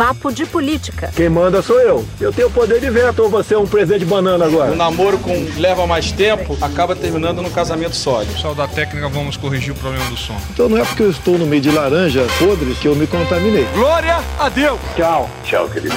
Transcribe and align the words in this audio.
Papo 0.00 0.32
de 0.32 0.46
Política. 0.46 1.12
Quem 1.14 1.28
manda 1.28 1.60
sou 1.60 1.78
eu. 1.78 2.02
Eu 2.18 2.32
tenho 2.32 2.50
poder 2.50 2.80
de 2.80 2.88
veto 2.88 3.22
ou 3.22 3.28
você 3.28 3.52
é 3.52 3.58
um 3.58 3.66
presente 3.66 3.98
de 3.98 4.06
banana 4.06 4.46
agora? 4.46 4.72
O 4.72 4.74
namoro 4.74 5.18
com 5.18 5.46
leva 5.58 5.86
mais 5.86 6.10
tempo 6.10 6.56
acaba 6.62 6.96
terminando 6.96 7.42
no 7.42 7.50
casamento 7.50 7.94
sólido. 7.94 8.32
Pessoal 8.32 8.54
da 8.54 8.66
técnica, 8.66 9.10
vamos 9.10 9.36
corrigir 9.36 9.72
o 9.72 9.74
problema 9.76 10.08
do 10.08 10.16
som. 10.16 10.40
Então 10.54 10.70
não 10.70 10.78
é 10.78 10.84
porque 10.86 11.02
eu 11.02 11.10
estou 11.10 11.36
no 11.36 11.44
meio 11.44 11.60
de 11.60 11.70
laranja 11.70 12.26
podres 12.38 12.78
que 12.78 12.88
eu 12.88 12.96
me 12.96 13.06
contaminei. 13.06 13.66
Glória 13.74 14.24
a 14.38 14.48
Deus! 14.48 14.80
Tchau. 14.96 15.28
Tchau, 15.44 15.68
querida. 15.68 15.96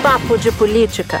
Papo 0.00 0.38
de 0.38 0.52
Política. 0.52 1.18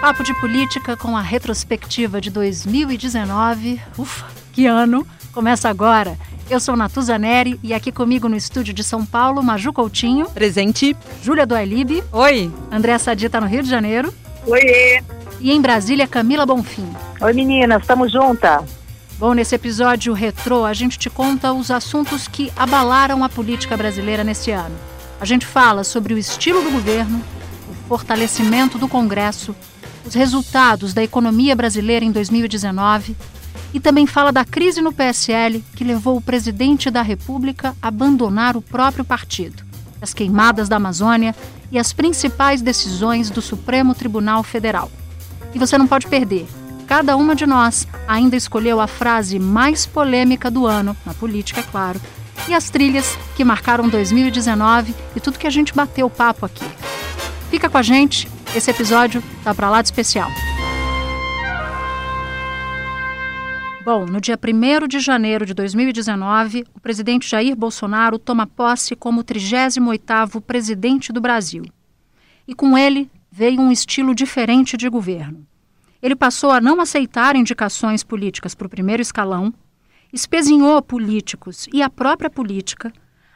Papo 0.00 0.24
de 0.24 0.34
Política 0.34 0.96
com 0.96 1.16
a 1.16 1.22
retrospectiva 1.22 2.20
de 2.20 2.28
2019. 2.30 3.80
Ufa, 3.96 4.26
que 4.52 4.66
ano! 4.66 5.06
Começa 5.32 5.68
agora. 5.68 6.18
Eu 6.50 6.58
sou 6.58 6.74
Natuza 6.74 7.18
Neri 7.18 7.60
e 7.62 7.74
aqui 7.74 7.92
comigo 7.92 8.26
no 8.26 8.34
estúdio 8.34 8.72
de 8.72 8.82
São 8.82 9.04
Paulo, 9.04 9.42
Maju 9.42 9.70
Coutinho. 9.70 10.30
Presente. 10.30 10.96
Júlia 11.22 11.44
Duailib. 11.44 12.02
Oi. 12.10 12.50
André 12.72 12.96
Sadita 12.96 13.38
no 13.38 13.46
Rio 13.46 13.62
de 13.62 13.68
Janeiro. 13.68 14.14
Oiê. 14.46 15.02
E 15.40 15.52
em 15.52 15.60
Brasília, 15.60 16.08
Camila 16.08 16.46
Bonfim. 16.46 16.88
Oi 17.20 17.32
meninas, 17.34 17.82
estamos 17.82 18.10
juntas. 18.10 18.62
Bom, 19.18 19.34
nesse 19.34 19.54
episódio 19.54 20.14
retrô, 20.14 20.64
a 20.64 20.72
gente 20.72 20.98
te 20.98 21.10
conta 21.10 21.52
os 21.52 21.70
assuntos 21.70 22.26
que 22.26 22.50
abalaram 22.56 23.22
a 23.22 23.28
política 23.28 23.76
brasileira 23.76 24.24
nesse 24.24 24.50
ano. 24.50 24.74
A 25.20 25.26
gente 25.26 25.44
fala 25.44 25.84
sobre 25.84 26.14
o 26.14 26.18
estilo 26.18 26.62
do 26.62 26.70
governo, 26.70 27.22
o 27.68 27.74
fortalecimento 27.88 28.78
do 28.78 28.88
Congresso, 28.88 29.54
os 30.06 30.14
resultados 30.14 30.94
da 30.94 31.02
economia 31.02 31.54
brasileira 31.54 32.06
em 32.06 32.10
2019 32.10 33.14
e 33.72 33.80
também 33.80 34.06
fala 34.06 34.32
da 34.32 34.44
crise 34.44 34.80
no 34.80 34.92
PSL 34.92 35.64
que 35.74 35.84
levou 35.84 36.16
o 36.16 36.20
presidente 36.20 36.90
da 36.90 37.02
República 37.02 37.76
a 37.82 37.88
abandonar 37.88 38.56
o 38.56 38.62
próprio 38.62 39.04
partido, 39.04 39.62
as 40.00 40.14
queimadas 40.14 40.68
da 40.68 40.76
Amazônia 40.76 41.34
e 41.70 41.78
as 41.78 41.92
principais 41.92 42.62
decisões 42.62 43.30
do 43.30 43.42
Supremo 43.42 43.94
Tribunal 43.94 44.42
Federal. 44.42 44.90
E 45.54 45.58
você 45.58 45.76
não 45.76 45.86
pode 45.86 46.06
perder. 46.06 46.46
Cada 46.86 47.16
uma 47.16 47.34
de 47.34 47.46
nós 47.46 47.86
ainda 48.06 48.36
escolheu 48.36 48.80
a 48.80 48.86
frase 48.86 49.38
mais 49.38 49.84
polêmica 49.84 50.50
do 50.50 50.66
ano, 50.66 50.96
na 51.04 51.12
política, 51.12 51.60
é 51.60 51.62
claro, 51.62 52.00
e 52.48 52.54
as 52.54 52.70
trilhas 52.70 53.18
que 53.36 53.44
marcaram 53.44 53.88
2019 53.88 54.94
e 55.14 55.20
tudo 55.20 55.38
que 55.38 55.46
a 55.46 55.50
gente 55.50 55.74
bateu 55.74 56.08
papo 56.08 56.46
aqui. 56.46 56.64
Fica 57.50 57.68
com 57.68 57.76
a 57.76 57.82
gente, 57.82 58.28
esse 58.54 58.70
episódio 58.70 59.22
tá 59.44 59.54
para 59.54 59.68
lá 59.68 59.82
de 59.82 59.88
especial. 59.88 60.30
Bom, 63.90 64.04
no 64.04 64.20
dia 64.20 64.38
1 64.38 64.86
de 64.86 65.00
janeiro 65.00 65.46
de 65.46 65.54
2019, 65.54 66.62
o 66.74 66.78
presidente 66.78 67.26
Jair 67.26 67.56
Bolsonaro 67.56 68.18
toma 68.18 68.46
posse 68.46 68.94
como 68.94 69.24
38º 69.24 70.42
presidente 70.42 71.10
do 71.10 71.22
Brasil. 71.22 71.64
E 72.46 72.54
com 72.54 72.76
ele 72.76 73.10
veio 73.32 73.58
um 73.58 73.72
estilo 73.72 74.14
diferente 74.14 74.76
de 74.76 74.90
governo. 74.90 75.46
Ele 76.02 76.14
passou 76.14 76.50
a 76.50 76.60
não 76.60 76.82
aceitar 76.82 77.34
indicações 77.34 78.04
políticas 78.04 78.54
para 78.54 78.66
o 78.66 78.68
primeiro 78.68 79.00
escalão, 79.00 79.54
espezinhou 80.12 80.82
políticos 80.82 81.66
e 81.72 81.80
a 81.80 81.88
própria 81.88 82.28
política, 82.28 82.92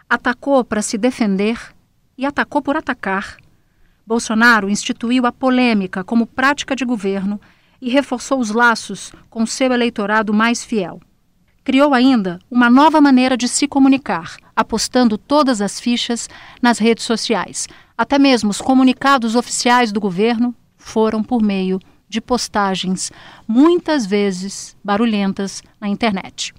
atacou 0.06 0.62
para 0.62 0.83
se 0.83 0.98
defender 0.98 1.58
e 2.19 2.27
atacou 2.27 2.61
por 2.61 2.77
atacar. 2.77 3.39
Bolsonaro 4.06 4.69
instituiu 4.69 5.25
a 5.25 5.33
polêmica 5.33 6.05
como 6.05 6.27
prática 6.27 6.77
de 6.77 6.84
governo 6.84 7.41
e 7.83 7.91
reforçou 7.91 8.38
os 8.38 8.52
laços 8.52 9.12
com 9.28 9.44
seu 9.44 9.72
eleitorado 9.72 10.33
mais 10.33 10.64
fiel. 10.64 11.00
Criou 11.64 11.92
ainda 11.92 12.39
uma 12.48 12.70
nova 12.70 13.00
maneira 13.00 13.36
de 13.36 13.48
se 13.48 13.66
comunicar, 13.66 14.36
apostando 14.55 15.19
todas 15.19 15.61
as 15.61 15.80
fichas 15.80 16.28
nas 16.62 16.78
redes 16.78 17.05
sociais. 17.05 17.69
Até 17.98 18.20
mesmo 18.20 18.50
os 18.50 18.61
comunicados 18.61 19.34
oficiais 19.34 19.91
do 19.91 20.00
governo 20.00 20.55
foram 20.77 21.24
por 21.24 21.42
meio 21.42 21.80
de 22.08 22.20
postagens, 22.20 23.11
muitas 23.48 24.06
vezes 24.06 24.77
barulhentas, 24.85 25.62
na 25.80 25.89
internet. 25.89 26.55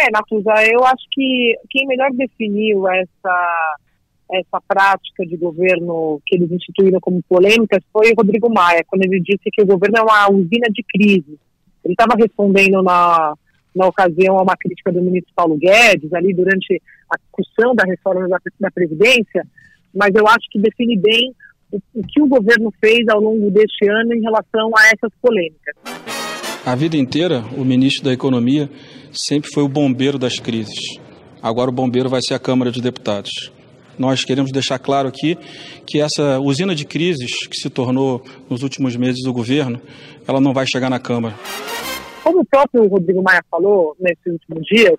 É, 0.00 0.10
Natuza, 0.10 0.52
eu 0.66 0.84
acho 0.84 1.04
que 1.12 1.54
quem 1.68 1.86
melhor 1.86 2.10
definiu 2.12 2.88
essa 2.88 3.76
essa 4.32 4.60
prática 4.66 5.26
de 5.26 5.36
governo 5.36 6.20
que 6.24 6.36
eles 6.36 6.50
instituíram 6.50 7.00
como 7.00 7.22
polêmica 7.28 7.80
foi 7.92 8.12
o 8.12 8.14
Rodrigo 8.16 8.52
Maia, 8.52 8.84
quando 8.86 9.02
ele 9.02 9.20
disse 9.20 9.50
que 9.52 9.62
o 9.62 9.66
governo 9.66 9.98
é 9.98 10.02
uma 10.02 10.30
usina 10.30 10.68
de 10.70 10.82
crise. 10.82 11.38
Ele 11.84 11.94
estava 11.94 12.14
respondendo 12.16 12.82
na, 12.82 13.34
na 13.74 13.86
ocasião 13.86 14.38
a 14.38 14.42
uma 14.42 14.56
crítica 14.56 14.92
do 14.92 15.02
ministro 15.02 15.32
Paulo 15.34 15.56
Guedes, 15.56 16.12
ali 16.12 16.32
durante 16.34 16.80
a 17.10 17.16
discussão 17.18 17.74
da 17.74 17.84
reforma 17.84 18.28
da, 18.28 18.38
da 18.60 18.70
Previdência, 18.70 19.44
mas 19.94 20.14
eu 20.14 20.26
acho 20.26 20.46
que 20.50 20.60
define 20.60 20.96
bem 20.96 21.34
o, 21.72 21.78
o 21.94 22.06
que 22.06 22.22
o 22.22 22.28
governo 22.28 22.72
fez 22.80 23.08
ao 23.08 23.20
longo 23.20 23.50
deste 23.50 23.88
ano 23.88 24.14
em 24.14 24.20
relação 24.20 24.70
a 24.76 24.86
essas 24.86 25.10
polêmicas. 25.20 25.74
A 26.64 26.74
vida 26.74 26.96
inteira, 26.96 27.42
o 27.56 27.64
ministro 27.64 28.04
da 28.04 28.12
Economia 28.12 28.68
sempre 29.12 29.50
foi 29.52 29.62
o 29.62 29.68
bombeiro 29.68 30.18
das 30.18 30.38
crises. 30.38 30.78
Agora 31.42 31.70
o 31.70 31.72
bombeiro 31.72 32.08
vai 32.08 32.20
ser 32.20 32.34
a 32.34 32.38
Câmara 32.38 32.70
de 32.70 32.82
Deputados. 32.82 33.50
Nós 34.00 34.24
queremos 34.24 34.50
deixar 34.50 34.78
claro 34.78 35.06
aqui 35.06 35.36
que 35.86 36.00
essa 36.00 36.40
usina 36.40 36.74
de 36.74 36.86
crises 36.86 37.46
que 37.46 37.54
se 37.54 37.68
tornou 37.68 38.24
nos 38.48 38.62
últimos 38.62 38.96
meses 38.96 39.22
do 39.22 39.30
governo, 39.30 39.78
ela 40.26 40.40
não 40.40 40.54
vai 40.54 40.64
chegar 40.66 40.88
na 40.88 40.98
Câmara. 40.98 41.34
Como 42.24 42.40
o 42.40 42.44
próprio 42.46 42.88
Rodrigo 42.88 43.22
Maia 43.22 43.44
falou 43.50 43.94
nesses 44.00 44.24
últimos 44.24 44.62
dias, 44.64 44.94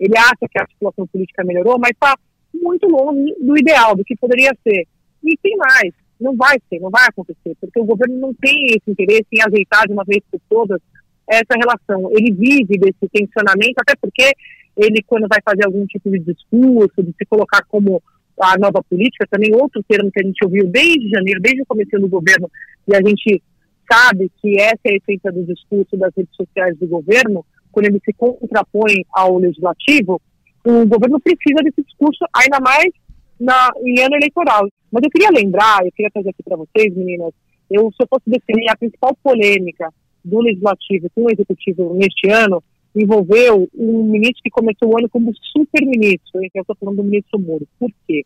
ele 0.00 0.16
acha 0.16 0.48
que 0.50 0.58
a 0.58 0.66
situação 0.66 1.06
política 1.08 1.44
melhorou, 1.44 1.78
mas 1.78 1.90
está 1.90 2.16
muito 2.54 2.88
longe 2.88 3.34
do 3.38 3.58
ideal, 3.58 3.94
do 3.94 4.02
que 4.02 4.16
poderia 4.16 4.56
ser. 4.66 4.86
E 5.22 5.36
tem 5.42 5.54
mais, 5.58 5.92
não 6.18 6.34
vai 6.34 6.56
ser, 6.70 6.80
não 6.80 6.88
vai 6.88 7.04
acontecer, 7.06 7.54
porque 7.60 7.78
o 7.78 7.84
governo 7.84 8.16
não 8.16 8.32
tem 8.32 8.64
esse 8.68 8.90
interesse 8.90 9.26
em 9.30 9.42
ajeitar 9.42 9.86
de 9.86 9.92
uma 9.92 10.04
vez 10.04 10.22
por 10.32 10.40
todas 10.48 10.80
essa 11.28 11.52
relação. 11.54 12.10
Ele 12.16 12.32
vive 12.32 12.78
desse 12.78 13.06
tensionamento, 13.12 13.74
até 13.76 13.92
porque 14.00 14.32
ele, 14.74 15.02
quando 15.06 15.28
vai 15.28 15.40
fazer 15.44 15.66
algum 15.66 15.84
tipo 15.84 16.10
de 16.10 16.20
discurso, 16.20 17.02
de 17.02 17.12
se 17.12 17.26
colocar 17.26 17.62
como 17.68 18.02
a 18.40 18.58
nova 18.58 18.82
política, 18.88 19.26
também 19.30 19.54
outro 19.54 19.82
termo 19.88 20.10
que 20.10 20.20
a 20.20 20.26
gente 20.26 20.44
ouviu 20.44 20.66
desde 20.66 21.08
janeiro, 21.08 21.40
desde 21.40 21.62
o 21.62 21.66
começo 21.66 21.98
do 21.98 22.08
governo, 22.08 22.50
e 22.86 22.94
a 22.94 23.00
gente 23.00 23.42
sabe 23.90 24.30
que 24.40 24.60
essa 24.60 24.80
é 24.86 24.92
a 24.92 24.96
essência 24.96 25.32
do 25.32 25.44
discurso 25.44 25.96
das 25.96 26.12
redes 26.16 26.34
sociais 26.36 26.76
do 26.78 26.86
governo, 26.86 27.44
quando 27.72 27.86
ele 27.86 28.00
se 28.04 28.12
contrapõe 28.12 29.04
ao 29.12 29.38
legislativo, 29.38 30.20
o 30.64 30.86
governo 30.86 31.20
precisa 31.20 31.62
desse 31.62 31.82
discurso, 31.82 32.24
ainda 32.34 32.60
mais 32.60 32.90
na, 33.40 33.70
em 33.84 34.00
ano 34.00 34.16
eleitoral. 34.16 34.68
Mas 34.90 35.02
eu 35.04 35.10
queria 35.10 35.30
lembrar, 35.30 35.84
eu 35.84 35.92
queria 35.92 36.10
trazer 36.10 36.30
aqui 36.30 36.42
para 36.42 36.56
vocês, 36.56 36.94
meninas, 36.94 37.32
eu, 37.70 37.90
se 37.92 38.02
eu 38.02 38.06
fosse 38.08 38.28
definir 38.28 38.68
a 38.70 38.76
principal 38.76 39.16
polêmica 39.22 39.92
do 40.24 40.40
legislativo 40.40 41.08
com 41.14 41.24
o 41.24 41.30
executivo 41.30 41.94
neste 41.94 42.28
ano, 42.30 42.62
envolveu 43.02 43.68
um 43.74 44.04
ministro 44.04 44.42
que 44.42 44.50
começou 44.50 44.92
o 44.92 44.98
ano 44.98 45.08
como 45.08 45.32
super-ministro, 45.34 46.40
eu 46.42 46.60
estou 46.60 46.76
falando 46.78 46.96
do 46.96 47.04
ministro 47.04 47.38
Moro. 47.38 47.66
Por 47.78 47.90
quê? 48.06 48.24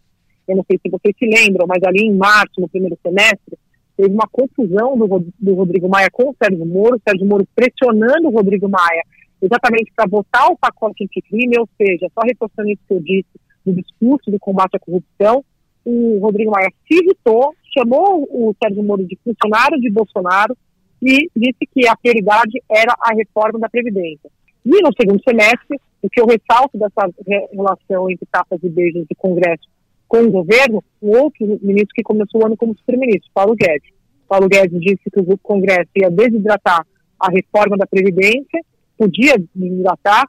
Eu 0.48 0.56
não 0.56 0.64
sei 0.68 0.78
se 0.78 0.90
vocês 0.90 1.14
se 1.18 1.26
lembram, 1.26 1.66
mas 1.66 1.82
ali 1.84 2.04
em 2.04 2.14
março, 2.14 2.60
no 2.60 2.68
primeiro 2.68 2.98
semestre, 3.02 3.56
teve 3.96 4.12
uma 4.12 4.28
confusão 4.30 4.96
do, 4.96 5.26
do 5.38 5.54
Rodrigo 5.54 5.88
Maia 5.88 6.08
com 6.10 6.30
o 6.30 6.36
Sérgio 6.42 6.66
Moro, 6.66 6.96
o 6.96 7.00
Sérgio 7.08 7.26
Moro 7.26 7.46
pressionando 7.54 8.28
o 8.28 8.32
Rodrigo 8.32 8.68
Maia 8.68 9.02
exatamente 9.40 9.92
para 9.94 10.08
votar 10.08 10.46
o 10.48 10.56
pacote 10.56 11.04
anticrime, 11.04 11.58
ou 11.58 11.68
seja, 11.76 12.06
só 12.14 12.20
reforçando 12.24 12.70
isso 12.70 12.82
que 12.86 12.94
eu 12.94 13.00
disse, 13.00 13.28
do 13.66 13.72
discurso 13.74 14.30
do 14.30 14.38
combate 14.38 14.76
à 14.76 14.78
corrupção, 14.78 15.44
o 15.84 16.18
Rodrigo 16.20 16.52
Maia 16.52 16.70
se 16.86 16.94
irritou, 16.94 17.54
chamou 17.76 18.22
o 18.30 18.54
Sérgio 18.62 18.82
Moro 18.84 19.04
de 19.04 19.18
funcionário 19.24 19.80
de 19.80 19.90
Bolsonaro 19.90 20.56
e 21.02 21.28
disse 21.34 21.66
que 21.74 21.88
a 21.88 21.96
prioridade 21.96 22.62
era 22.70 22.94
a 23.00 23.12
reforma 23.14 23.58
da 23.58 23.68
Previdência. 23.68 24.30
E 24.64 24.82
no 24.82 24.90
segundo 24.98 25.22
semestre, 25.22 25.80
o 26.02 26.08
que 26.08 26.20
eu 26.20 26.26
ressalto 26.26 26.78
dessa 26.78 27.08
relação 27.52 28.10
entre 28.10 28.26
tapas 28.31 28.60
e 28.62 28.69
beijos 28.69 29.06
do 29.08 29.16
Congresso 29.16 29.69
com 30.08 30.25
o 30.25 30.31
governo, 30.31 30.84
o 31.00 31.16
outro 31.16 31.46
ministro 31.62 31.94
que 31.94 32.02
começou 32.02 32.42
o 32.42 32.46
ano 32.46 32.56
como 32.56 32.76
super-ministro, 32.76 33.31
Paulo 33.32 33.54
Guedes. 33.54 33.90
Paulo 34.28 34.46
Guedes 34.46 34.78
disse 34.81 35.10
que 35.10 35.20
o 35.20 35.38
Congresso 35.38 35.88
ia 35.96 36.10
desidratar 36.10 36.87
a 37.19 37.31
reforma 37.31 37.78
da 37.78 37.87
Previdência, 37.87 38.60
podia 38.98 39.34
desidratar, 39.54 40.28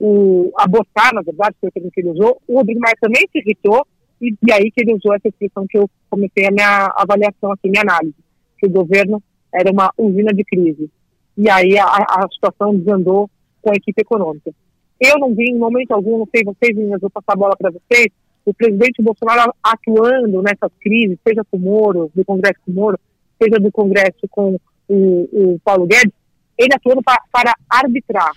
o, 0.00 0.50
abortar, 0.56 1.14
na 1.14 1.22
verdade, 1.22 1.54
foi 1.60 1.68
o 1.68 1.72
termo 1.72 1.90
que 1.92 2.00
ele 2.00 2.10
usou. 2.10 2.40
O 2.48 2.56
Rodrigo 2.56 2.80
Maia 2.80 2.96
também 3.00 3.28
se 3.30 3.38
irritou, 3.38 3.86
e, 4.20 4.34
e 4.46 4.52
aí 4.52 4.70
que 4.70 4.80
ele 4.80 4.94
usou 4.94 5.14
essa 5.14 5.28
expressão 5.28 5.66
que 5.68 5.78
eu 5.78 5.88
comecei 6.08 6.46
a 6.46 6.50
minha 6.50 6.92
avaliação 6.96 7.52
aqui, 7.52 7.68
minha 7.68 7.82
análise, 7.82 8.16
que 8.58 8.66
o 8.66 8.70
governo 8.70 9.22
era 9.54 9.70
uma 9.70 9.92
usina 9.96 10.32
de 10.32 10.42
crise. 10.44 10.90
E 11.36 11.48
aí 11.48 11.78
a, 11.78 11.86
a 11.86 12.28
situação 12.32 12.76
desandou 12.76 13.30
com 13.60 13.70
a 13.70 13.76
equipe 13.76 14.00
econômica. 14.00 14.52
Eu 15.00 15.18
não 15.18 15.34
vi 15.34 15.50
em 15.50 15.58
momento 15.58 15.92
algum, 15.92 16.18
não 16.18 16.28
sei 16.34 16.44
vocês, 16.44 16.76
meninas, 16.76 17.00
vou 17.00 17.10
passar 17.10 17.32
a 17.32 17.36
bola 17.36 17.56
para 17.56 17.70
vocês, 17.70 18.08
o 18.44 18.52
presidente 18.52 19.02
Bolsonaro 19.02 19.52
atuando 19.62 20.42
nessas 20.42 20.70
crises, 20.80 21.18
seja 21.26 21.42
com 21.50 21.56
o 21.56 21.60
Moro, 21.60 22.10
do 22.14 22.24
Congresso 22.24 22.60
com 22.64 22.72
o 22.72 22.74
Moro, 22.74 22.98
seja 23.42 23.58
do 23.58 23.72
Congresso 23.72 24.28
com 24.30 24.58
o, 24.88 25.54
o 25.54 25.60
Paulo 25.64 25.86
Guedes, 25.86 26.12
ele 26.58 26.74
atuando 26.74 27.02
para, 27.02 27.22
para 27.32 27.54
arbitrar. 27.68 28.32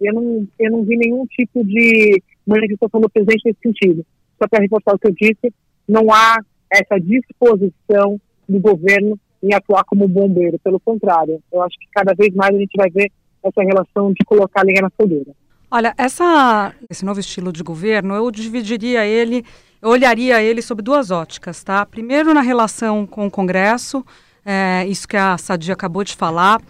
Eu 0.00 0.14
não, 0.14 0.46
eu 0.58 0.70
não 0.70 0.84
vi 0.84 0.96
nenhum 0.96 1.26
tipo 1.26 1.64
de, 1.64 2.22
manifestação 2.48 3.00
do 3.00 3.10
presidente 3.10 3.42
nesse 3.44 3.60
sentido. 3.62 4.06
Só 4.40 4.48
para 4.48 4.62
reforçar 4.62 4.94
o 4.94 4.98
que 4.98 5.08
eu 5.08 5.12
disse, 5.12 5.52
não 5.86 6.10
há 6.12 6.38
essa 6.72 6.98
disposição 6.98 8.20
do 8.48 8.58
governo 8.58 9.18
em 9.42 9.54
atuar 9.54 9.84
como 9.84 10.08
bombeiro. 10.08 10.58
Pelo 10.60 10.80
contrário, 10.80 11.42
eu 11.52 11.62
acho 11.62 11.78
que 11.78 11.86
cada 11.92 12.14
vez 12.14 12.34
mais 12.34 12.54
a 12.54 12.58
gente 12.58 12.76
vai 12.76 12.90
ver 12.90 13.12
essa 13.42 13.62
relação 13.62 14.12
de 14.12 14.24
colocar 14.24 14.60
a 14.60 14.64
linha 14.64 14.82
na 14.82 14.90
fogueira. 14.90 15.32
Olha, 15.70 15.94
essa, 15.98 16.72
esse 16.88 17.04
novo 17.04 17.20
estilo 17.20 17.52
de 17.52 17.62
governo, 17.62 18.14
eu 18.14 18.30
dividiria 18.30 19.04
ele, 19.04 19.44
eu 19.82 19.90
olharia 19.90 20.42
ele 20.42 20.62
sob 20.62 20.80
duas 20.80 21.10
óticas, 21.10 21.62
tá? 21.62 21.84
Primeiro 21.84 22.32
na 22.32 22.40
relação 22.40 23.06
com 23.06 23.26
o 23.26 23.30
Congresso, 23.30 24.04
é, 24.44 24.86
isso 24.86 25.06
que 25.06 25.16
a 25.16 25.36
Sadia 25.36 25.74
acabou 25.74 26.02
de 26.02 26.16
falar, 26.16 26.60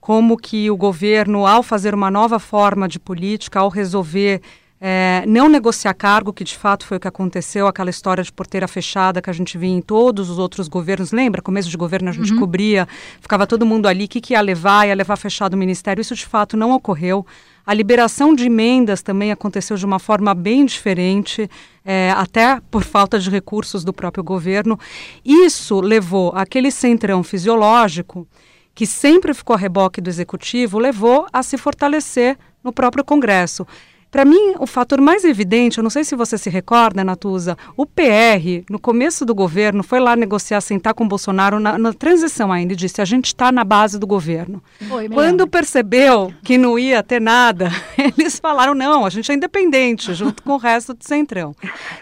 como 0.00 0.38
que 0.38 0.70
o 0.70 0.76
governo, 0.76 1.46
ao 1.46 1.62
fazer 1.62 1.94
uma 1.94 2.10
nova 2.10 2.38
forma 2.38 2.88
de 2.88 2.98
política, 2.98 3.60
ao 3.60 3.68
resolver 3.68 4.40
é, 4.80 5.24
não 5.26 5.48
negociar 5.48 5.94
cargo, 5.94 6.32
que 6.32 6.44
de 6.44 6.56
fato 6.56 6.86
foi 6.86 6.98
o 6.98 7.00
que 7.00 7.08
aconteceu, 7.08 7.66
aquela 7.66 7.88
história 7.88 8.22
de 8.22 8.30
porteira 8.30 8.68
fechada 8.68 9.22
que 9.22 9.30
a 9.30 9.32
gente 9.32 9.56
via 9.56 9.70
em 9.70 9.80
todos 9.80 10.28
os 10.28 10.38
outros 10.38 10.68
governos. 10.68 11.12
Lembra? 11.12 11.40
Começo 11.40 11.70
de 11.70 11.76
governo 11.76 12.10
a 12.10 12.12
gente 12.12 12.32
uhum. 12.32 12.38
cobria, 12.38 12.86
ficava 13.20 13.46
todo 13.46 13.64
mundo 13.64 13.86
ali, 13.86 14.04
o 14.04 14.08
que, 14.08 14.20
que 14.20 14.34
ia 14.34 14.40
levar? 14.40 14.86
Ia 14.86 14.94
levar 14.94 15.16
fechado 15.16 15.54
o 15.54 15.56
ministério. 15.56 16.00
Isso 16.00 16.14
de 16.14 16.26
fato 16.26 16.56
não 16.56 16.72
ocorreu. 16.72 17.24
A 17.64 17.74
liberação 17.74 18.34
de 18.34 18.44
emendas 18.44 19.02
também 19.02 19.32
aconteceu 19.32 19.76
de 19.76 19.84
uma 19.84 19.98
forma 19.98 20.34
bem 20.34 20.64
diferente, 20.64 21.50
é, 21.84 22.12
até 22.14 22.60
por 22.70 22.84
falta 22.84 23.18
de 23.18 23.28
recursos 23.30 23.82
do 23.82 23.92
próprio 23.92 24.22
governo. 24.22 24.78
Isso 25.24 25.80
levou 25.80 26.32
aquele 26.34 26.70
centrão 26.70 27.24
fisiológico, 27.24 28.28
que 28.74 28.86
sempre 28.86 29.32
ficou 29.32 29.54
a 29.54 29.58
reboque 29.58 30.00
do 30.00 30.10
executivo, 30.10 30.78
levou 30.78 31.26
a 31.32 31.42
se 31.42 31.56
fortalecer 31.56 32.38
no 32.62 32.72
próprio 32.72 33.02
Congresso. 33.02 33.66
Para 34.10 34.24
mim, 34.24 34.54
o 34.58 34.66
fator 34.66 35.00
mais 35.00 35.24
evidente, 35.24 35.78
eu 35.78 35.82
não 35.82 35.90
sei 35.90 36.04
se 36.04 36.16
você 36.16 36.38
se 36.38 36.48
recorda, 36.48 37.04
Natuza, 37.04 37.56
o 37.76 37.84
PR, 37.84 38.64
no 38.70 38.78
começo 38.78 39.24
do 39.26 39.34
governo, 39.34 39.82
foi 39.82 40.00
lá 40.00 40.16
negociar, 40.16 40.60
sentar 40.60 40.94
com 40.94 41.04
o 41.04 41.08
Bolsonaro 41.08 41.58
na, 41.58 41.76
na 41.76 41.92
transição 41.92 42.52
ainda 42.52 42.72
e 42.72 42.76
disse: 42.76 43.02
a 43.02 43.04
gente 43.04 43.26
está 43.26 43.50
na 43.50 43.64
base 43.64 43.98
do 43.98 44.06
governo. 44.06 44.62
Oi, 44.90 45.08
Quando 45.08 45.46
percebeu 45.46 46.32
que 46.42 46.56
não 46.56 46.78
ia 46.78 47.02
ter 47.02 47.20
nada, 47.20 47.70
eles 47.98 48.38
falaram: 48.38 48.74
não, 48.74 49.04
a 49.04 49.10
gente 49.10 49.30
é 49.30 49.34
independente, 49.34 50.14
junto 50.14 50.42
com 50.42 50.52
o 50.52 50.58
resto 50.58 50.94
do 50.94 51.04
Centrão. 51.04 51.54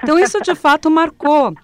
Então, 0.02 0.18
isso 0.18 0.40
de 0.40 0.54
fato 0.54 0.90
marcou 0.90 1.54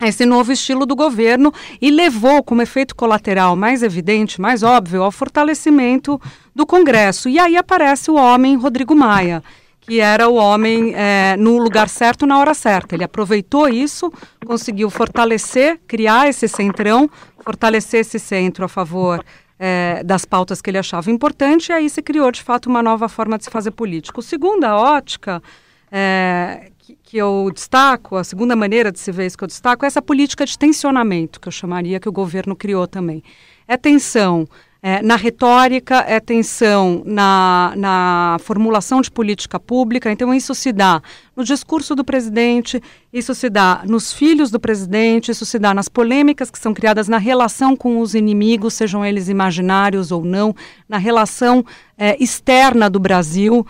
esse 0.00 0.24
novo 0.24 0.52
estilo 0.52 0.86
do 0.86 0.96
governo 0.96 1.52
e 1.80 1.90
levou 1.90 2.42
como 2.42 2.62
efeito 2.62 2.94
colateral 2.94 3.54
mais 3.54 3.82
evidente, 3.82 4.40
mais 4.40 4.62
óbvio, 4.62 5.02
ao 5.02 5.12
fortalecimento 5.12 6.20
do 6.54 6.66
Congresso. 6.66 7.28
E 7.28 7.38
aí 7.38 7.56
aparece 7.56 8.10
o 8.10 8.14
homem 8.14 8.56
Rodrigo 8.56 8.94
Maia 8.94 9.42
que 9.90 9.98
era 9.98 10.28
o 10.28 10.36
homem 10.36 10.94
é, 10.94 11.36
no 11.36 11.58
lugar 11.58 11.88
certo 11.88 12.24
na 12.24 12.38
hora 12.38 12.54
certa. 12.54 12.94
Ele 12.94 13.02
aproveitou 13.02 13.68
isso, 13.68 14.08
conseguiu 14.46 14.88
fortalecer, 14.88 15.80
criar 15.84 16.28
esse 16.28 16.46
centrão, 16.46 17.10
fortalecer 17.40 18.02
esse 18.02 18.20
centro 18.20 18.64
a 18.64 18.68
favor 18.68 19.24
é, 19.58 20.00
das 20.04 20.24
pautas 20.24 20.62
que 20.62 20.70
ele 20.70 20.78
achava 20.78 21.10
importante, 21.10 21.70
e 21.70 21.72
aí 21.72 21.90
se 21.90 22.00
criou 22.02 22.30
de 22.30 22.40
fato 22.40 22.66
uma 22.66 22.80
nova 22.80 23.08
forma 23.08 23.36
de 23.36 23.42
se 23.42 23.50
fazer 23.50 23.72
político. 23.72 24.22
Segunda 24.22 24.76
ótica 24.76 25.42
é, 25.90 26.70
que, 26.78 26.96
que 27.02 27.16
eu 27.16 27.50
destaco, 27.52 28.14
a 28.14 28.22
segunda 28.22 28.54
maneira 28.54 28.92
de 28.92 29.00
se 29.00 29.10
ver 29.10 29.26
isso 29.26 29.36
que 29.36 29.42
eu 29.42 29.48
destaco, 29.48 29.84
é 29.84 29.88
essa 29.88 30.00
política 30.00 30.46
de 30.46 30.56
tensionamento, 30.56 31.40
que 31.40 31.48
eu 31.48 31.52
chamaria 31.52 31.98
que 31.98 32.08
o 32.08 32.12
governo 32.12 32.54
criou 32.54 32.86
também. 32.86 33.24
É 33.66 33.76
tensão 33.76 34.46
é, 34.82 35.02
na 35.02 35.14
retórica, 35.14 35.96
é 36.08 36.18
tensão 36.18 37.02
na, 37.04 37.74
na 37.76 38.36
formulação 38.40 39.02
de 39.02 39.10
política 39.10 39.60
pública. 39.60 40.10
Então, 40.10 40.32
isso 40.32 40.54
se 40.54 40.72
dá 40.72 41.02
no 41.36 41.44
discurso 41.44 41.94
do 41.94 42.02
presidente, 42.02 42.82
isso 43.12 43.34
se 43.34 43.50
dá 43.50 43.82
nos 43.86 44.12
filhos 44.12 44.50
do 44.50 44.58
presidente, 44.58 45.30
isso 45.30 45.44
se 45.44 45.58
dá 45.58 45.74
nas 45.74 45.88
polêmicas 45.88 46.50
que 46.50 46.58
são 46.58 46.72
criadas 46.72 47.08
na 47.08 47.18
relação 47.18 47.76
com 47.76 48.00
os 48.00 48.14
inimigos, 48.14 48.74
sejam 48.74 49.04
eles 49.04 49.28
imaginários 49.28 50.10
ou 50.10 50.24
não, 50.24 50.54
na 50.88 50.96
relação 50.96 51.64
é, 51.98 52.16
externa 52.22 52.88
do 52.88 52.98
Brasil 52.98 53.66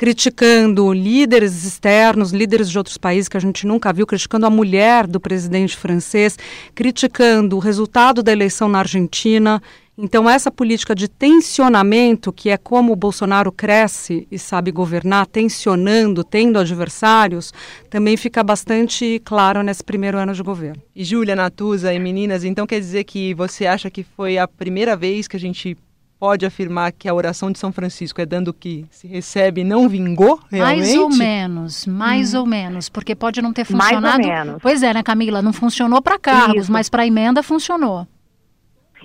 criticando 0.00 0.94
líderes 0.94 1.62
externos, 1.62 2.32
líderes 2.32 2.70
de 2.70 2.78
outros 2.78 2.96
países 2.96 3.28
que 3.28 3.36
a 3.36 3.40
gente 3.40 3.66
nunca 3.66 3.92
viu, 3.92 4.06
criticando 4.06 4.46
a 4.46 4.50
mulher 4.50 5.06
do 5.06 5.20
presidente 5.20 5.76
francês, 5.76 6.38
criticando 6.74 7.54
o 7.54 7.58
resultado 7.58 8.22
da 8.22 8.32
eleição 8.32 8.66
na 8.66 8.78
Argentina. 8.78 9.62
Então, 10.02 10.30
essa 10.30 10.50
política 10.50 10.94
de 10.94 11.06
tensionamento, 11.06 12.32
que 12.32 12.48
é 12.48 12.56
como 12.56 12.90
o 12.90 12.96
Bolsonaro 12.96 13.52
cresce 13.52 14.26
e 14.30 14.38
sabe 14.38 14.72
governar, 14.72 15.26
tensionando, 15.26 16.24
tendo 16.24 16.58
adversários, 16.58 17.52
também 17.90 18.16
fica 18.16 18.42
bastante 18.42 19.20
claro 19.22 19.62
nesse 19.62 19.84
primeiro 19.84 20.16
ano 20.16 20.32
de 20.32 20.42
governo. 20.42 20.82
E 20.96 21.04
Júlia, 21.04 21.36
Natuza 21.36 21.92
e 21.92 21.98
meninas, 21.98 22.44
então 22.44 22.66
quer 22.66 22.80
dizer 22.80 23.04
que 23.04 23.34
você 23.34 23.66
acha 23.66 23.90
que 23.90 24.02
foi 24.02 24.38
a 24.38 24.48
primeira 24.48 24.96
vez 24.96 25.28
que 25.28 25.36
a 25.36 25.40
gente 25.40 25.76
pode 26.18 26.46
afirmar 26.46 26.92
que 26.92 27.06
a 27.06 27.12
oração 27.12 27.52
de 27.52 27.58
São 27.58 27.70
Francisco 27.70 28.22
é 28.22 28.26
dando 28.26 28.48
o 28.48 28.54
que 28.54 28.86
se 28.90 29.06
recebe 29.06 29.64
não 29.64 29.86
vingou 29.86 30.40
realmente? 30.50 30.78
Mais 30.78 30.96
ou 30.96 31.10
menos, 31.10 31.86
mais 31.86 32.32
hum. 32.32 32.40
ou 32.40 32.46
menos, 32.46 32.88
porque 32.88 33.14
pode 33.14 33.42
não 33.42 33.52
ter 33.52 33.66
funcionado. 33.66 34.02
Mais 34.02 34.16
ou 34.16 34.46
menos. 34.46 34.62
Pois 34.62 34.82
é, 34.82 34.94
né, 34.94 35.02
Camila? 35.02 35.42
Não 35.42 35.52
funcionou 35.52 36.00
para 36.00 36.18
cargos, 36.18 36.64
Isso. 36.64 36.72
mas 36.72 36.88
para 36.88 37.06
emenda 37.06 37.42
funcionou. 37.42 38.06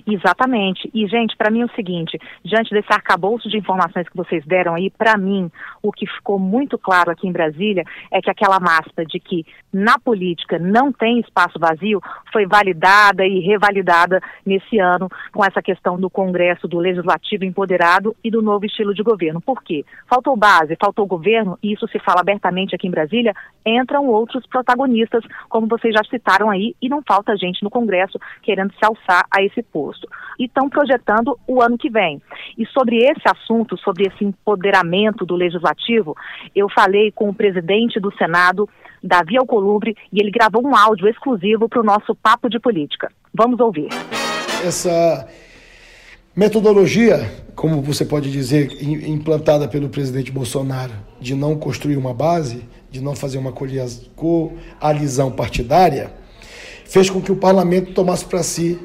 Exatamente. 0.04 0.90
E, 0.92 1.06
gente, 1.06 1.36
para 1.36 1.50
mim 1.50 1.62
é 1.62 1.64
o 1.64 1.74
seguinte: 1.74 2.18
diante 2.44 2.70
desse 2.70 2.92
arcabouço 2.92 3.48
de 3.48 3.56
informações 3.56 4.08
que 4.08 4.16
vocês 4.16 4.44
deram 4.44 4.74
aí, 4.74 4.90
para 4.90 5.16
mim, 5.16 5.50
o 5.82 5.92
que 5.92 6.06
ficou 6.06 6.38
muito 6.38 6.76
claro 6.76 7.10
aqui 7.10 7.26
em 7.26 7.32
Brasília 7.32 7.84
é 8.10 8.20
que 8.20 8.30
aquela 8.30 8.58
máscara 8.58 9.06
de 9.06 9.20
que 9.20 9.44
na 9.72 9.98
política 9.98 10.58
não 10.58 10.92
tem 10.92 11.20
espaço 11.20 11.58
vazio 11.58 12.00
foi 12.32 12.46
validada 12.46 13.26
e 13.26 13.40
revalidada 13.40 14.20
nesse 14.44 14.78
ano 14.78 15.08
com 15.32 15.44
essa 15.44 15.62
questão 15.62 15.98
do 15.98 16.10
Congresso, 16.10 16.66
do 16.66 16.78
Legislativo 16.78 17.44
empoderado 17.44 18.16
e 18.24 18.30
do 18.30 18.42
novo 18.42 18.66
estilo 18.66 18.94
de 18.94 19.02
governo. 19.02 19.40
Por 19.40 19.62
quê? 19.62 19.84
Faltou 20.08 20.36
base, 20.36 20.76
faltou 20.80 21.06
governo, 21.06 21.58
e 21.62 21.72
isso 21.72 21.86
se 21.88 21.98
fala 21.98 22.20
abertamente 22.20 22.74
aqui 22.74 22.86
em 22.86 22.90
Brasília, 22.90 23.34
entram 23.64 24.06
outros 24.06 24.46
protagonistas, 24.46 25.24
como 25.48 25.66
vocês 25.66 25.94
já 25.94 26.02
citaram 26.04 26.50
aí, 26.50 26.74
e 26.80 26.88
não 26.88 27.02
falta 27.06 27.36
gente 27.36 27.62
no 27.62 27.70
Congresso 27.70 28.18
querendo 28.42 28.72
se 28.72 28.84
alçar 28.84 29.24
a 29.30 29.42
esse 29.42 29.62
posto 29.62 29.85
e 30.38 30.44
estão 30.44 30.68
projetando 30.68 31.38
o 31.46 31.62
ano 31.62 31.78
que 31.78 31.90
vem. 31.90 32.20
E 32.56 32.66
sobre 32.66 32.98
esse 32.98 33.22
assunto, 33.26 33.76
sobre 33.78 34.06
esse 34.06 34.24
empoderamento 34.24 35.24
do 35.24 35.34
legislativo, 35.34 36.14
eu 36.54 36.68
falei 36.68 37.10
com 37.12 37.28
o 37.28 37.34
presidente 37.34 38.00
do 38.00 38.12
Senado, 38.16 38.68
Davi 39.02 39.36
Alcolumbre, 39.36 39.96
e 40.12 40.20
ele 40.20 40.30
gravou 40.30 40.66
um 40.66 40.74
áudio 40.74 41.08
exclusivo 41.08 41.68
para 41.68 41.80
o 41.80 41.84
nosso 41.84 42.14
Papo 42.14 42.48
de 42.48 42.58
Política. 42.58 43.10
Vamos 43.32 43.60
ouvir. 43.60 43.88
Essa 44.64 45.28
metodologia, 46.34 47.30
como 47.54 47.80
você 47.80 48.04
pode 48.04 48.30
dizer, 48.30 48.82
implantada 48.82 49.68
pelo 49.68 49.88
presidente 49.88 50.32
Bolsonaro, 50.32 50.92
de 51.20 51.34
não 51.34 51.56
construir 51.56 51.96
uma 51.96 52.12
base, 52.12 52.68
de 52.90 53.00
não 53.00 53.14
fazer 53.14 53.38
uma 53.38 53.52
coalizão 53.52 55.30
partidária, 55.30 56.12
fez 56.84 57.10
com 57.10 57.20
que 57.20 57.32
o 57.32 57.36
parlamento 57.36 57.92
tomasse 57.92 58.24
para 58.24 58.42
si 58.42 58.78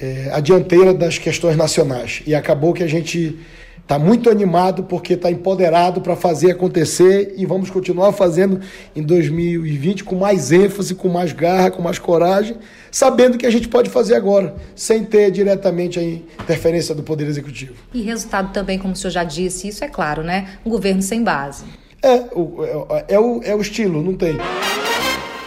é, 0.00 0.30
a 0.32 0.40
dianteira 0.40 0.92
das 0.92 1.18
questões 1.18 1.56
nacionais. 1.56 2.22
E 2.26 2.34
acabou 2.34 2.72
que 2.72 2.82
a 2.82 2.86
gente 2.86 3.38
está 3.86 4.00
muito 4.00 4.28
animado 4.28 4.82
porque 4.82 5.14
está 5.14 5.30
empoderado 5.30 6.00
para 6.00 6.16
fazer 6.16 6.50
acontecer 6.50 7.34
e 7.36 7.46
vamos 7.46 7.70
continuar 7.70 8.12
fazendo 8.12 8.60
em 8.96 9.02
2020 9.02 10.02
com 10.02 10.16
mais 10.16 10.50
ênfase, 10.50 10.92
com 10.96 11.08
mais 11.08 11.32
garra, 11.32 11.70
com 11.70 11.80
mais 11.80 11.96
coragem, 11.96 12.56
sabendo 12.90 13.38
que 13.38 13.46
a 13.46 13.50
gente 13.50 13.68
pode 13.68 13.88
fazer 13.88 14.16
agora, 14.16 14.56
sem 14.74 15.04
ter 15.04 15.30
diretamente 15.30 16.00
a 16.00 16.02
interferência 16.02 16.96
do 16.96 17.02
Poder 17.04 17.28
Executivo. 17.28 17.74
E 17.94 18.02
resultado 18.02 18.52
também, 18.52 18.76
como 18.76 18.92
o 18.92 18.96
senhor 18.96 19.12
já 19.12 19.22
disse, 19.22 19.68
isso 19.68 19.84
é 19.84 19.88
claro, 19.88 20.24
né? 20.24 20.58
Um 20.64 20.70
governo 20.70 21.00
sem 21.00 21.22
base. 21.22 21.64
É, 22.02 22.24
o, 22.34 22.64
é, 22.90 23.04
é, 23.14 23.20
o, 23.20 23.40
é 23.44 23.54
o 23.54 23.60
estilo, 23.60 24.02
não 24.02 24.14
tem. 24.14 24.36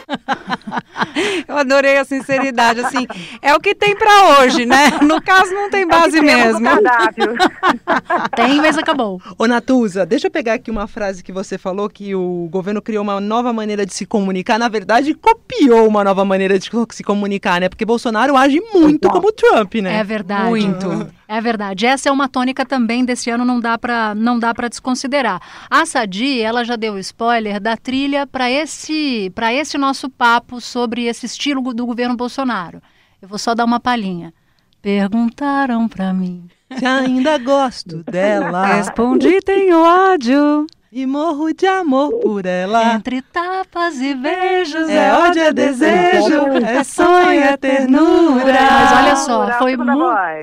Eu 1.47 1.57
adorei 1.57 1.97
a 1.97 2.05
sinceridade, 2.05 2.81
assim, 2.81 3.07
é 3.41 3.55
o 3.55 3.59
que 3.59 3.73
tem 3.73 3.95
para 3.95 4.39
hoje, 4.39 4.65
né? 4.65 4.99
No 5.01 5.21
caso 5.21 5.53
não 5.53 5.69
tem 5.69 5.81
é 5.83 5.85
base 5.85 6.17
é 6.17 6.21
mesmo. 6.21 6.67
tem, 8.35 8.57
mas 8.57 8.77
acabou. 8.77 9.21
Ô 9.37 9.47
Natuza, 9.47 10.05
deixa 10.05 10.27
eu 10.27 10.31
pegar 10.31 10.53
aqui 10.53 10.69
uma 10.69 10.87
frase 10.87 11.23
que 11.23 11.31
você 11.31 11.57
falou 11.57 11.89
que 11.89 12.13
o 12.13 12.47
governo 12.51 12.81
criou 12.81 13.03
uma 13.03 13.19
nova 13.19 13.51
maneira 13.51 13.85
de 13.85 13.93
se 13.93 14.05
comunicar, 14.05 14.59
na 14.59 14.67
verdade 14.67 15.13
copiou 15.13 15.87
uma 15.87 16.03
nova 16.03 16.23
maneira 16.23 16.57
de 16.59 16.69
se 16.91 17.03
comunicar, 17.03 17.59
né? 17.59 17.69
Porque 17.69 17.85
Bolsonaro 17.85 18.35
age 18.35 18.61
muito 18.73 19.09
como 19.09 19.31
Trump, 19.31 19.75
né? 19.75 19.97
É 19.97 20.03
verdade. 20.03 20.49
Muito. 20.49 21.19
É 21.27 21.39
verdade. 21.39 21.85
Essa 21.85 22.09
é 22.09 22.11
uma 22.11 22.27
tônica 22.27 22.65
também 22.65 23.05
desse 23.05 23.29
ano, 23.29 23.45
não 23.45 23.59
dá 23.59 23.77
para 23.77 24.15
não 24.15 24.39
dá 24.39 24.53
para 24.53 24.67
desconsiderar. 24.67 25.39
A 25.69 25.85
Sadi, 25.85 26.41
ela 26.41 26.63
já 26.63 26.75
deu 26.75 26.97
spoiler 26.97 27.59
da 27.59 27.77
trilha 27.77 28.25
para 28.25 28.49
esse 28.49 29.31
para 29.35 29.53
esse 29.53 29.77
nosso 29.77 29.98
papo 30.07 30.61
sobre 30.61 31.05
esse 31.05 31.25
estilo 31.25 31.73
do 31.73 31.83
governo 31.87 32.15
Bolsonaro. 32.15 32.79
Eu 33.19 33.27
vou 33.27 33.39
só 33.39 33.55
dar 33.55 33.65
uma 33.65 33.79
palhinha. 33.79 34.31
Perguntaram 34.79 35.87
para 35.87 36.13
mim 36.13 36.47
se 36.77 36.85
ainda 36.85 37.37
gosto 37.39 38.03
dela. 38.03 38.65
Respondi 38.65 39.39
tenho 39.41 39.81
ódio. 39.81 40.67
E 40.91 41.05
morro 41.05 41.53
de 41.53 41.67
amor 41.67 42.11
por 42.19 42.47
ela. 42.47 42.95
Entre 42.95 43.21
tapas 43.21 44.01
e 44.01 44.15
beijos, 44.15 44.89
É 44.89 45.13
ódio, 45.13 45.43
é 45.43 45.53
desejo, 45.53 46.33
é 46.65 46.83
sonho, 46.83 47.41
é 47.41 47.55
ternura. 47.55 48.57
Mas 48.59 48.91
olha 48.97 49.15
só, 49.15 49.59
foi, 49.59 49.77
mu 49.77 49.85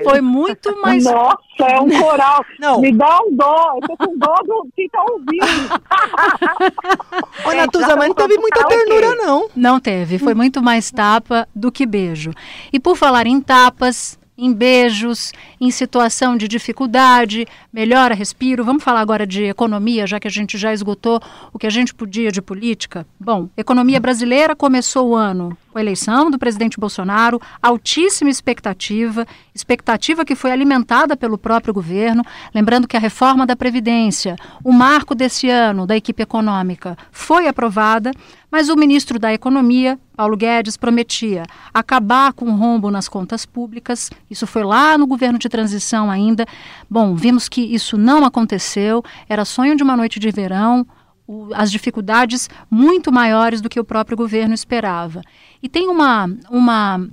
foi 0.05 0.21
muito 0.21 0.81
mais. 0.81 1.03
Nossa, 1.03 1.37
é 1.67 1.77
um 1.81 1.89
coral. 1.99 2.45
Não. 2.61 2.79
Me 2.79 2.93
dá 2.93 3.19
um 3.27 3.35
dó. 3.35 3.73
Eu 3.75 3.81
tô 3.89 3.97
com 3.97 4.17
dó 4.17 4.35
do 4.45 4.69
quem 4.73 4.87
tá 4.87 5.03
ouvindo. 5.09 5.43
Ô, 7.45 7.51
Gente, 7.51 7.57
Natuza, 7.57 7.95
mas 7.97 8.07
não 8.07 8.15
teve 8.15 8.37
muita 8.37 8.65
quê? 8.65 8.77
ternura, 8.77 9.15
não. 9.15 9.49
Não 9.55 9.79
teve, 9.79 10.17
foi 10.17 10.33
muito 10.33 10.61
mais 10.61 10.91
tapa 10.91 11.47
do 11.53 11.71
que 11.71 11.85
beijo. 11.85 12.31
E 12.71 12.79
por 12.79 12.95
falar 12.95 13.27
em 13.27 13.41
tapas, 13.41 14.17
em 14.37 14.53
beijos, 14.53 15.33
em 15.59 15.71
situação 15.71 16.37
de 16.37 16.47
dificuldade, 16.47 17.47
melhora, 17.73 18.13
respiro. 18.13 18.63
Vamos 18.63 18.83
falar 18.83 19.01
agora 19.01 19.25
de 19.25 19.43
economia, 19.43 20.05
já 20.05 20.19
que 20.19 20.27
a 20.27 20.31
gente 20.31 20.57
já 20.57 20.71
esgotou 20.71 21.19
o 21.51 21.57
que 21.57 21.65
a 21.65 21.71
gente 21.71 21.93
podia 21.93 22.31
de 22.31 22.41
política. 22.41 23.05
Bom, 23.19 23.49
economia 23.57 23.99
brasileira 23.99 24.55
começou 24.55 25.09
o 25.09 25.15
ano 25.15 25.57
com 25.71 25.79
a 25.79 25.81
eleição 25.81 26.31
do 26.31 26.39
presidente 26.39 26.79
Bolsonaro, 26.79 27.39
altíssima 27.61 28.29
expectativa, 28.29 29.27
expectativa 29.53 30.25
que 30.25 30.35
foi 30.35 30.51
alimentada 30.51 31.15
pelo 31.15 31.37
próprio 31.37 31.73
governo. 31.73 32.23
Lembrando 32.53 32.87
que 32.87 32.97
a 32.97 32.99
reforma 32.99 33.45
da 33.45 33.55
Previdência, 33.55 34.35
o 34.63 34.71
marco 34.71 35.13
desse 35.13 35.49
ano 35.49 35.85
da 35.85 35.95
equipe 35.95 36.23
econômica, 36.23 36.97
foi 37.11 37.47
aprovada, 37.47 38.11
mas 38.51 38.69
o 38.69 38.75
ministro 38.75 39.19
da 39.19 39.33
Economia, 39.33 39.99
Paulo 40.15 40.37
Guedes, 40.37 40.77
prometia 40.77 41.43
acabar 41.73 42.33
com 42.33 42.45
o 42.45 42.55
rombo 42.55 42.89
nas 42.89 43.09
contas 43.09 43.45
públicas. 43.45 44.09
Isso 44.29 44.47
foi 44.47 44.63
lá 44.63 44.97
no 44.97 45.05
governo 45.05 45.37
de 45.37 45.49
transição 45.49 46.09
ainda. 46.09 46.45
Bom, 46.89 47.15
vimos 47.15 47.49
que 47.49 47.61
isso 47.61 47.97
não 47.97 48.25
aconteceu, 48.25 49.03
era 49.27 49.43
sonho 49.43 49.75
de 49.75 49.83
uma 49.83 49.97
noite 49.97 50.19
de 50.19 50.31
verão, 50.31 50.85
as 51.53 51.71
dificuldades 51.71 52.49
muito 52.71 53.11
maiores 53.11 53.59
do 53.59 53.69
que 53.69 53.79
o 53.79 53.83
próprio 53.83 54.15
governo 54.15 54.53
esperava. 54.53 55.21
E 55.61 55.67
tem 55.67 55.89
uma, 55.89 56.29
uma, 56.49 57.05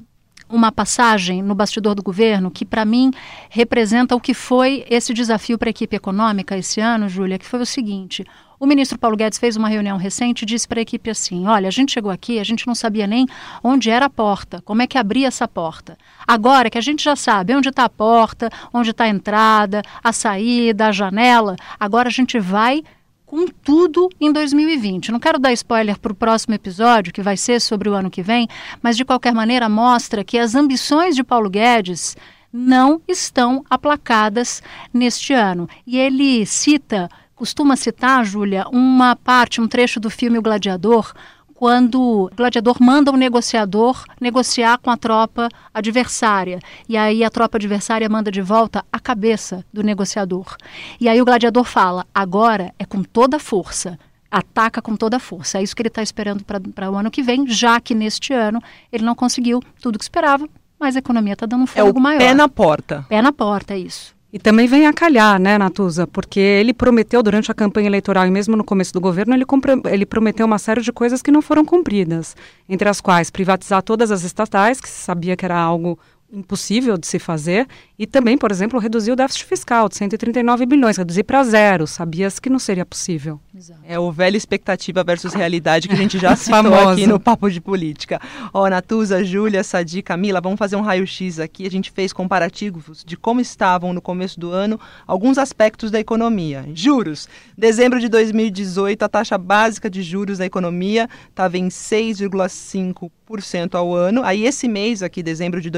uma 0.48 0.70
passagem 0.70 1.42
no 1.42 1.54
bastidor 1.54 1.96
do 1.96 2.02
governo 2.02 2.50
que, 2.50 2.64
para 2.64 2.84
mim, 2.84 3.10
representa 3.50 4.14
o 4.14 4.20
que 4.20 4.32
foi 4.32 4.84
esse 4.88 5.12
desafio 5.12 5.58
para 5.58 5.68
a 5.68 5.70
equipe 5.70 5.96
econômica 5.96 6.56
esse 6.56 6.80
ano, 6.80 7.08
Júlia, 7.08 7.38
que 7.38 7.46
foi 7.46 7.60
o 7.60 7.66
seguinte. 7.66 8.24
O 8.64 8.66
ministro 8.66 8.98
Paulo 8.98 9.14
Guedes 9.14 9.38
fez 9.38 9.58
uma 9.58 9.68
reunião 9.68 9.98
recente 9.98 10.40
e 10.40 10.46
disse 10.46 10.66
para 10.66 10.80
a 10.80 10.82
equipe 10.82 11.10
assim: 11.10 11.46
olha, 11.46 11.68
a 11.68 11.70
gente 11.70 11.92
chegou 11.92 12.10
aqui, 12.10 12.38
a 12.38 12.44
gente 12.44 12.66
não 12.66 12.74
sabia 12.74 13.06
nem 13.06 13.26
onde 13.62 13.90
era 13.90 14.06
a 14.06 14.10
porta, 14.10 14.62
como 14.64 14.80
é 14.80 14.86
que 14.86 14.96
abria 14.96 15.28
essa 15.28 15.46
porta. 15.46 15.98
Agora 16.26 16.70
que 16.70 16.78
a 16.78 16.80
gente 16.80 17.04
já 17.04 17.14
sabe 17.14 17.54
onde 17.54 17.68
está 17.68 17.84
a 17.84 17.90
porta, 17.90 18.48
onde 18.72 18.90
está 18.90 19.04
a 19.04 19.08
entrada, 19.10 19.82
a 20.02 20.14
saída, 20.14 20.86
a 20.86 20.92
janela, 20.92 21.56
agora 21.78 22.08
a 22.08 22.10
gente 22.10 22.40
vai 22.40 22.82
com 23.26 23.46
tudo 23.46 24.08
em 24.18 24.32
2020. 24.32 25.12
Não 25.12 25.20
quero 25.20 25.38
dar 25.38 25.52
spoiler 25.52 25.98
para 25.98 26.12
o 26.12 26.16
próximo 26.16 26.54
episódio, 26.54 27.12
que 27.12 27.20
vai 27.20 27.36
ser 27.36 27.60
sobre 27.60 27.90
o 27.90 27.92
ano 27.92 28.10
que 28.10 28.22
vem, 28.22 28.48
mas 28.80 28.96
de 28.96 29.04
qualquer 29.04 29.34
maneira 29.34 29.68
mostra 29.68 30.24
que 30.24 30.38
as 30.38 30.54
ambições 30.54 31.14
de 31.14 31.22
Paulo 31.22 31.50
Guedes 31.50 32.16
não 32.50 33.02
estão 33.06 33.62
aplacadas 33.68 34.62
neste 34.90 35.34
ano. 35.34 35.68
E 35.86 35.98
ele 35.98 36.46
cita, 36.46 37.10
costuma 37.34 37.76
citar, 37.76 38.24
Júlia, 38.24 38.66
uma 38.68 39.16
parte, 39.16 39.60
um 39.60 39.68
trecho 39.68 39.98
do 39.98 40.10
filme 40.10 40.38
O 40.38 40.42
Gladiador, 40.42 41.12
quando 41.54 42.00
o 42.02 42.30
gladiador 42.34 42.76
manda 42.80 43.12
um 43.12 43.16
negociador 43.16 44.04
negociar 44.20 44.76
com 44.78 44.90
a 44.90 44.96
tropa 44.96 45.48
adversária. 45.72 46.58
E 46.88 46.96
aí 46.96 47.22
a 47.22 47.30
tropa 47.30 47.56
adversária 47.56 48.08
manda 48.08 48.30
de 48.30 48.42
volta 48.42 48.84
a 48.92 48.98
cabeça 48.98 49.64
do 49.72 49.82
negociador. 49.82 50.56
E 51.00 51.08
aí 51.08 51.22
o 51.22 51.24
gladiador 51.24 51.64
fala: 51.64 52.04
agora 52.14 52.74
é 52.78 52.84
com 52.84 53.02
toda 53.02 53.36
a 53.36 53.40
força. 53.40 53.98
Ataca 54.30 54.82
com 54.82 54.96
toda 54.96 55.16
a 55.16 55.20
força. 55.20 55.58
É 55.58 55.62
isso 55.62 55.76
que 55.76 55.82
ele 55.82 55.88
está 55.88 56.02
esperando 56.02 56.44
para 56.44 56.90
o 56.90 56.96
ano 56.96 57.10
que 57.10 57.22
vem, 57.22 57.46
já 57.46 57.80
que 57.80 57.94
neste 57.94 58.32
ano 58.32 58.60
ele 58.92 59.04
não 59.04 59.14
conseguiu 59.14 59.62
tudo 59.80 59.96
que 59.96 60.04
esperava, 60.04 60.48
mas 60.78 60.96
a 60.96 60.98
economia 60.98 61.34
está 61.34 61.46
dando 61.46 61.62
um 61.62 61.68
É 61.74 61.82
o 61.84 61.86
fogo 61.86 62.00
maior. 62.00 62.18
pé 62.18 62.34
na 62.34 62.48
porta. 62.48 63.06
Pé 63.08 63.22
na 63.22 63.32
porta, 63.32 63.74
é 63.74 63.78
isso. 63.78 64.13
E 64.34 64.38
também 64.40 64.66
vem 64.66 64.84
a 64.84 64.92
calhar, 64.92 65.38
né, 65.38 65.56
Natuza? 65.56 66.08
Porque 66.08 66.40
ele 66.40 66.74
prometeu 66.74 67.22
durante 67.22 67.52
a 67.52 67.54
campanha 67.54 67.86
eleitoral 67.86 68.26
e 68.26 68.32
mesmo 68.32 68.56
no 68.56 68.64
começo 68.64 68.92
do 68.92 69.00
governo, 69.00 69.32
ele, 69.32 69.44
ele 69.88 70.04
prometeu 70.04 70.44
uma 70.44 70.58
série 70.58 70.80
de 70.80 70.90
coisas 70.90 71.22
que 71.22 71.30
não 71.30 71.40
foram 71.40 71.64
cumpridas. 71.64 72.34
Entre 72.68 72.88
as 72.88 73.00
quais 73.00 73.30
privatizar 73.30 73.80
todas 73.80 74.10
as 74.10 74.24
estatais, 74.24 74.80
que 74.80 74.88
se 74.88 75.04
sabia 75.04 75.36
que 75.36 75.44
era 75.44 75.56
algo 75.56 75.96
impossível 76.32 76.98
de 76.98 77.06
se 77.06 77.18
fazer, 77.18 77.66
e 77.98 78.06
também, 78.06 78.36
por 78.36 78.50
exemplo, 78.50 78.80
reduzir 78.80 79.12
o 79.12 79.16
déficit 79.16 79.44
fiscal 79.44 79.88
de 79.88 79.96
139 79.96 80.66
bilhões, 80.66 80.96
reduzir 80.96 81.22
para 81.22 81.44
zero. 81.44 81.86
Sabia-se 81.86 82.40
que 82.40 82.50
não 82.50 82.58
seria 82.58 82.84
possível. 82.84 83.38
É 83.86 83.96
o 83.98 84.10
velho 84.10 84.36
expectativa 84.36 85.04
versus 85.04 85.32
realidade 85.32 85.86
que 85.86 85.94
a 85.94 85.96
gente 85.96 86.18
já 86.18 86.34
citou 86.36 86.88
aqui 86.88 87.06
no 87.06 87.20
Papo 87.20 87.48
de 87.48 87.60
Política. 87.60 88.20
Ó, 88.52 88.68
Natuza, 88.68 89.24
Júlia, 89.24 89.62
Sadi, 89.62 90.02
Camila, 90.02 90.40
vamos 90.40 90.58
fazer 90.58 90.74
um 90.74 90.80
raio-x 90.80 91.38
aqui. 91.38 91.64
A 91.66 91.70
gente 91.70 91.92
fez 91.92 92.12
comparativos 92.12 93.04
de 93.04 93.16
como 93.16 93.40
estavam 93.40 93.92
no 93.92 94.02
começo 94.02 94.40
do 94.40 94.50
ano 94.50 94.80
alguns 95.06 95.38
aspectos 95.38 95.92
da 95.92 96.00
economia. 96.00 96.66
Juros. 96.74 97.28
Dezembro 97.56 98.00
de 98.00 98.08
2018, 98.08 99.04
a 99.04 99.08
taxa 99.08 99.38
básica 99.38 99.88
de 99.88 100.02
juros 100.02 100.38
da 100.38 100.46
economia 100.46 101.08
estava 101.30 101.56
em 101.56 101.68
6,5% 101.68 103.76
ao 103.76 103.94
ano. 103.94 104.24
Aí 104.24 104.44
esse 104.44 104.66
mês 104.66 105.00
aqui, 105.00 105.22
dezembro 105.22 105.60
de 105.60 105.70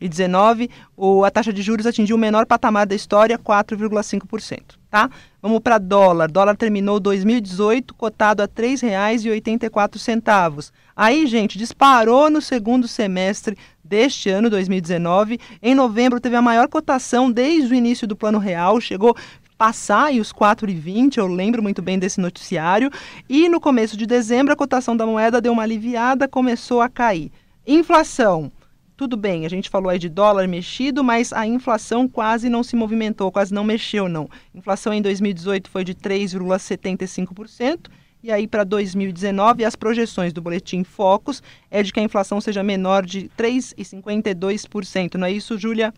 2019, 0.00 0.70
o, 0.96 1.24
a 1.24 1.30
taxa 1.30 1.52
de 1.52 1.62
juros 1.62 1.86
atingiu 1.86 2.16
o 2.16 2.18
menor 2.18 2.46
patamar 2.46 2.86
da 2.86 2.94
história, 2.94 3.38
4,5%. 3.38 4.76
Tá? 4.90 5.10
Vamos 5.42 5.60
para 5.60 5.76
dólar. 5.78 6.30
Dólar 6.30 6.56
terminou 6.56 7.00
2018 7.00 7.94
cotado 7.94 8.42
a 8.42 8.44
R$ 8.44 8.50
3,84. 8.50 10.70
Aí, 10.96 11.26
gente, 11.26 11.58
disparou 11.58 12.30
no 12.30 12.40
segundo 12.40 12.86
semestre 12.86 13.58
deste 13.82 14.30
ano, 14.30 14.48
2019. 14.48 15.40
Em 15.60 15.74
novembro 15.74 16.20
teve 16.20 16.36
a 16.36 16.42
maior 16.42 16.68
cotação 16.68 17.28
desde 17.30 17.72
o 17.72 17.76
início 17.76 18.06
do 18.06 18.14
Plano 18.14 18.38
Real, 18.38 18.80
chegou 18.80 19.16
passar 19.58 20.06
aí 20.06 20.20
os 20.20 20.32
4,20, 20.32 21.16
eu 21.16 21.26
lembro 21.26 21.62
muito 21.62 21.80
bem 21.80 21.98
desse 21.98 22.20
noticiário. 22.20 22.90
E 23.28 23.48
no 23.48 23.60
começo 23.60 23.96
de 23.96 24.06
dezembro 24.06 24.52
a 24.52 24.56
cotação 24.56 24.96
da 24.96 25.06
moeda 25.06 25.40
deu 25.40 25.52
uma 25.52 25.62
aliviada, 25.62 26.28
começou 26.28 26.80
a 26.80 26.88
cair. 26.88 27.30
Inflação. 27.66 28.50
Tudo 28.96 29.16
bem, 29.16 29.44
a 29.44 29.48
gente 29.48 29.68
falou 29.68 29.90
aí 29.90 29.98
de 29.98 30.08
dólar 30.08 30.46
mexido, 30.46 31.02
mas 31.02 31.32
a 31.32 31.44
inflação 31.44 32.06
quase 32.06 32.48
não 32.48 32.62
se 32.62 32.76
movimentou, 32.76 33.32
quase 33.32 33.52
não 33.52 33.64
mexeu, 33.64 34.08
não. 34.08 34.28
Inflação 34.54 34.94
em 34.94 35.02
2018 35.02 35.68
foi 35.68 35.82
de 35.82 35.96
3,75%, 35.96 37.90
e 38.22 38.30
aí 38.30 38.46
para 38.46 38.62
2019 38.62 39.64
as 39.64 39.74
projeções 39.74 40.32
do 40.32 40.40
boletim 40.40 40.84
Focus 40.84 41.42
é 41.68 41.82
de 41.82 41.92
que 41.92 41.98
a 41.98 42.04
inflação 42.04 42.40
seja 42.40 42.62
menor 42.62 43.04
de 43.04 43.28
3,52%. 43.36 45.16
Não 45.16 45.26
é 45.26 45.32
isso, 45.32 45.58
Júlia? 45.58 45.92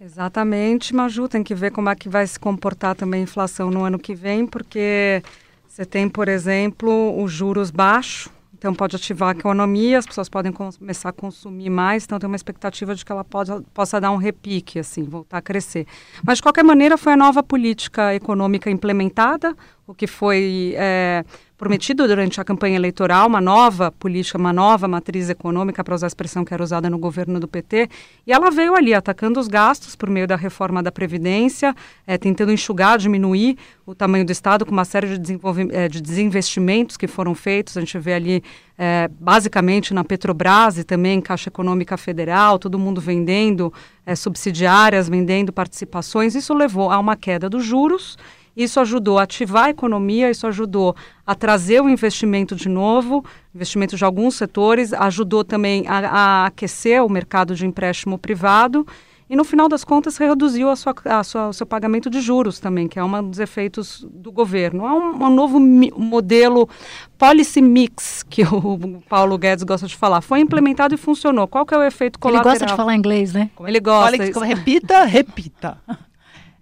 Exatamente, 0.00 0.94
Maju, 0.94 1.28
tem 1.28 1.42
que 1.42 1.54
ver 1.54 1.72
como 1.72 1.90
é 1.90 1.94
que 1.94 2.08
vai 2.08 2.26
se 2.26 2.40
comportar 2.40 2.96
também 2.96 3.20
a 3.20 3.24
inflação 3.24 3.70
no 3.70 3.84
ano 3.84 3.98
que 3.98 4.14
vem, 4.14 4.46
porque 4.46 5.22
você 5.68 5.84
tem, 5.84 6.08
por 6.08 6.28
exemplo, 6.28 7.22
os 7.22 7.30
juros 7.30 7.70
baixos, 7.70 8.32
então 8.56 8.74
pode 8.74 8.96
ativar 8.96 9.34
a 9.34 9.38
economia, 9.38 9.98
as 9.98 10.06
pessoas 10.06 10.28
podem 10.28 10.52
começar 10.52 11.08
a 11.08 11.12
consumir 11.12 11.68
mais, 11.68 12.04
então 12.04 12.18
tem 12.18 12.26
uma 12.26 12.36
expectativa 12.36 12.94
de 12.94 13.04
que 13.04 13.10
ela 13.10 13.24
pode, 13.24 13.50
possa 13.74 14.00
dar 14.00 14.10
um 14.10 14.16
repique, 14.16 14.78
assim, 14.78 15.02
voltar 15.02 15.38
a 15.38 15.42
crescer. 15.42 15.86
Mas, 16.24 16.38
de 16.38 16.42
qualquer 16.42 16.62
maneira, 16.62 16.96
foi 16.96 17.12
a 17.12 17.16
nova 17.16 17.42
política 17.42 18.14
econômica 18.14 18.70
implementada, 18.70 19.54
o 19.86 19.94
que 19.94 20.06
foi 20.06 20.74
é, 20.76 21.24
prometido 21.56 22.06
durante 22.06 22.40
a 22.40 22.44
campanha 22.44 22.76
eleitoral, 22.76 23.28
uma 23.28 23.40
nova 23.40 23.92
política, 23.92 24.36
uma 24.36 24.52
nova 24.52 24.88
matriz 24.88 25.30
econômica, 25.30 25.84
para 25.84 25.94
usar 25.94 26.06
a 26.06 26.08
expressão 26.08 26.44
que 26.44 26.52
era 26.52 26.62
usada 26.62 26.90
no 26.90 26.98
governo 26.98 27.38
do 27.38 27.46
PT, 27.46 27.88
e 28.26 28.32
ela 28.32 28.50
veio 28.50 28.74
ali 28.74 28.92
atacando 28.92 29.38
os 29.38 29.46
gastos 29.46 29.94
por 29.94 30.10
meio 30.10 30.26
da 30.26 30.36
reforma 30.36 30.82
da 30.82 30.90
Previdência, 30.90 31.74
é, 32.06 32.18
tentando 32.18 32.52
enxugar, 32.52 32.98
diminuir 32.98 33.56
o 33.86 33.94
tamanho 33.94 34.24
do 34.24 34.32
Estado 34.32 34.64
com 34.66 34.72
uma 34.72 34.84
série 34.84 35.18
de, 35.18 35.38
é, 35.70 35.88
de 35.88 36.00
desinvestimentos 36.00 36.96
que 36.96 37.06
foram 37.06 37.34
feitos. 37.34 37.76
A 37.76 37.80
gente 37.80 37.98
vê 37.98 38.14
ali, 38.14 38.42
é, 38.76 39.08
basicamente, 39.20 39.94
na 39.94 40.02
Petrobras 40.02 40.78
e 40.78 40.84
também 40.84 41.20
Caixa 41.20 41.48
Econômica 41.48 41.96
Federal, 41.96 42.58
todo 42.58 42.78
mundo 42.78 43.00
vendendo 43.00 43.72
é, 44.04 44.16
subsidiárias, 44.16 45.08
vendendo 45.08 45.52
participações. 45.52 46.34
Isso 46.34 46.52
levou 46.52 46.90
a 46.90 46.98
uma 46.98 47.16
queda 47.16 47.48
dos 47.48 47.64
juros. 47.64 48.16
Isso 48.56 48.78
ajudou 48.80 49.18
a 49.18 49.24
ativar 49.24 49.64
a 49.64 49.70
economia, 49.70 50.30
isso 50.30 50.46
ajudou 50.46 50.94
a 51.26 51.34
trazer 51.34 51.80
o 51.80 51.88
investimento 51.88 52.54
de 52.54 52.68
novo, 52.68 53.24
investimento 53.54 53.96
de 53.96 54.04
alguns 54.04 54.36
setores, 54.36 54.92
ajudou 54.92 55.42
também 55.42 55.84
a, 55.88 55.98
a 55.98 56.46
aquecer 56.46 57.04
o 57.04 57.08
mercado 57.08 57.54
de 57.54 57.66
empréstimo 57.66 58.16
privado 58.18 58.86
e, 59.28 59.34
no 59.34 59.42
final 59.42 59.68
das 59.68 59.84
contas, 59.84 60.18
reduziu 60.18 60.68
a 60.68 60.76
sua, 60.76 60.94
a 61.06 61.24
sua, 61.24 61.48
o 61.48 61.52
seu 61.52 61.66
pagamento 61.66 62.10
de 62.10 62.20
juros 62.20 62.60
também, 62.60 62.86
que 62.86 62.98
é 62.98 63.04
um 63.04 63.30
dos 63.30 63.38
efeitos 63.38 64.06
do 64.10 64.30
governo. 64.30 64.86
É 64.86 64.92
um, 64.92 65.24
um 65.24 65.30
novo 65.30 65.58
modelo 65.58 66.68
policy 67.16 67.62
mix, 67.62 68.22
que 68.22 68.42
o 68.46 69.02
Paulo 69.08 69.38
Guedes 69.38 69.64
gosta 69.64 69.86
de 69.86 69.96
falar. 69.96 70.20
Foi 70.20 70.40
implementado 70.40 70.94
e 70.94 70.98
funcionou. 70.98 71.48
Qual 71.48 71.64
que 71.64 71.74
é 71.74 71.78
o 71.78 71.82
efeito 71.82 72.18
colateral? 72.18 72.52
Ele 72.52 72.58
gosta 72.60 72.66
de 72.66 72.76
falar 72.76 72.94
inglês, 72.94 73.32
né? 73.32 73.50
Ele 73.66 73.80
gosta. 73.80 74.32
Fale, 74.32 74.46
repita, 74.46 75.04
repita. 75.04 75.78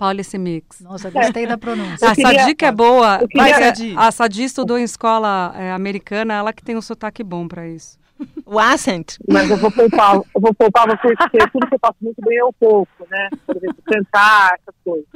Policy 0.03 0.37
Mix. 0.39 0.81
Nossa, 0.81 1.11
gostei 1.11 1.47
da 1.47 1.57
pronúncia. 1.57 2.09
A 2.11 2.15
queria- 2.15 2.41
Sadi 2.41 2.55
que 2.57 2.65
é 2.65 2.73
boa, 2.73 3.19
eu 3.23 3.29
queria- 3.29 3.43
mas 3.59 3.81
é- 3.81 3.95
a 3.97 4.11
Sadi 4.11 4.43
estudou 4.43 4.77
em 4.77 4.83
escola 4.83 5.55
é, 5.57 5.71
americana, 5.71 6.35
ela 6.35 6.53
que 6.53 6.63
tem 6.65 6.77
um 6.77 6.83
sotaque 6.83 7.23
bom 7.23 7.47
para 7.47 7.69
isso. 7.69 7.97
O 8.45 8.59
accent. 8.59 9.17
Mas 9.29 9.49
eu 9.51 9.57
vou 9.57 9.71
poupar, 9.71 10.15
eu 10.17 10.41
vou 10.41 10.53
poupar 10.55 10.87
vocês, 10.89 11.15
porque 11.17 11.39
tudo 11.53 11.67
que 11.69 11.75
eu 11.75 11.79
faço 11.81 11.97
muito 12.03 12.21
bem 12.25 12.39
é 12.39 12.45
o 12.45 12.53
pouco, 12.53 12.89
né? 13.11 13.29
Por 13.47 13.57
exemplo, 13.57 13.77
cantar, 13.85 14.55
essas 14.61 14.75
coisas. 14.85 15.07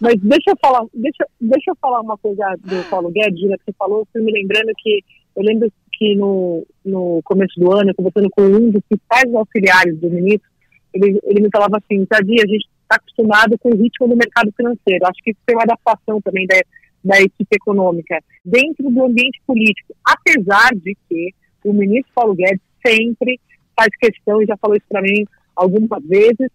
Mas 0.00 0.14
deixa 0.20 0.50
eu 0.50 0.56
falar, 0.60 0.84
deixa, 0.94 1.26
deixa 1.40 1.70
eu 1.70 1.76
falar 1.80 2.00
uma 2.00 2.16
coisa 2.18 2.54
do 2.64 2.84
Paulo 2.90 3.10
Guedes, 3.10 3.40
Júlia, 3.40 3.56
que 3.58 3.64
você 3.64 3.76
falou, 3.78 4.06
fui 4.12 4.22
me 4.22 4.32
lembrando 4.32 4.72
que 4.78 5.02
eu 5.36 5.42
lembro 5.42 5.70
que 5.92 6.14
no, 6.16 6.66
no 6.84 7.20
começo 7.24 7.58
do 7.58 7.72
ano, 7.72 7.94
conversando 7.94 8.28
com 8.30 8.42
um 8.42 8.70
dos 8.70 8.82
principais 8.88 9.34
auxiliares 9.34 9.98
do 10.00 10.08
ministro, 10.10 10.48
ele, 10.94 11.18
ele 11.24 11.40
me 11.42 11.48
falava 11.52 11.76
assim, 11.78 12.04
Tadi, 12.06 12.40
a 12.42 12.46
gente 12.46 12.66
está 12.88 12.96
acostumado 12.96 13.58
com 13.58 13.68
o 13.68 13.76
ritmo 13.76 14.08
do 14.08 14.16
mercado 14.16 14.50
financeiro. 14.56 15.06
Acho 15.06 15.22
que 15.22 15.30
isso 15.30 15.40
tem 15.44 15.54
uma 15.54 15.64
adaptação 15.64 16.20
também 16.22 16.46
da, 16.46 16.56
da 17.04 17.20
equipe 17.20 17.54
econômica 17.54 18.18
dentro 18.44 18.90
do 18.90 19.04
ambiente 19.04 19.40
político, 19.46 19.94
apesar 20.04 20.70
de 20.74 20.96
que 21.08 21.34
o 21.64 21.72
ministro 21.72 22.10
Paulo 22.14 22.34
Guedes 22.34 22.60
sempre 22.84 23.38
faz 23.76 23.90
questão, 24.00 24.42
e 24.42 24.46
já 24.46 24.56
falou 24.56 24.76
isso 24.76 24.86
para 24.88 25.02
mim 25.02 25.24
algumas 25.54 26.02
vezes, 26.04 26.50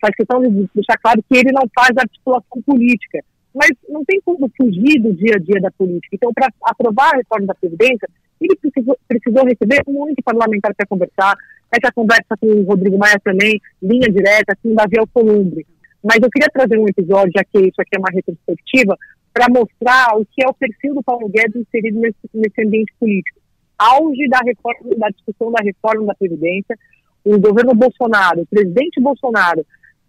faz 0.00 0.14
questão 0.14 0.40
de 0.40 0.68
deixar 0.74 0.96
claro 0.98 1.22
que 1.28 1.36
ele 1.36 1.52
não 1.52 1.64
faz 1.74 1.90
articulação 1.96 2.62
política. 2.64 3.20
Mas 3.54 3.70
não 3.88 4.04
tem 4.04 4.20
como 4.20 4.50
fugir 4.56 5.00
do 5.00 5.12
dia 5.14 5.34
a 5.34 5.38
dia 5.38 5.60
da 5.60 5.70
política. 5.72 6.14
Então, 6.14 6.32
para 6.32 6.48
aprovar 6.62 7.14
a 7.14 7.16
reforma 7.16 7.46
da 7.46 7.54
Previdência, 7.54 8.08
ele 8.40 8.56
precisou, 8.56 8.96
precisou 9.06 9.44
receber 9.44 9.82
muito 9.86 10.22
parlamentar 10.22 10.74
para 10.74 10.86
conversar. 10.86 11.36
Essa 11.70 11.92
conversa 11.92 12.36
com 12.40 12.46
o 12.46 12.62
Rodrigo 12.62 12.96
Maia 12.96 13.20
também, 13.22 13.60
linha 13.82 14.08
direta, 14.08 14.56
o 14.64 14.74
Davi 14.74 14.98
Alcolumbre. 14.98 15.66
Mas 16.02 16.18
eu 16.22 16.30
queria 16.30 16.48
trazer 16.52 16.78
um 16.78 16.88
episódio, 16.88 17.32
já 17.36 17.44
que 17.44 17.58
isso 17.58 17.80
aqui 17.80 17.96
é 17.96 17.98
uma 17.98 18.10
retrospectiva, 18.12 18.96
para 19.32 19.46
mostrar 19.50 20.16
o 20.16 20.24
que 20.24 20.42
é 20.44 20.48
o 20.48 20.54
perfil 20.54 20.94
do 20.94 21.02
Paulo 21.02 21.28
Guedes 21.28 21.56
inserido 21.56 22.00
nesse, 22.00 22.18
nesse 22.32 22.64
ambiente 22.64 22.92
político. 22.98 23.38
Auge 23.78 24.28
da, 24.28 24.40
reforma, 24.44 24.96
da 24.96 25.08
discussão 25.08 25.52
da 25.52 25.62
reforma 25.62 26.06
da 26.06 26.14
Previdência, 26.14 26.76
o 27.24 27.38
governo 27.38 27.74
Bolsonaro, 27.74 28.42
o 28.42 28.46
presidente 28.46 29.00
Bolsonaro, 29.00 29.64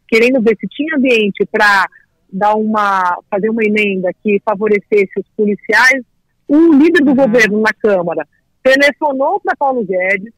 querendo 0.08 0.42
ver 0.42 0.56
se 0.60 0.68
tinha 0.68 0.96
ambiente 0.96 1.46
para 1.52 1.88
dar 2.32 2.56
uma, 2.56 3.20
fazer 3.30 3.50
uma 3.50 3.64
emenda 3.64 4.10
que 4.24 4.42
favorecesse 4.46 5.12
os 5.18 5.28
policiais, 5.36 6.04
o 6.50 6.74
líder 6.74 7.04
do 7.04 7.16
governo 7.16 7.62
na 7.62 7.72
Câmara 7.74 8.28
telefonou 8.64 9.40
para 9.40 9.56
Paulo 9.56 9.86
Guedes, 9.86 10.34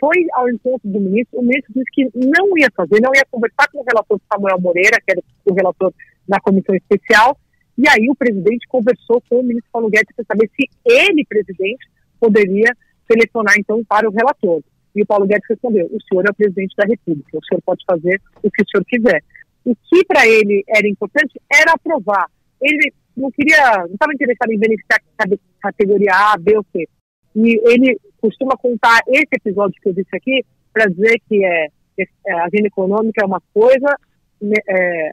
foi 0.00 0.26
ao 0.32 0.48
encontro 0.48 0.88
do 0.88 1.00
ministro, 1.00 1.38
o 1.38 1.42
ministro 1.42 1.72
disse 1.74 1.90
que 1.92 2.04
não 2.14 2.56
ia 2.56 2.68
fazer, 2.74 3.00
não 3.00 3.14
ia 3.14 3.24
conversar 3.30 3.68
com 3.70 3.80
o 3.80 3.84
relator 3.84 4.20
Samuel 4.32 4.60
Moreira, 4.60 4.98
que 5.04 5.12
era 5.12 5.22
o 5.44 5.54
relator 5.54 5.92
na 6.28 6.40
comissão 6.40 6.74
especial, 6.74 7.36
e 7.76 7.88
aí 7.88 8.08
o 8.08 8.14
presidente 8.14 8.66
conversou 8.68 9.22
com 9.28 9.40
o 9.40 9.42
ministro 9.42 9.70
Paulo 9.72 9.90
Guedes 9.90 10.14
para 10.14 10.24
saber 10.24 10.50
se 10.56 10.68
ele, 10.84 11.24
presidente, 11.24 11.88
poderia 12.20 12.76
telefonar 13.08 13.54
então 13.58 13.82
para 13.84 14.08
o 14.08 14.12
relator. 14.12 14.62
E 14.94 15.02
o 15.02 15.06
Paulo 15.06 15.26
Guedes 15.26 15.48
respondeu: 15.48 15.86
o 15.86 15.98
senhor 16.02 16.26
é 16.26 16.30
o 16.30 16.34
presidente 16.34 16.74
da 16.76 16.84
República, 16.84 17.38
o 17.38 17.44
senhor 17.44 17.62
pode 17.64 17.84
fazer 17.86 18.20
o 18.42 18.50
que 18.50 18.62
o 18.62 18.66
senhor 18.68 18.84
quiser. 18.84 19.22
O 19.64 19.74
que 19.74 20.04
para 20.04 20.26
ele 20.26 20.64
era 20.68 20.88
importante 20.88 21.40
era 21.50 21.72
aprovar. 21.72 22.26
Ele 22.60 22.92
não 23.16 23.30
queria, 23.30 23.78
não 23.78 23.94
estava 23.94 24.12
interessado 24.12 24.50
em 24.52 24.58
beneficiar 24.58 25.00
cate- 25.16 25.40
categoria 25.60 26.12
A, 26.12 26.36
B 26.38 26.56
ou 26.56 26.66
C. 26.72 26.88
E 27.34 27.60
ele 27.70 27.98
costuma 28.20 28.56
contar 28.56 29.00
esse 29.08 29.28
episódio 29.32 29.80
que 29.80 29.88
eu 29.88 29.94
disse 29.94 30.14
aqui 30.14 30.44
para 30.72 30.86
dizer 30.86 31.20
que 31.28 31.44
é, 31.44 31.66
é, 31.98 32.32
a 32.32 32.44
agenda 32.44 32.68
econômica 32.68 33.22
é 33.22 33.26
uma 33.26 33.42
coisa, 33.52 33.96
né, 34.40 34.56
é, 34.68 35.12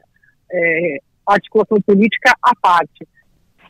é, 0.52 0.98
articulação 1.26 1.80
política 1.80 2.34
à 2.42 2.54
parte. 2.60 3.06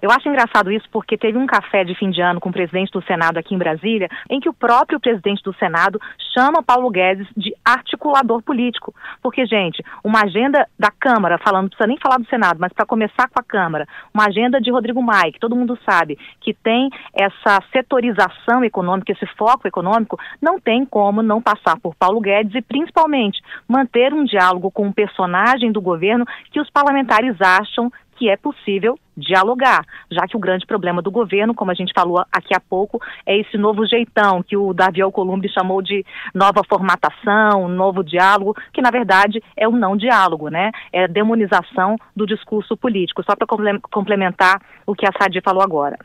Eu 0.03 0.11
acho 0.11 0.29
engraçado 0.29 0.73
isso 0.73 0.89
porque 0.91 1.19
teve 1.19 1.37
um 1.37 1.47
café 1.47 1.85
de 1.85 1.95
fim 1.95 2.11
de 2.11 2.21
ano 2.23 2.41
com 2.41 2.49
o 2.49 2.53
presidente 2.53 2.91
do 2.91 3.03
Senado 3.03 3.39
aqui 3.39 3.55
em 3.55 3.59
Brasília, 3.59 4.09
em 4.31 4.41
que 4.41 4.49
o 4.49 4.55
próprio 4.55 4.99
presidente 4.99 5.43
do 5.43 5.55
Senado 5.55 6.01
chama 6.33 6.63
Paulo 6.63 6.91
Guedes 6.91 7.27
de 7.37 7.55
articulador 7.65 8.43
político. 8.43 8.95
Porque, 9.23 9.45
gente, 9.45 9.85
uma 10.03 10.23
agenda 10.23 10.67
da 10.79 10.91
Câmara, 10.91 11.39
falando, 11.39 11.63
não 11.63 11.69
precisa 11.69 11.87
nem 11.87 11.99
falar 11.99 12.19
do 12.19 12.27
Senado, 12.27 12.59
mas 12.59 12.73
para 12.73 12.87
começar 12.87 13.29
com 13.29 13.41
a 13.41 13.43
Câmara, 13.43 13.87
uma 14.15 14.27
agenda 14.27 14.61
de 14.61 14.71
Rodrigo 14.71 15.03
Maia, 15.03 15.33
que 15.33 15.41
todo 15.41 15.57
mundo 15.57 15.79
sabe 15.85 16.19
que 16.41 16.55
tem 16.55 16.89
essa 17.15 17.61
setorização 17.73 18.65
econômica, 18.65 19.13
esse 19.13 19.27
foco 19.37 19.69
econômico, 19.69 20.19
não 20.41 20.59
tem 20.59 20.85
como 20.85 21.23
não 21.23 21.43
passar 21.43 21.79
por 21.79 21.95
Paulo 21.95 22.21
Guedes 22.21 22.55
e, 22.55 22.63
principalmente, 22.63 23.41
manter 23.69 24.15
um 24.15 24.25
diálogo 24.25 24.71
com 24.71 24.87
um 24.87 24.93
personagem 24.93 25.71
do 25.73 25.81
governo 25.81 26.25
que 26.51 26.61
os 26.61 26.71
parlamentares 26.71 27.37
acham 27.41 27.93
que 28.21 28.29
é 28.29 28.37
possível 28.37 28.99
dialogar, 29.17 29.83
já 30.11 30.27
que 30.29 30.37
o 30.37 30.41
grande 30.41 30.67
problema 30.67 31.01
do 31.01 31.11
governo, 31.11 31.55
como 31.55 31.71
a 31.71 31.75
gente 31.75 31.95
falou 31.95 32.23
aqui 32.31 32.55
há 32.55 32.61
pouco, 32.61 33.01
é 33.25 33.39
esse 33.39 33.57
novo 33.57 33.87
jeitão 33.87 34.43
que 34.43 34.59
o 34.59 34.75
Davi 34.75 35.01
Alcolumbre 35.01 35.49
chamou 35.49 35.81
de 35.81 36.05
nova 36.35 36.63
formatação, 36.69 37.67
novo 37.67 38.05
diálogo, 38.05 38.55
que 38.75 38.83
na 38.83 38.91
verdade 38.91 39.43
é 39.57 39.67
um 39.67 39.77
não 39.77 39.97
diálogo, 39.97 40.51
né? 40.51 40.71
É 40.93 41.05
a 41.05 41.07
demonização 41.07 41.97
do 42.15 42.27
discurso 42.27 42.77
político, 42.77 43.25
só 43.25 43.35
para 43.35 43.47
complementar 43.91 44.61
o 44.87 44.95
que 44.95 45.07
a 45.07 45.13
Sadi 45.19 45.41
falou 45.41 45.63
agora. 45.63 45.97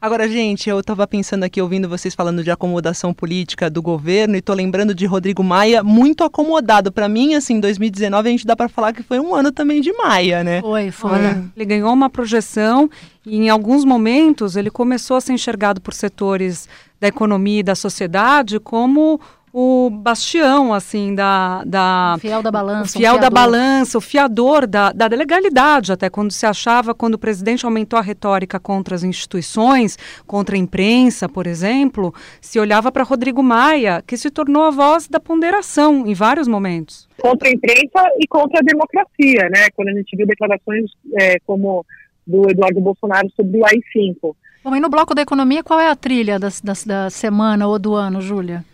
Agora, 0.00 0.28
gente, 0.28 0.70
eu 0.70 0.78
estava 0.78 1.08
pensando 1.08 1.42
aqui, 1.42 1.60
ouvindo 1.60 1.88
vocês 1.88 2.14
falando 2.14 2.44
de 2.44 2.52
acomodação 2.52 3.12
política 3.12 3.68
do 3.68 3.82
governo, 3.82 4.36
e 4.36 4.40
tô 4.40 4.54
lembrando 4.54 4.94
de 4.94 5.04
Rodrigo 5.06 5.42
Maia 5.42 5.82
muito 5.82 6.22
acomodado. 6.22 6.92
Para 6.92 7.08
mim, 7.08 7.34
assim, 7.34 7.58
2019 7.58 8.28
a 8.28 8.30
gente 8.30 8.46
dá 8.46 8.54
para 8.54 8.68
falar 8.68 8.92
que 8.92 9.02
foi 9.02 9.18
um 9.18 9.34
ano 9.34 9.50
também 9.50 9.80
de 9.80 9.92
Maia, 9.92 10.44
né? 10.44 10.60
Foi, 10.60 10.92
foi. 10.92 11.10
Olha, 11.10 11.44
ele 11.56 11.64
ganhou 11.64 11.92
uma 11.92 12.08
projeção 12.08 12.88
e 13.26 13.38
em 13.38 13.50
alguns 13.50 13.84
momentos 13.84 14.54
ele 14.54 14.70
começou 14.70 15.16
a 15.16 15.20
ser 15.20 15.32
enxergado 15.32 15.80
por 15.80 15.92
setores 15.92 16.68
da 17.00 17.08
economia 17.08 17.58
e 17.58 17.64
da 17.64 17.74
sociedade 17.74 18.60
como 18.60 19.20
o 19.52 19.90
bastião, 19.90 20.72
assim, 20.74 21.14
da... 21.14 21.62
da 21.64 22.14
O 22.16 22.20
fiel 22.20 22.42
da 22.42 22.50
balança, 22.50 22.96
O 22.96 23.00
fiel 23.00 23.12
um 23.12 23.16
da 23.16 23.22
fiador. 23.22 23.34
balança, 23.40 23.98
o 23.98 24.00
fiador 24.00 24.66
da, 24.66 24.92
da 24.92 25.06
legalidade, 25.06 25.92
até 25.92 26.10
quando 26.10 26.30
se 26.30 26.44
achava, 26.46 26.94
quando 26.94 27.14
o 27.14 27.18
presidente 27.18 27.64
aumentou 27.64 27.98
a 27.98 28.02
retórica 28.02 28.60
contra 28.60 28.94
as 28.94 29.02
instituições, 29.02 29.98
contra 30.26 30.56
a 30.56 30.58
imprensa, 30.58 31.28
por 31.28 31.46
exemplo, 31.46 32.14
se 32.40 32.58
olhava 32.58 32.92
para 32.92 33.04
Rodrigo 33.04 33.42
Maia, 33.42 34.02
que 34.06 34.16
se 34.16 34.30
tornou 34.30 34.64
a 34.64 34.70
voz 34.70 35.08
da 35.08 35.20
ponderação 35.20 36.06
em 36.06 36.14
vários 36.14 36.46
momentos. 36.46 37.08
Contra 37.20 37.48
a 37.48 37.52
imprensa 37.52 38.08
e 38.20 38.26
contra 38.28 38.60
a 38.60 38.62
democracia, 38.62 39.48
né? 39.50 39.68
Quando 39.74 39.88
a 39.88 39.92
gente 39.92 40.16
viu 40.16 40.26
declarações 40.26 40.90
é, 41.18 41.38
como 41.46 41.84
do 42.26 42.50
Eduardo 42.50 42.80
Bolsonaro 42.80 43.28
sobre 43.34 43.58
o 43.58 43.64
AI-5. 43.64 44.34
Bom, 44.62 44.76
e 44.76 44.80
no 44.80 44.90
bloco 44.90 45.14
da 45.14 45.22
economia, 45.22 45.64
qual 45.64 45.80
é 45.80 45.88
a 45.88 45.96
trilha 45.96 46.38
da, 46.38 46.48
da, 46.62 46.72
da 46.84 47.10
semana 47.10 47.66
ou 47.66 47.78
do 47.78 47.94
ano, 47.94 48.20
Júlia? 48.20 48.64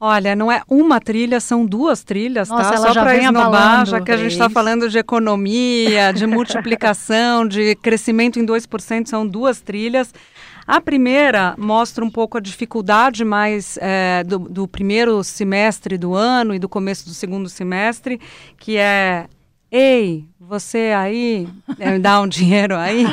Olha, 0.00 0.36
não 0.36 0.50
é 0.50 0.62
uma 0.68 1.00
trilha, 1.00 1.40
são 1.40 1.66
duas 1.66 2.04
trilhas, 2.04 2.48
Nossa, 2.48 2.70
tá? 2.70 2.76
Só 2.76 2.92
para 2.92 3.16
esnobar, 3.16 3.84
já 3.84 4.00
que 4.00 4.12
a 4.12 4.16
gente 4.16 4.30
está 4.32 4.44
É 4.44 4.48
falando 4.48 4.88
de 4.88 4.96
economia, 4.96 6.12
de 6.12 6.24
multiplicação, 6.26 7.46
de 7.46 7.74
crescimento 7.76 8.38
em 8.38 8.46
2%, 8.46 9.06
são 9.06 9.26
duas 9.26 9.60
trilhas. 9.60 10.14
A 10.64 10.80
primeira 10.80 11.54
mostra 11.58 12.04
um 12.04 12.10
pouco 12.10 12.36
a 12.38 12.40
dificuldade 12.40 13.24
mais 13.24 13.76
é, 13.80 14.22
do, 14.22 14.38
do 14.38 14.68
primeiro 14.68 15.24
semestre 15.24 15.98
do 15.98 16.14
ano 16.14 16.54
e 16.54 16.58
do 16.58 16.68
começo 16.68 17.04
do 17.06 17.14
segundo 17.14 17.48
semestre, 17.48 18.20
que 18.56 18.76
é 18.76 19.26
Ei, 19.70 20.24
você 20.40 20.94
aí, 20.96 21.46
eh, 21.78 21.90
me 21.90 21.98
dá 21.98 22.22
um 22.22 22.26
dinheiro 22.26 22.74
aí, 22.74 23.04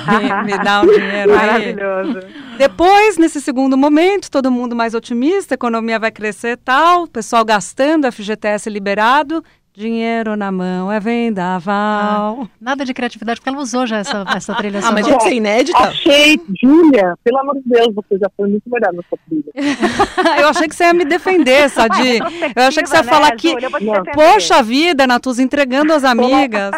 me 0.45 0.57
dá 0.63 0.81
um 0.81 0.85
dinheiro 0.87 1.33
aí. 1.33 1.75
Maravilhoso. 1.75 2.19
Depois, 2.57 3.17
nesse 3.17 3.41
segundo 3.41 3.77
momento, 3.77 4.31
todo 4.31 4.49
mundo 4.49 4.73
mais 4.73 4.93
otimista, 4.93 5.53
a 5.53 5.55
economia 5.55 5.99
vai 5.99 6.11
crescer 6.11 6.51
e 6.53 6.57
tal, 6.57 7.07
pessoal 7.07 7.43
gastando, 7.43 8.09
FGTS 8.09 8.69
liberado, 8.69 9.43
dinheiro 9.75 10.35
na 10.35 10.51
mão 10.51 10.91
é 10.91 10.99
vendaval. 10.99 12.47
Nada 12.59 12.85
de 12.85 12.93
criatividade, 12.93 13.39
porque 13.39 13.49
ela 13.49 13.59
usou 13.59 13.85
já 13.85 13.97
essa, 13.97 14.25
essa 14.35 14.55
trilha 14.55 14.79
Ah, 14.83 14.91
mas 14.91 15.05
que 15.05 15.19
ser 15.21 15.33
inédita? 15.33 15.77
Achei, 15.77 16.39
Júlia, 16.61 17.15
pelo 17.23 17.39
amor 17.39 17.55
de 17.55 17.63
Deus, 17.65 17.93
você 17.93 18.17
já 18.17 18.29
foi 18.35 18.49
muito 18.49 18.69
melhor 18.69 18.93
nessa 18.93 19.17
trilha. 19.27 19.51
Eu 20.41 20.47
achei 20.49 20.67
que 20.67 20.75
você 20.75 20.85
ia 20.85 20.93
me 20.93 21.05
defender, 21.05 21.69
Sadi. 21.69 22.19
Eu 22.55 22.63
achei 22.63 22.83
que 22.83 22.89
você 22.89 22.97
ia 22.97 23.03
né, 23.03 23.09
falar 23.09 23.31
que, 23.35 23.49
Júlia? 23.49 23.69
Não. 23.69 23.79
defender. 23.79 24.11
poxa 24.13 24.63
vida, 24.63 25.05
Natus, 25.05 25.39
entregando 25.39 25.93
as 25.93 26.03
amigas. 26.03 26.71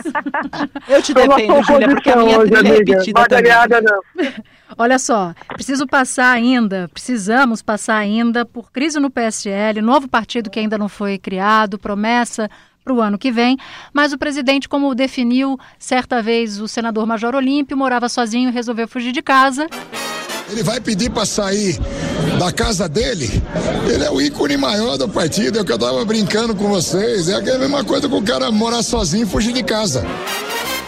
Eu 0.87 1.01
te 1.01 1.13
defendo, 1.13 1.63
Júlia, 1.63 1.89
porque 1.89 2.09
a 2.09 2.15
minha 2.15 2.39
hoje, 2.39 2.51
trilha 2.51 2.67
é 2.67 2.71
amiga. 2.71 2.91
repetida 2.93 3.25
também. 3.27 3.51
Bagulhada, 3.51 3.81
não. 3.81 4.33
Olha 4.77 4.99
só, 4.99 5.33
preciso 5.47 5.87
passar 5.87 6.31
ainda, 6.31 6.89
precisamos 6.93 7.61
passar 7.61 7.95
ainda 7.97 8.45
por 8.45 8.71
crise 8.71 8.99
no 8.99 9.09
PSL, 9.09 9.81
novo 9.81 10.07
partido 10.07 10.49
que 10.49 10.59
ainda 10.59 10.77
não 10.77 10.89
foi 10.89 11.17
criado, 11.17 11.79
promessa 11.79 12.49
para 12.87 12.93
o 12.93 13.01
ano 13.01 13.17
que 13.17 13.31
vem, 13.31 13.57
mas 13.93 14.13
o 14.13 14.17
presidente, 14.17 14.69
como 14.69 14.95
definiu 14.95 15.59
certa 15.77 16.21
vez 16.21 16.61
o 16.61 16.67
senador 16.67 17.05
Major 17.05 17.35
Olímpio, 17.35 17.75
morava 17.75 18.07
sozinho 18.07 18.49
e 18.49 18.53
resolveu 18.53 18.87
fugir 18.87 19.11
de 19.11 19.21
casa. 19.21 19.67
Ele 20.49 20.63
vai 20.63 20.79
pedir 20.79 21.09
para 21.09 21.25
sair 21.25 21.77
da 22.39 22.49
casa 22.53 22.87
dele. 22.87 23.29
Ele 23.91 24.05
é 24.05 24.09
o 24.09 24.21
ícone 24.21 24.55
maior 24.55 24.97
do 24.97 25.09
partido. 25.09 25.59
É 25.59 25.61
o 25.61 25.65
que 25.65 25.73
eu 25.73 25.77
tava 25.77 26.05
brincando 26.05 26.55
com 26.55 26.69
vocês. 26.69 27.27
É 27.27 27.35
a 27.35 27.41
mesma 27.41 27.83
coisa 27.83 28.07
que 28.07 28.15
o 28.15 28.21
cara 28.21 28.49
morar 28.49 28.81
sozinho 28.81 29.23
e 29.23 29.25
fugir 29.25 29.51
de 29.51 29.61
casa. 29.61 30.05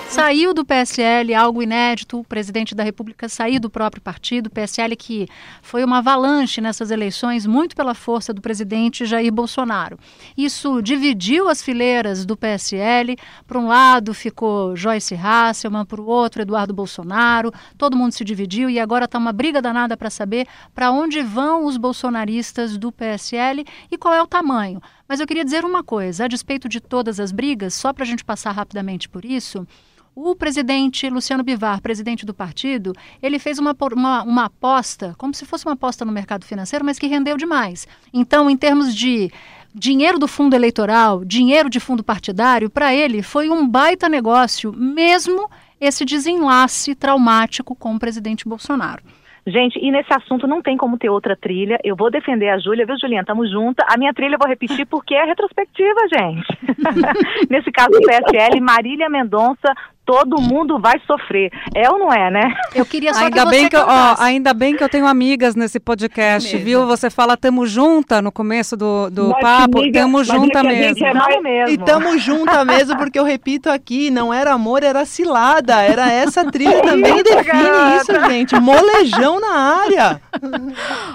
Saiu 0.10 0.56
do 0.56 0.66
PSL, 0.66 1.36
algo 1.36 1.62
inédito, 1.62 2.20
o 2.20 2.24
presidente 2.24 2.74
da 2.74 2.84
República 2.84 3.30
saiu 3.30 3.60
do 3.60 3.70
próprio 3.70 4.02
partido, 4.02 4.50
PSL 4.50 4.96
que 4.96 5.28
foi 5.62 5.84
uma 5.84 6.00
avalanche 6.00 6.60
nessas 6.60 6.90
eleições, 6.90 7.46
muito 7.46 7.76
pela 7.76 7.94
força 7.94 8.34
do 8.34 8.42
presidente 8.42 9.06
Jair 9.06 9.32
Bolsonaro. 9.32 10.00
Isso 10.36 10.82
dividiu 10.82 11.48
as 11.48 11.62
fileiras 11.62 12.26
do 12.26 12.36
PSL, 12.36 13.18
para 13.46 13.60
um 13.60 13.68
lado 13.68 14.12
ficou 14.12 14.76
Joyce 14.76 15.14
Hasselman, 15.14 15.86
para 15.86 16.02
o 16.02 16.08
outro 16.08 16.42
Eduardo 16.42 16.74
Bolsonaro, 16.74 17.54
todo 17.78 17.96
mundo 17.96 18.12
se 18.12 18.26
dividiu 18.26 18.68
e 18.68 18.80
agora 18.80 19.06
está 19.06 19.20
uma 19.20 19.32
briga 19.32 19.62
danada 19.62 19.96
para 19.96 20.10
saber 20.10 20.48
para 20.74 20.92
onde 20.92 21.22
vão 21.22 21.66
os 21.66 21.78
bolsonaristas 21.78 22.80
do 22.80 22.92
PSL 22.92 23.64
e 23.92 23.98
qual 23.98 24.16
é 24.16 24.24
o 24.24 24.28
tamanho. 24.28 24.82
Mas 25.08 25.20
eu 25.20 25.28
queria 25.28 25.46
dizer 25.46 25.64
uma 25.64 25.84
coisa, 25.84 26.26
a 26.26 26.28
despeito 26.28 26.68
de 26.68 26.80
todas 26.82 27.20
as 27.20 27.32
brigas, 27.32 27.76
só 27.76 27.94
para 27.94 28.04
a 28.04 28.08
gente 28.08 28.26
passar 28.26 28.52
rapidamente 28.52 29.08
por 29.08 29.24
isso, 29.24 29.68
o 30.16 30.36
presidente 30.36 31.10
Luciano 31.10 31.44
Bivar, 31.44 31.82
presidente 31.82 32.26
do 32.26 32.34
partido, 32.34 32.94
ele 33.22 33.40
fez 33.40 33.60
uma, 33.60 33.76
uma, 33.96 34.24
uma, 34.24 34.46
aposta, 34.46 35.16
como 35.18 35.34
se 35.34 35.46
fosse 35.46 35.66
uma 35.66 35.74
aposta 35.74 36.04
no 36.04 36.12
mercado 36.12 36.46
financeiro, 36.46 36.84
mas 36.84 37.00
que 37.00 37.08
rendeu 37.08 37.38
demais. 37.38 37.88
Então, 38.14 38.50
em 38.50 38.58
termos 38.58 38.96
de 38.96 39.32
dinheiro 39.74 40.20
do 40.20 40.28
fundo 40.28 40.56
eleitoral, 40.56 41.24
dinheiro 41.24 41.70
de 41.70 41.80
fundo 41.80 42.04
partidário, 42.04 42.70
para 42.70 42.94
ele 42.94 43.22
foi 43.22 43.50
um 43.50 43.68
baita 43.68 44.10
negócio, 44.10 44.74
mesmo 44.74 45.50
esse 45.80 46.04
desenlace 46.04 46.94
traumático 46.96 47.76
com 47.76 47.96
o 47.96 48.00
presidente 48.00 48.48
Bolsonaro. 48.48 49.02
Gente, 49.48 49.80
e 49.80 49.90
nesse 49.90 50.14
assunto 50.14 50.46
não 50.46 50.62
tem 50.62 50.78
como 50.78 50.98
ter 50.98 51.10
outra 51.10 51.36
trilha. 51.36 51.80
Eu 51.84 51.96
vou 51.96 52.12
defender 52.12 52.50
a 52.50 52.60
Júlia, 52.60 52.86
viu, 52.86 52.98
Juliana? 53.00 53.26
Tamo 53.26 53.48
junta. 53.48 53.84
A 53.90 53.98
minha 53.98 54.14
trilha 54.14 54.36
eu 54.36 54.40
vou 54.40 54.48
repetir 54.48 54.86
porque 54.86 55.16
é 55.16 55.26
retrospectiva, 55.26 56.00
gente. 56.14 56.58
Nesse 57.50 57.72
caso 57.72 57.90
do 57.90 58.02
PSL, 58.02 58.62
Marília 58.62 59.10
Mendonça 59.10 59.74
todo 60.10 60.42
mundo 60.42 60.80
vai 60.80 61.00
sofrer. 61.06 61.52
É 61.76 61.88
ou 61.88 62.00
não 62.00 62.12
é, 62.12 62.32
né? 62.32 62.52
Eu 62.74 62.84
queria 62.84 63.14
só 63.14 63.26
ainda 63.26 63.44
que 63.44 63.50
bem 63.52 63.70
que 63.70 63.76
eu, 63.76 63.86
ó, 63.86 64.16
ainda 64.18 64.56
bem 64.56 64.76
que 64.76 64.84
eu 64.84 64.90
tenho 64.90 65.06
amigas 65.06 65.56
nesse 65.56 65.80
podcast, 65.80 66.56
é 66.56 66.58
viu? 66.58 66.88
Você 66.88 67.12
fala 67.12 67.38
tamo 67.38 67.68
junta 67.68 68.20
no 68.20 68.32
começo 68.32 68.76
do, 68.76 69.12
do 69.12 69.30
papo, 69.40 69.78
amiga, 69.78 70.00
tamo 70.00 70.24
junta 70.24 70.64
mesmo. 70.64 71.06
É 71.06 71.40
mesmo. 71.42 71.70
E 71.70 71.78
tamo 71.78 72.18
junta 72.18 72.66
mesmo 72.66 72.98
porque 72.98 73.20
eu 73.20 73.24
repito 73.24 73.70
aqui, 73.70 74.10
não 74.10 74.34
era 74.34 74.52
amor, 74.52 74.82
era 74.82 75.06
cilada. 75.06 75.80
Era 75.84 76.12
essa 76.12 76.44
trilha 76.50 76.82
também 76.82 77.22
define 77.22 77.98
isso, 77.98 78.28
gente. 78.32 78.60
Molejão 78.60 79.40
na 79.40 79.84
área. 79.84 80.22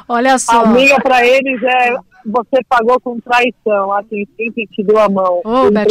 Olha 0.09 0.39
só. 0.39 0.63
Amiga 0.67 1.01
para 1.01 1.27
eles 1.27 1.61
é 1.65 1.97
você 2.25 2.63
pagou 2.69 3.01
com 3.01 3.21
traição 3.21 3.93
a 3.93 4.03
quem 4.05 4.27
sempre 4.37 4.67
te 4.69 4.83
deu 4.83 4.99
a 4.99 5.09
mão. 5.09 5.41
Ô, 5.45 5.71
Beth 5.71 5.87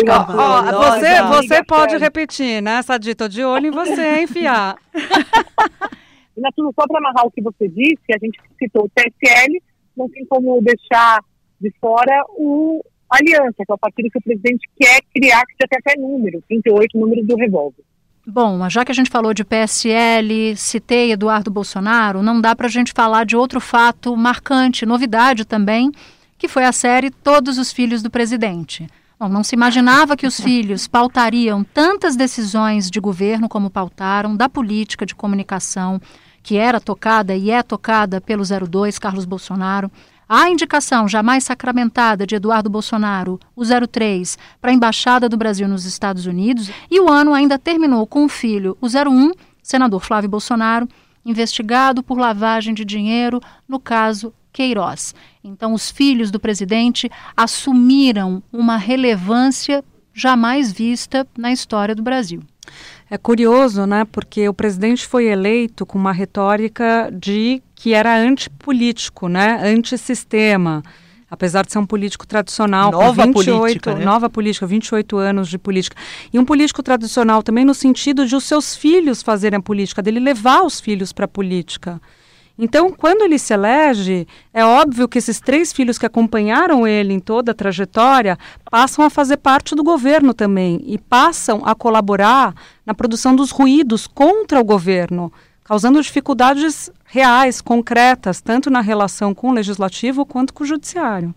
você, 0.72 1.22
você 1.24 1.64
pode 1.64 1.98
repetir, 1.98 2.62
né, 2.62 2.82
Sadi? 2.82 3.16
Tô 3.16 3.28
de 3.28 3.44
olho 3.44 3.68
em 3.68 3.72
você, 3.72 4.22
enfiar. 4.22 4.78
e 4.96 6.42
tudo 6.56 6.74
só 6.74 6.88
para 6.88 6.98
amarrar 6.98 7.26
o 7.26 7.32
que 7.32 7.42
você 7.42 7.68
disse, 7.68 8.04
a 8.12 8.18
gente 8.20 8.40
citou 8.58 8.86
o 8.86 8.90
TSL, 8.90 9.62
não 9.96 10.10
tem 10.10 10.26
como 10.26 10.62
deixar 10.62 11.20
de 11.62 11.72
fora 11.80 12.24
o 12.30 12.84
Aliança, 13.10 13.58
que 13.58 13.72
é 13.72 13.74
o 13.74 13.78
partido 13.78 14.10
que 14.10 14.18
o 14.18 14.24
presidente 14.24 14.68
quer 14.76 15.02
criar, 15.14 15.44
que 15.46 15.56
já 15.62 15.68
tem 15.70 15.80
até 15.80 16.00
número, 16.00 16.42
38 16.48 16.98
números 16.98 17.28
do 17.28 17.36
revólver. 17.36 17.84
Bom, 18.26 18.70
já 18.70 18.86
que 18.86 18.92
a 18.92 18.96
gente 18.96 19.10
falou 19.10 19.34
de 19.34 19.44
PSL, 19.44 20.56
citei 20.56 21.12
Eduardo 21.12 21.52
Bolsonaro, 21.52 22.24
não 22.24 22.40
dá 22.40 22.56
para 22.56 22.68
a 22.68 22.70
gente 22.70 22.94
falar 22.94 23.26
de 23.26 23.36
outro 23.36 23.60
fato 23.60 24.16
marcante, 24.16 24.86
novidade 24.86 25.46
também, 25.46 25.92
que 26.44 26.48
foi 26.50 26.66
a 26.66 26.74
série 26.74 27.10
Todos 27.10 27.58
os 27.58 27.72
Filhos 27.72 28.04
do 28.04 28.10
Presidente. 28.10 28.86
Bom, 29.18 29.30
não 29.30 29.46
se 29.46 29.56
imaginava 29.56 30.18
que 30.18 30.28
os 30.28 30.38
filhos 30.38 30.90
pautariam 30.90 31.64
tantas 31.64 32.18
decisões 32.18 32.92
de 32.92 33.00
governo 33.00 33.48
como 33.48 33.70
pautaram, 33.70 34.36
da 34.36 34.50
política 34.50 35.06
de 35.06 35.16
comunicação, 35.16 36.02
que 36.44 36.58
era 36.58 36.82
tocada 36.82 37.34
e 37.34 37.50
é 37.50 37.64
tocada 37.64 38.20
pelo 38.20 38.44
02, 38.44 39.00
Carlos 39.00 39.24
Bolsonaro. 39.24 39.90
A 40.28 40.50
indicação 40.50 41.08
jamais 41.08 41.46
sacramentada 41.46 42.28
de 42.28 42.36
Eduardo 42.36 42.70
Bolsonaro, 42.70 43.40
o 43.56 43.64
03, 43.64 44.38
para 44.60 44.72
a 44.72 44.74
Embaixada 44.74 45.30
do 45.30 45.38
Brasil 45.38 45.66
nos 45.66 45.86
Estados 45.86 46.26
Unidos. 46.26 46.70
E 46.92 47.00
o 47.00 47.10
ano 47.10 47.34
ainda 47.34 47.58
terminou 47.58 48.06
com 48.06 48.26
o 48.26 48.30
filho, 48.30 48.78
o 48.82 48.88
01, 48.88 49.32
senador 49.62 50.02
Flávio 50.02 50.30
Bolsonaro, 50.30 50.90
investigado 51.26 52.04
por 52.04 52.18
lavagem 52.18 52.74
de 52.74 52.84
dinheiro 52.84 53.40
no 53.66 53.80
caso 53.80 54.34
Queiroz. 54.54 55.16
Então, 55.44 55.74
os 55.74 55.90
filhos 55.90 56.30
do 56.32 56.40
presidente 56.40 57.10
assumiram 57.36 58.42
uma 58.54 58.78
relevância 58.78 59.84
jamais 60.14 60.72
vista 60.72 61.28
na 61.36 61.52
história 61.52 61.96
do 61.96 62.04
Brasil. 62.04 62.42
É 63.10 63.18
curioso, 63.18 63.86
né? 63.86 64.06
Porque 64.06 64.48
o 64.48 64.54
presidente 64.54 65.06
foi 65.06 65.26
eleito 65.26 65.86
com 65.86 65.98
uma 65.98 66.14
retórica 66.14 67.12
de 67.12 67.62
que 67.76 67.94
era 67.94 68.16
antipolítico, 68.16 69.28
né? 69.28 69.60
Antissistema. 69.64 70.84
Apesar 71.30 71.66
de 71.66 71.72
ser 71.72 71.80
um 71.80 71.86
político 71.86 72.28
tradicional, 72.28 72.92
nova 72.92 73.24
com 73.24 73.40
28, 73.40 73.60
política, 73.60 73.96
né? 73.96 74.06
nova 74.06 74.30
política, 74.30 74.68
28 74.68 75.18
anos 75.18 75.50
de 75.50 75.58
política. 75.58 75.98
E 76.32 76.38
um 76.38 76.46
político 76.46 76.84
tradicional 76.84 77.42
também 77.42 77.66
no 77.66 77.74
sentido 77.74 78.26
de 78.26 78.36
os 78.36 78.44
seus 78.44 78.76
filhos 78.76 79.24
fazerem 79.24 79.58
a 79.58 79.62
política, 79.62 80.02
dele 80.02 80.20
levar 80.20 80.62
os 80.62 80.80
filhos 80.80 81.12
para 81.12 81.26
a 81.26 81.28
política. 81.28 82.00
Então, 82.58 82.92
quando 82.92 83.24
ele 83.24 83.40
se 83.40 83.54
elege, 83.54 84.28
é 84.54 84.64
óbvio 84.64 85.08
que 85.08 85.18
esses 85.18 85.40
três 85.40 85.74
filhos 85.74 85.98
que 85.98 86.06
acompanharam 86.06 86.88
ele 86.88 87.12
em 87.12 87.20
toda 87.20 87.52
a 87.52 87.56
trajetória 87.56 88.38
passam 88.70 89.04
a 89.04 89.10
fazer 89.10 89.38
parte 89.38 89.74
do 89.76 89.84
governo 89.84 90.34
também 90.34 90.80
e 90.86 91.00
passam 91.00 91.64
a 91.66 91.74
colaborar 91.74 92.54
na 92.86 92.94
produção 92.94 93.36
dos 93.36 93.50
ruídos 93.50 94.06
contra 94.06 94.60
o 94.60 94.64
governo, 94.64 95.34
causando 95.64 96.02
dificuldades 96.02 96.92
reais, 97.06 97.60
concretas, 97.60 98.40
tanto 98.40 98.70
na 98.70 98.82
relação 98.82 99.34
com 99.34 99.50
o 99.50 99.54
legislativo 99.54 100.24
quanto 100.24 100.54
com 100.54 100.64
o 100.64 100.68
judiciário. 100.68 101.34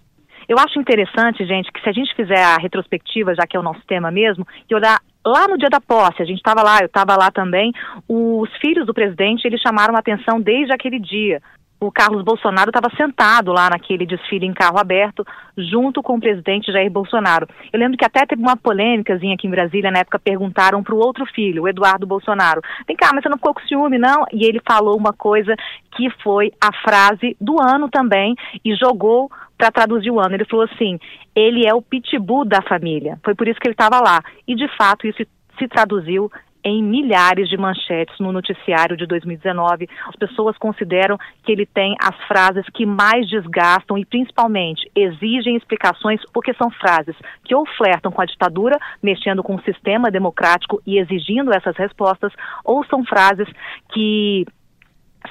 Eu 0.48 0.58
acho 0.58 0.78
interessante, 0.78 1.44
gente, 1.44 1.72
que 1.72 1.80
se 1.80 1.88
a 1.88 1.92
gente 1.92 2.14
fizer 2.14 2.42
a 2.42 2.56
retrospectiva, 2.56 3.34
já 3.34 3.46
que 3.46 3.56
é 3.56 3.60
o 3.60 3.62
nosso 3.62 3.80
tema 3.86 4.10
mesmo, 4.10 4.46
e 4.70 4.74
olhar 4.74 5.00
lá 5.26 5.48
no 5.48 5.58
dia 5.58 5.68
da 5.68 5.80
posse, 5.80 6.22
a 6.22 6.24
gente 6.24 6.38
estava 6.38 6.62
lá, 6.62 6.78
eu 6.80 6.86
estava 6.86 7.16
lá 7.16 7.30
também, 7.30 7.72
os 8.08 8.48
filhos 8.60 8.86
do 8.86 8.94
presidente, 8.94 9.44
eles 9.44 9.60
chamaram 9.60 9.96
a 9.96 9.98
atenção 9.98 10.40
desde 10.40 10.72
aquele 10.72 11.00
dia. 11.00 11.42
O 11.78 11.92
Carlos 11.92 12.24
Bolsonaro 12.24 12.70
estava 12.70 12.88
sentado 12.96 13.52
lá 13.52 13.68
naquele 13.68 14.06
desfile 14.06 14.46
em 14.46 14.54
carro 14.54 14.78
aberto, 14.78 15.26
junto 15.58 16.02
com 16.02 16.14
o 16.14 16.20
presidente 16.20 16.72
Jair 16.72 16.90
Bolsonaro. 16.90 17.46
Eu 17.70 17.78
lembro 17.78 17.98
que 17.98 18.04
até 18.04 18.24
teve 18.24 18.40
uma 18.40 18.56
polêmicazinha 18.56 19.34
aqui 19.34 19.46
em 19.46 19.50
Brasília, 19.50 19.90
na 19.90 19.98
época 19.98 20.18
perguntaram 20.18 20.82
para 20.82 20.94
o 20.94 20.98
outro 20.98 21.26
filho, 21.26 21.64
o 21.64 21.68
Eduardo 21.68 22.06
Bolsonaro, 22.06 22.62
vem 22.88 22.96
cá, 22.96 23.10
mas 23.12 23.22
você 23.22 23.28
não 23.28 23.36
ficou 23.36 23.52
com 23.52 23.60
ciúme, 23.60 23.98
não? 23.98 24.24
E 24.32 24.46
ele 24.46 24.60
falou 24.66 24.96
uma 24.96 25.12
coisa 25.12 25.54
que 25.94 26.08
foi 26.22 26.50
a 26.58 26.72
frase 26.82 27.36
do 27.38 27.60
ano 27.60 27.90
também, 27.90 28.34
e 28.64 28.74
jogou 28.74 29.30
para 29.58 29.70
traduzir 29.70 30.10
o 30.10 30.20
ano. 30.20 30.34
Ele 30.34 30.44
falou 30.44 30.64
assim: 30.64 30.98
ele 31.36 31.68
é 31.68 31.74
o 31.74 31.82
pitbull 31.82 32.46
da 32.46 32.62
família. 32.62 33.20
Foi 33.22 33.34
por 33.34 33.46
isso 33.46 33.60
que 33.60 33.68
ele 33.68 33.74
estava 33.74 34.00
lá. 34.00 34.22
E 34.48 34.54
de 34.54 34.66
fato 34.76 35.06
isso 35.06 35.22
se 35.58 35.68
traduziu 35.68 36.30
em 36.64 36.82
milhares 36.82 37.48
de 37.48 37.56
manchetes 37.56 38.18
no 38.18 38.32
noticiário 38.32 38.96
de 38.96 39.06
2019. 39.06 39.88
As 40.08 40.16
pessoas 40.16 40.58
consideram 40.58 41.16
que 41.44 41.52
ele 41.52 41.64
tem 41.64 41.94
as 42.02 42.16
frases 42.26 42.64
que 42.74 42.84
mais 42.84 43.28
desgastam 43.28 43.96
e, 43.96 44.04
principalmente, 44.04 44.90
exigem 44.92 45.54
explicações, 45.54 46.20
porque 46.32 46.52
são 46.54 46.68
frases 46.70 47.14
que 47.44 47.54
ou 47.54 47.64
flertam 47.76 48.10
com 48.10 48.20
a 48.20 48.26
ditadura, 48.26 48.76
mexendo 49.00 49.44
com 49.44 49.54
o 49.54 49.62
sistema 49.62 50.10
democrático 50.10 50.82
e 50.84 50.98
exigindo 50.98 51.54
essas 51.54 51.76
respostas, 51.76 52.32
ou 52.64 52.84
são 52.86 53.04
frases 53.04 53.48
que 53.92 54.44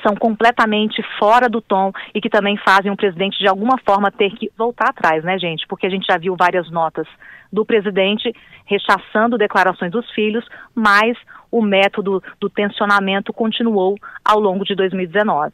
são 0.02 0.16
completamente 0.16 1.02
fora 1.20 1.48
do 1.50 1.62
tom 1.62 1.92
e 2.14 2.22
que 2.22 2.30
também 2.30 2.58
fazem 2.58 2.92
o 2.92 2.98
presidente 2.98 3.38
de 3.38 3.48
alguma 3.48 3.78
forma 3.78 4.12
ter 4.12 4.32
que 4.32 4.52
voltar 4.58 4.90
atrás, 4.90 5.24
né, 5.24 5.38
gente? 5.38 5.66
Porque 5.68 5.86
a 5.86 5.90
gente 5.90 6.06
já 6.06 6.18
viu 6.18 6.36
várias 6.38 6.70
notas 6.72 7.08
do 7.52 7.66
presidente 7.66 8.34
rechaçando 8.66 9.38
declarações 9.38 9.92
dos 9.92 10.10
filhos, 10.12 10.46
mas 10.74 11.18
o 11.52 11.62
método 11.62 12.22
do 12.40 12.50
tensionamento 12.50 13.32
continuou 13.32 13.96
ao 14.24 14.40
longo 14.40 14.66
de 14.66 14.76
2019. 14.76 15.54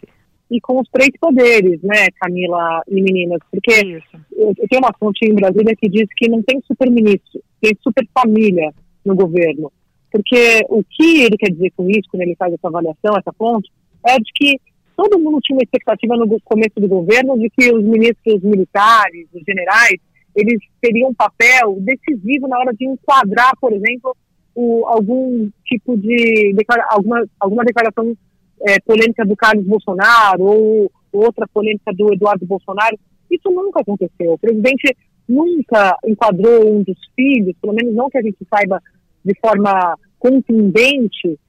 E 0.50 0.60
com 0.60 0.82
os 0.82 0.90
três 0.92 1.12
poderes, 1.20 1.82
né, 1.82 2.08
Camila 2.20 2.82
e 2.88 3.02
meninas? 3.02 3.40
Porque 3.50 3.74
Isso. 3.74 4.20
eu, 4.36 4.54
tenho 4.70 4.82
uma 4.82 4.94
fonte 5.00 5.26
em 5.26 5.36
Brasília 5.36 5.76
que 5.78 5.88
diz 5.88 6.08
que 6.16 6.30
não 6.30 6.42
tem 6.44 6.62
super-ministro, 6.68 7.42
tem 7.62 7.72
super-família 7.82 8.74
no 9.06 9.16
governo. 9.16 9.72
Porque 10.12 10.60
o 10.68 10.84
que 10.84 11.22
ele 11.22 11.38
quer 11.38 11.52
dizer 11.52 11.72
com 11.76 11.90
isso, 11.90 12.10
quando 12.12 12.24
ele 12.24 12.36
faz 12.36 12.54
essa 12.54 12.68
avaliação, 12.68 13.16
essa 13.18 13.32
fonte, 13.32 13.72
é 14.08 14.18
de 14.18 14.32
que 14.36 14.60
todo 14.96 15.20
mundo 15.20 15.40
tinha 15.42 15.58
uma 15.58 15.64
expectativa 15.64 16.16
no 16.16 16.40
começo 16.42 16.80
do 16.80 16.88
governo 16.88 17.38
de 17.38 17.50
que 17.50 17.74
os 17.74 17.84
ministros 17.84 18.42
militares, 18.44 19.28
os 19.34 19.42
generais, 19.44 20.00
eles 20.36 20.60
teriam 20.80 21.10
um 21.10 21.14
papel 21.14 21.78
decisivo 21.80 22.48
na 22.48 22.60
hora 22.60 22.74
de 22.74 22.86
enquadrar, 22.86 23.52
por 23.60 23.74
exemplo, 23.74 24.16
o, 24.56 24.86
algum 24.86 25.50
tipo 25.66 25.98
de 25.98 26.54
alguma, 26.90 27.26
alguma 27.40 27.64
declaração 27.64 28.16
é, 28.62 28.80
polêmica 28.82 29.26
do 29.26 29.36
Carlos 29.36 29.66
Bolsonaro 29.66 30.44
ou 30.44 30.92
outra 31.12 31.48
polêmica 31.54 31.92
do 31.94 32.14
Eduardo 32.14 32.46
Bolsonaro. 32.46 32.98
Isso 33.30 33.50
nunca 33.50 33.82
aconteceu. 33.82 34.34
O 34.34 34.38
presidente 34.38 34.96
nunca 35.28 35.98
enquadrou 36.06 36.76
um 36.76 36.84
dos 36.84 36.98
filhos, 37.16 37.56
pelo 37.62 37.74
menos 37.74 37.94
não 37.96 38.10
que 38.10 38.18
a 38.18 38.22
gente 38.22 38.38
saiba 38.50 38.82
de 39.24 39.34
forma 39.40 39.98
contundente 40.20 41.40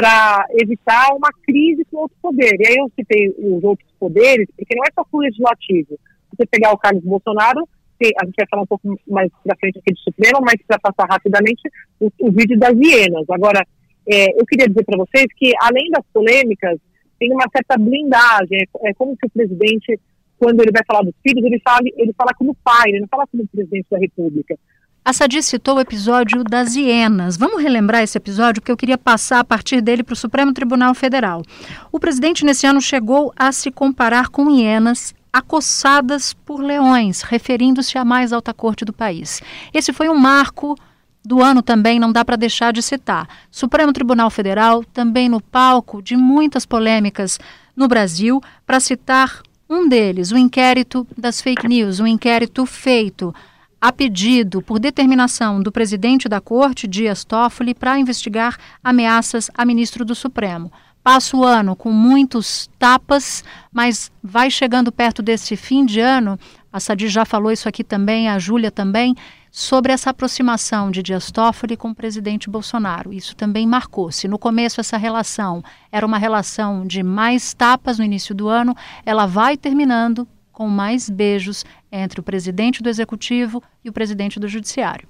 para 0.00 0.46
evitar 0.58 1.14
uma 1.14 1.28
crise 1.46 1.84
com 1.90 1.98
outro 1.98 2.16
poder. 2.22 2.56
E 2.58 2.66
aí 2.66 2.76
eu 2.76 2.90
citei 2.98 3.28
os 3.36 3.62
outros 3.62 3.86
poderes, 4.00 4.48
porque 4.56 4.74
não 4.74 4.84
é 4.84 4.88
só 4.94 5.04
o 5.12 5.18
legislativo. 5.18 5.98
Você 6.32 6.46
pegar 6.46 6.72
o 6.72 6.78
Carlos 6.78 7.04
Bolsonaro, 7.04 7.68
a 8.00 8.24
gente 8.24 8.36
vai 8.36 8.46
falar 8.48 8.62
um 8.62 8.66
pouco 8.66 8.98
mais 9.06 9.30
para 9.44 9.56
frente 9.56 9.78
aqui 9.78 9.92
do 9.92 9.98
Supremo, 9.98 10.40
mas 10.40 10.56
para 10.66 10.78
passar 10.78 11.06
rapidamente 11.06 11.60
o, 12.00 12.10
o, 12.18 12.32
vídeo 12.32 12.58
das 12.58 12.74
hienas. 12.78 13.28
Agora, 13.28 13.62
é, 14.08 14.40
eu 14.40 14.46
queria 14.46 14.66
dizer 14.66 14.84
para 14.84 14.96
vocês 14.96 15.26
que, 15.36 15.52
além 15.60 15.90
das 15.90 16.04
polêmicas, 16.14 16.78
tem 17.18 17.30
uma 17.30 17.44
certa 17.54 17.76
blindagem. 17.76 18.58
É, 18.58 18.88
é, 18.88 18.94
como 18.94 19.14
se 19.20 19.26
o 19.26 19.30
presidente, 19.30 20.00
quando 20.38 20.62
ele 20.62 20.72
vai 20.72 20.82
falar 20.86 21.02
dos 21.02 21.14
filhos, 21.22 21.44
ele 21.44 21.60
fala, 21.60 21.80
ele 21.94 22.14
fala 22.14 22.32
como 22.38 22.56
pai, 22.64 22.88
ele 22.88 23.00
não 23.00 23.08
fala 23.08 23.26
como 23.26 23.46
presidente 23.48 23.86
da 23.90 23.98
República. 23.98 24.56
A 25.02 25.14
Sadi 25.14 25.42
citou 25.42 25.76
o 25.76 25.80
episódio 25.80 26.44
das 26.44 26.76
hienas. 26.76 27.36
Vamos 27.36 27.62
relembrar 27.62 28.02
esse 28.02 28.18
episódio, 28.18 28.60
porque 28.60 28.70
eu 28.70 28.76
queria 28.76 28.98
passar 28.98 29.40
a 29.40 29.44
partir 29.44 29.80
dele 29.80 30.02
para 30.02 30.12
o 30.12 30.16
Supremo 30.16 30.52
Tribunal 30.52 30.94
Federal. 30.94 31.42
O 31.90 31.98
presidente, 31.98 32.44
nesse 32.44 32.66
ano, 32.66 32.82
chegou 32.82 33.32
a 33.34 33.50
se 33.50 33.70
comparar 33.70 34.28
com 34.28 34.50
hienas 34.50 35.14
acossadas 35.32 36.34
por 36.34 36.60
leões, 36.60 37.22
referindo-se 37.22 37.96
à 37.96 38.04
mais 38.04 38.30
alta 38.30 38.52
corte 38.52 38.84
do 38.84 38.92
país. 38.92 39.40
Esse 39.72 39.90
foi 39.90 40.08
um 40.08 40.18
marco 40.18 40.76
do 41.24 41.42
ano 41.42 41.62
também, 41.62 41.98
não 41.98 42.12
dá 42.12 42.22
para 42.22 42.36
deixar 42.36 42.70
de 42.70 42.82
citar. 42.82 43.26
Supremo 43.50 43.94
Tribunal 43.94 44.28
Federal, 44.28 44.84
também 44.84 45.30
no 45.30 45.40
palco 45.40 46.02
de 46.02 46.14
muitas 46.14 46.66
polêmicas 46.66 47.38
no 47.74 47.88
Brasil, 47.88 48.40
para 48.66 48.78
citar 48.78 49.42
um 49.68 49.88
deles, 49.88 50.30
o 50.30 50.36
inquérito 50.36 51.06
das 51.16 51.40
fake 51.40 51.66
news, 51.66 52.00
um 52.00 52.06
inquérito 52.06 52.66
feito 52.66 53.34
a 53.80 53.90
pedido 53.90 54.60
por 54.60 54.78
determinação 54.78 55.62
do 55.62 55.72
presidente 55.72 56.28
da 56.28 56.40
Corte, 56.40 56.86
Dias 56.86 57.24
Toffoli, 57.24 57.74
para 57.74 57.98
investigar 57.98 58.58
ameaças 58.84 59.50
a 59.54 59.64
ministro 59.64 60.04
do 60.04 60.14
Supremo. 60.14 60.70
Passa 61.02 61.34
o 61.34 61.44
ano 61.44 61.74
com 61.74 61.90
muitos 61.90 62.68
tapas, 62.78 63.42
mas 63.72 64.12
vai 64.22 64.50
chegando 64.50 64.92
perto 64.92 65.22
desse 65.22 65.56
fim 65.56 65.86
de 65.86 65.98
ano. 65.98 66.38
A 66.70 66.78
Sadi 66.78 67.08
já 67.08 67.24
falou 67.24 67.50
isso 67.50 67.66
aqui 67.66 67.82
também, 67.82 68.28
a 68.28 68.38
Júlia 68.38 68.70
também, 68.70 69.16
sobre 69.50 69.92
essa 69.92 70.10
aproximação 70.10 70.90
de 70.90 71.02
Dias 71.02 71.30
Toffoli 71.30 71.74
com 71.74 71.90
o 71.90 71.94
presidente 71.94 72.50
Bolsonaro. 72.50 73.14
Isso 73.14 73.34
também 73.34 73.66
marcou. 73.66 74.12
Se 74.12 74.28
no 74.28 74.38
começo 74.38 74.78
essa 74.78 74.98
relação 74.98 75.64
era 75.90 76.06
uma 76.06 76.18
relação 76.18 76.86
de 76.86 77.02
mais 77.02 77.54
tapas 77.54 77.98
no 77.98 78.04
início 78.04 78.34
do 78.34 78.48
ano, 78.48 78.76
ela 79.04 79.24
vai 79.24 79.56
terminando 79.56 80.28
com 80.60 80.68
mais 80.68 81.08
beijos 81.08 81.64
entre 81.90 82.20
o 82.20 82.22
presidente 82.22 82.82
do 82.82 82.90
Executivo 82.90 83.62
e 83.82 83.88
o 83.88 83.92
presidente 83.94 84.38
do 84.38 84.46
Judiciário. 84.46 85.08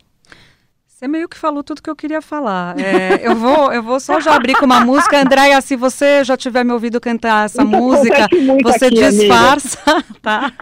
Você 0.87 1.09
meio 1.09 1.29
que 1.29 1.37
falou 1.37 1.65
tudo 1.65 1.83
que 1.83 1.91
eu 1.91 1.97
queria 1.97 2.23
falar. 2.23 2.79
É, 2.79 3.27
eu, 3.27 3.35
vou, 3.35 3.73
eu 3.73 3.83
vou 3.83 3.99
só 3.99 4.21
já 4.21 4.37
abrir 4.37 4.55
com 4.55 4.65
uma 4.65 4.79
música. 4.79 5.21
Andréia, 5.21 5.61
se 5.61 5.75
você 5.75 6.23
já 6.23 6.37
tiver 6.37 6.63
me 6.63 6.71
ouvido 6.71 7.01
cantar 7.01 7.47
essa 7.47 7.65
então, 7.65 7.81
música, 7.81 8.29
você 8.63 8.85
aqui, 8.85 8.95
disfarça, 8.95 10.05
tá? 10.23 10.53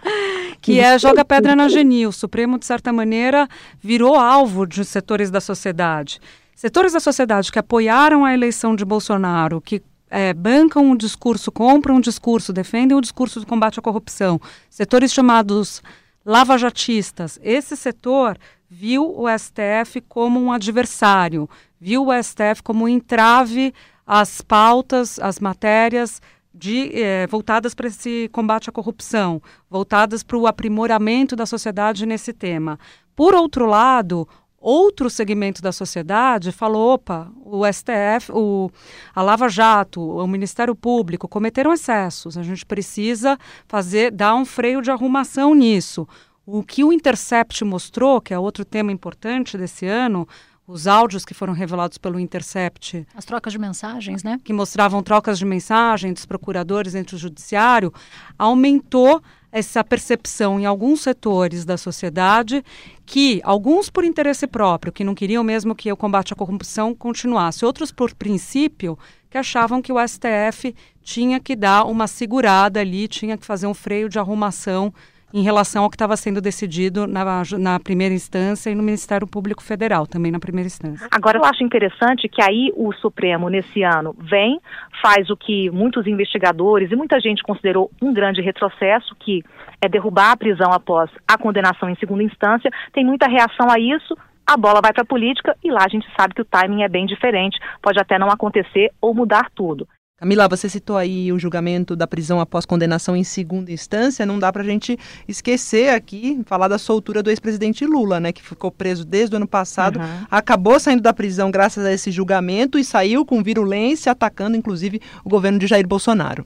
Que 0.62 0.80
é 0.80 0.98
Joga 0.98 1.22
Pedra 1.22 1.54
na 1.54 1.68
Genil. 1.68 2.08
O 2.08 2.12
Supremo, 2.12 2.58
de 2.58 2.64
certa 2.64 2.90
maneira, 2.90 3.46
virou 3.82 4.16
alvo 4.16 4.64
de 4.64 4.86
setores 4.86 5.30
da 5.30 5.38
sociedade. 5.38 6.18
Setores 6.56 6.94
da 6.94 7.00
sociedade 7.00 7.52
que 7.52 7.58
apoiaram 7.58 8.24
a 8.24 8.32
eleição 8.32 8.74
de 8.74 8.86
Bolsonaro, 8.86 9.60
que 9.60 9.82
é, 10.10 10.32
bancam 10.32 10.84
um 10.84 10.96
discurso, 10.96 11.50
compram 11.50 11.96
um 11.96 12.00
discurso, 12.00 12.52
defendem 12.52 12.96
o 12.96 13.00
discurso 13.00 13.40
do 13.40 13.46
combate 13.46 13.78
à 13.78 13.82
corrupção, 13.82 14.40
setores 14.70 15.12
chamados 15.12 15.82
lavajatistas, 16.24 17.38
esse 17.42 17.76
setor 17.76 18.38
viu 18.68 19.18
o 19.18 19.26
STF 19.28 20.00
como 20.08 20.38
um 20.38 20.52
adversário, 20.52 21.48
viu 21.80 22.06
o 22.06 22.22
STF 22.22 22.62
como 22.62 22.84
um 22.84 22.88
entrave 22.88 23.72
às 24.06 24.40
pautas, 24.40 25.18
às 25.18 25.38
matérias 25.38 26.20
de, 26.52 26.90
eh, 26.92 27.26
voltadas 27.28 27.74
para 27.74 27.88
esse 27.88 28.28
combate 28.32 28.68
à 28.68 28.72
corrupção, 28.72 29.40
voltadas 29.70 30.22
para 30.22 30.36
o 30.36 30.46
aprimoramento 30.46 31.36
da 31.36 31.46
sociedade 31.46 32.04
nesse 32.04 32.32
tema. 32.32 32.78
Por 33.14 33.34
outro 33.34 33.66
lado, 33.66 34.28
outro 34.60 35.08
segmento 35.08 35.62
da 35.62 35.72
sociedade 35.72 36.52
falou: 36.52 36.94
opa, 36.94 37.30
o 37.44 37.62
STF, 37.70 38.32
o, 38.32 38.70
a 39.14 39.22
Lava 39.22 39.48
Jato, 39.48 40.00
o 40.00 40.26
Ministério 40.26 40.74
Público 40.74 41.28
cometeram 41.28 41.72
excessos, 41.72 42.36
a 42.36 42.42
gente 42.42 42.66
precisa 42.66 43.38
fazer, 43.66 44.10
dar 44.10 44.34
um 44.34 44.44
freio 44.44 44.82
de 44.82 44.90
arrumação 44.90 45.54
nisso. 45.54 46.06
O 46.44 46.62
que 46.62 46.82
o 46.82 46.92
Intercept 46.92 47.62
mostrou, 47.64 48.20
que 48.20 48.32
é 48.32 48.38
outro 48.38 48.64
tema 48.64 48.90
importante 48.90 49.58
desse 49.58 49.86
ano, 49.86 50.26
os 50.66 50.86
áudios 50.86 51.24
que 51.24 51.32
foram 51.32 51.54
revelados 51.54 51.96
pelo 51.96 52.20
Intercept. 52.20 53.06
As 53.14 53.24
trocas 53.24 53.52
de 53.52 53.58
mensagens, 53.58 54.22
né? 54.22 54.38
Que 54.44 54.52
mostravam 54.52 55.02
trocas 55.02 55.38
de 55.38 55.44
mensagem 55.46 56.12
dos 56.12 56.26
procuradores 56.26 56.94
entre 56.94 57.16
o 57.16 57.18
judiciário, 57.18 57.92
aumentou 58.38 59.22
essa 59.50 59.82
percepção 59.82 60.60
em 60.60 60.66
alguns 60.66 61.00
setores 61.00 61.64
da 61.64 61.76
sociedade 61.76 62.62
que, 63.06 63.40
alguns 63.42 63.88
por 63.88 64.04
interesse 64.04 64.46
próprio, 64.46 64.92
que 64.92 65.04
não 65.04 65.14
queriam 65.14 65.42
mesmo 65.42 65.74
que 65.74 65.90
o 65.90 65.96
combate 65.96 66.32
à 66.32 66.36
corrupção 66.36 66.94
continuasse, 66.94 67.64
outros 67.64 67.90
por 67.90 68.14
princípio, 68.14 68.98
que 69.30 69.38
achavam 69.38 69.80
que 69.80 69.92
o 69.92 69.96
STF 70.06 70.74
tinha 71.02 71.40
que 71.40 71.56
dar 71.56 71.84
uma 71.84 72.06
segurada 72.06 72.80
ali, 72.80 73.08
tinha 73.08 73.36
que 73.36 73.46
fazer 73.46 73.66
um 73.66 73.74
freio 73.74 74.08
de 74.08 74.18
arrumação 74.18 74.92
em 75.32 75.42
relação 75.42 75.84
ao 75.84 75.90
que 75.90 75.96
estava 75.96 76.16
sendo 76.16 76.40
decidido 76.40 77.06
na, 77.06 77.42
na 77.58 77.80
primeira 77.80 78.14
instância 78.14 78.70
e 78.70 78.74
no 78.74 78.82
Ministério 78.82 79.26
Público 79.26 79.62
Federal, 79.62 80.06
também 80.06 80.32
na 80.32 80.38
primeira 80.38 80.66
instância. 80.66 81.06
Agora, 81.10 81.38
eu 81.38 81.44
acho 81.44 81.62
interessante 81.62 82.28
que 82.28 82.42
aí 82.42 82.72
o 82.74 82.92
Supremo, 82.94 83.48
nesse 83.48 83.82
ano, 83.82 84.14
vem, 84.18 84.60
faz 85.02 85.30
o 85.30 85.36
que 85.36 85.70
muitos 85.70 86.06
investigadores 86.06 86.90
e 86.90 86.96
muita 86.96 87.20
gente 87.20 87.42
considerou 87.42 87.90
um 88.00 88.12
grande 88.12 88.40
retrocesso, 88.40 89.14
que 89.16 89.44
é 89.80 89.88
derrubar 89.88 90.32
a 90.32 90.36
prisão 90.36 90.72
após 90.72 91.10
a 91.26 91.36
condenação 91.36 91.88
em 91.88 91.96
segunda 91.96 92.22
instância. 92.22 92.70
Tem 92.92 93.04
muita 93.04 93.28
reação 93.28 93.70
a 93.70 93.78
isso, 93.78 94.16
a 94.46 94.56
bola 94.56 94.80
vai 94.80 94.92
para 94.92 95.02
a 95.02 95.06
política 95.06 95.54
e 95.62 95.70
lá 95.70 95.84
a 95.84 95.88
gente 95.88 96.06
sabe 96.18 96.34
que 96.34 96.40
o 96.40 96.44
timing 96.44 96.82
é 96.82 96.88
bem 96.88 97.04
diferente, 97.04 97.58
pode 97.82 98.00
até 98.00 98.18
não 98.18 98.30
acontecer 98.30 98.90
ou 99.00 99.14
mudar 99.14 99.50
tudo. 99.54 99.86
Camila, 100.18 100.48
você 100.48 100.68
citou 100.68 100.96
aí 100.96 101.32
o 101.32 101.38
julgamento 101.38 101.94
da 101.94 102.04
prisão 102.04 102.40
após 102.40 102.66
condenação 102.66 103.14
em 103.14 103.22
segunda 103.22 103.70
instância. 103.70 104.26
Não 104.26 104.36
dá 104.36 104.52
para 104.52 104.62
a 104.62 104.64
gente 104.64 104.98
esquecer 105.28 105.90
aqui, 105.90 106.40
falar 106.44 106.66
da 106.66 106.76
soltura 106.76 107.22
do 107.22 107.30
ex-presidente 107.30 107.86
Lula, 107.86 108.18
né, 108.18 108.32
que 108.32 108.42
ficou 108.42 108.72
preso 108.72 109.04
desde 109.04 109.36
o 109.36 109.38
ano 109.38 109.46
passado, 109.46 110.00
uhum. 110.00 110.26
acabou 110.28 110.80
saindo 110.80 111.02
da 111.02 111.12
prisão 111.12 111.52
graças 111.52 111.86
a 111.86 111.92
esse 111.92 112.10
julgamento 112.10 112.80
e 112.80 112.84
saiu 112.84 113.24
com 113.24 113.40
virulência, 113.44 114.10
atacando 114.10 114.56
inclusive 114.56 115.00
o 115.24 115.28
governo 115.28 115.56
de 115.56 115.68
Jair 115.68 115.86
Bolsonaro. 115.86 116.44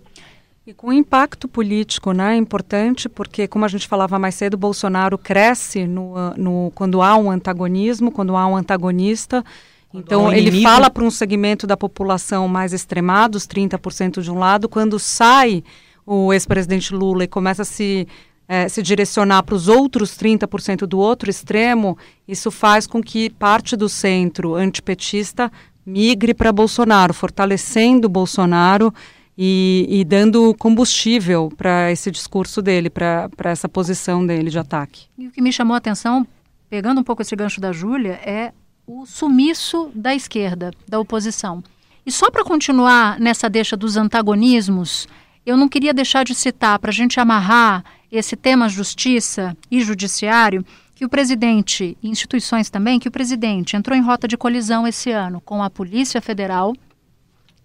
E 0.67 0.75
com 0.75 0.93
impacto 0.93 1.49
político, 1.49 2.13
né, 2.13 2.37
importante, 2.37 3.09
porque 3.09 3.49
como 3.49 3.65
a 3.65 3.69
gente 3.69 3.89
falava 3.89 4.19
mais 4.19 4.35
cedo, 4.35 4.59
Bolsonaro 4.59 5.17
cresce 5.17 5.87
no, 5.87 6.35
no 6.37 6.73
quando 6.75 7.01
há 7.01 7.17
um 7.17 7.31
antagonismo, 7.31 8.13
quando 8.13 8.37
há 8.37 8.47
um 8.47 8.55
antagonista. 8.55 9.43
Então, 9.95 10.33
ele 10.33 10.63
fala 10.63 10.89
para 10.89 11.05
um 11.05 11.11
segmento 11.11 11.67
da 11.67 11.77
população 11.77 12.49
mais 12.49 12.73
extremado, 12.73 13.37
os 13.37 13.47
30% 13.47 14.23
de 14.23 14.31
um 14.31 14.39
lado, 14.39 14.69
quando 14.69 14.99
sai 14.99 15.63
o 16.07 16.33
ex-presidente 16.33 16.95
Lula 16.95 17.25
e 17.25 17.29
começa 17.29 17.63
a 17.63 17.65
se, 17.65 18.09
é, 18.49 18.69
se 18.69 18.83
direcionar 18.83 19.43
para 19.43 19.55
os 19.55 19.69
outros 19.69 20.17
30% 20.17 20.87
do 20.87 20.99
outro 20.99 21.31
extremo, 21.31 21.97
isso 22.27 22.51
faz 22.51 22.87
com 22.87 23.03
que 23.03 23.31
parte 23.31 23.77
do 23.77 23.89
centro 23.89 24.55
antipetista 24.55 25.51
migre 25.85 26.33
para 26.33 26.53
Bolsonaro, 26.53 27.13
fortalecendo 27.13 28.09
Bolsonaro 28.09 28.93
e, 29.37 29.87
e 29.89 30.05
dando 30.05 30.55
combustível 30.55 31.51
para 31.57 31.91
esse 31.91 32.11
discurso 32.11 32.63
dele, 32.63 32.91
para 32.91 33.29
essa 33.45 33.69
posição 33.69 34.25
dele 34.25 34.51
de 34.51 34.59
ataque. 34.59 35.07
E 35.19 35.27
o 35.27 35.31
que 35.31 35.43
me 35.43 35.53
chamou 35.53 35.75
a 35.75 35.79
atenção, 35.79 36.27
pegando 36.69 37.01
um 37.01 37.05
pouco 37.05 37.23
esse 37.23 37.35
gancho 37.35 37.61
da 37.61 37.73
Júlia, 37.73 38.21
é 38.25 38.53
o 38.95 39.07
sumiço 39.07 39.91
da 39.95 40.15
esquerda, 40.15 40.71
da 40.87 41.01
oposição. 41.01 41.65
E 42.05 42.13
só 42.13 42.31
para 42.31 42.45
continuar 42.45 43.19
nessa 43.19 43.49
deixa 43.49 43.75
dos 43.75 43.97
antagonismos, 43.97 45.09
eu 45.47 45.57
não 45.57 45.67
queria 45.67 45.95
deixar 45.95 46.25
de 46.25 46.35
citar, 46.35 46.79
para 46.79 46.91
a 46.91 46.93
gente 46.93 47.19
amarrar 47.19 47.83
esse 48.11 48.37
tema 48.37 48.69
justiça 48.69 49.57
e 49.71 49.81
judiciário, 49.81 50.63
que 50.95 51.07
o 51.07 51.09
presidente, 51.09 51.97
e 52.03 52.09
instituições 52.09 52.69
também, 52.69 53.01
que 53.01 53.09
o 53.09 53.11
presidente 53.11 53.77
entrou 53.77 53.97
em 53.97 54.03
rota 54.03 54.29
de 54.29 54.37
colisão 54.37 54.87
esse 54.87 55.11
ano 55.11 55.41
com 55.41 55.63
a 55.63 55.71
Polícia 55.71 56.21
Federal. 56.21 56.75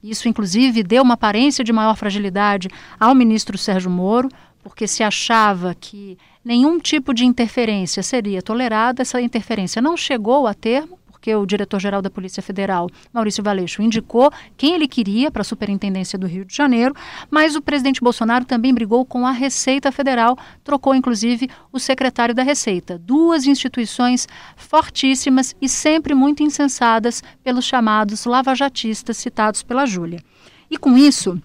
Isso, 0.02 0.30
inclusive, 0.30 0.82
deu 0.82 1.04
uma 1.04 1.16
aparência 1.16 1.62
de 1.62 1.74
maior 1.74 1.96
fragilidade 1.98 2.70
ao 2.98 3.14
ministro 3.14 3.58
Sérgio 3.58 3.92
Moro, 3.92 4.30
porque 4.64 4.88
se 4.88 5.04
achava 5.04 5.76
que 5.76 6.18
nenhum 6.44 6.80
tipo 6.80 7.14
de 7.14 7.26
interferência 7.26 8.02
seria 8.02 8.42
tolerada. 8.42 9.02
Essa 9.02 9.20
interferência 9.20 9.82
não 9.82 9.98
chegou 9.98 10.48
a 10.48 10.54
termo, 10.54 10.97
porque 11.28 11.36
o 11.36 11.46
diretor-geral 11.46 12.02
da 12.02 12.10
Polícia 12.10 12.42
Federal, 12.42 12.90
Maurício 13.12 13.44
Valeixo, 13.44 13.82
indicou 13.82 14.32
quem 14.56 14.76
ele 14.76 14.88
queria 14.88 15.30
para 15.30 15.42
a 15.42 15.44
Superintendência 15.44 16.18
do 16.18 16.26
Rio 16.26 16.46
de 16.46 16.56
Janeiro, 16.56 16.96
mas 17.30 17.54
o 17.54 17.62
presidente 17.62 18.00
Bolsonaro 18.00 18.46
também 18.46 18.74
brigou 18.74 19.04
com 19.04 19.28
a 19.28 19.32
Receita 19.32 19.92
Federal, 19.92 20.38
trocou 20.64 20.96
inclusive 20.96 21.50
o 21.70 21.80
secretário 21.80 22.34
da 22.34 22.44
Receita. 22.44 22.98
Duas 22.98 23.46
instituições 23.46 24.26
fortíssimas 24.56 25.54
e 25.62 25.68
sempre 25.68 26.14
muito 26.14 26.44
insensadas 26.44 27.22
pelos 27.44 27.66
chamados 27.66 28.24
lavajatistas 28.24 29.18
citados 29.18 29.62
pela 29.62 29.86
Júlia. 29.86 30.24
E 30.72 30.78
com 30.78 30.98
isso, 30.98 31.38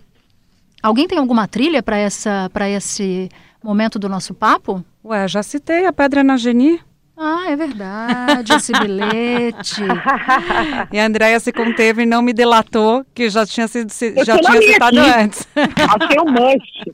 alguém 0.81 1.09
tem 1.09 1.19
alguma 1.19 1.49
trilha 1.49 1.83
para 1.83 1.97
essa 1.97 2.49
para 2.53 2.71
esse 2.71 3.29
momento 3.61 3.99
do 3.99 4.09
nosso 4.09 4.33
papo? 4.33 4.85
Ué, 5.05 5.27
já 5.27 5.43
citei 5.43 5.87
a 5.87 5.93
Pedra 5.93 6.23
na 6.23 6.37
Geni. 6.37 6.81
Ah, 7.25 7.45
é 7.49 7.55
verdade, 7.55 8.53
esse 8.53 8.73
bilhete. 8.73 9.81
e 10.91 10.99
a 10.99 11.07
Andréia 11.07 11.39
se 11.39 11.53
conteve 11.53 12.03
e 12.03 12.07
não 12.07 12.21
me 12.21 12.33
delatou, 12.33 13.07
que 13.15 13.31
já 13.31 13.47
tinha 13.47 13.69
sido 13.69 13.93
já 14.25 14.37
tinha 14.39 14.61
citado 14.61 15.01
aqui. 15.01 15.11
antes. 15.21 15.49
Achei 15.55 16.19
um 16.21 16.25
manche. 16.25 16.93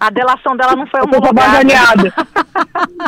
A 0.00 0.08
delação 0.10 0.56
dela 0.56 0.74
não 0.76 0.86
foi 0.86 1.00
uma 1.02 1.32
baseada. 1.32 2.14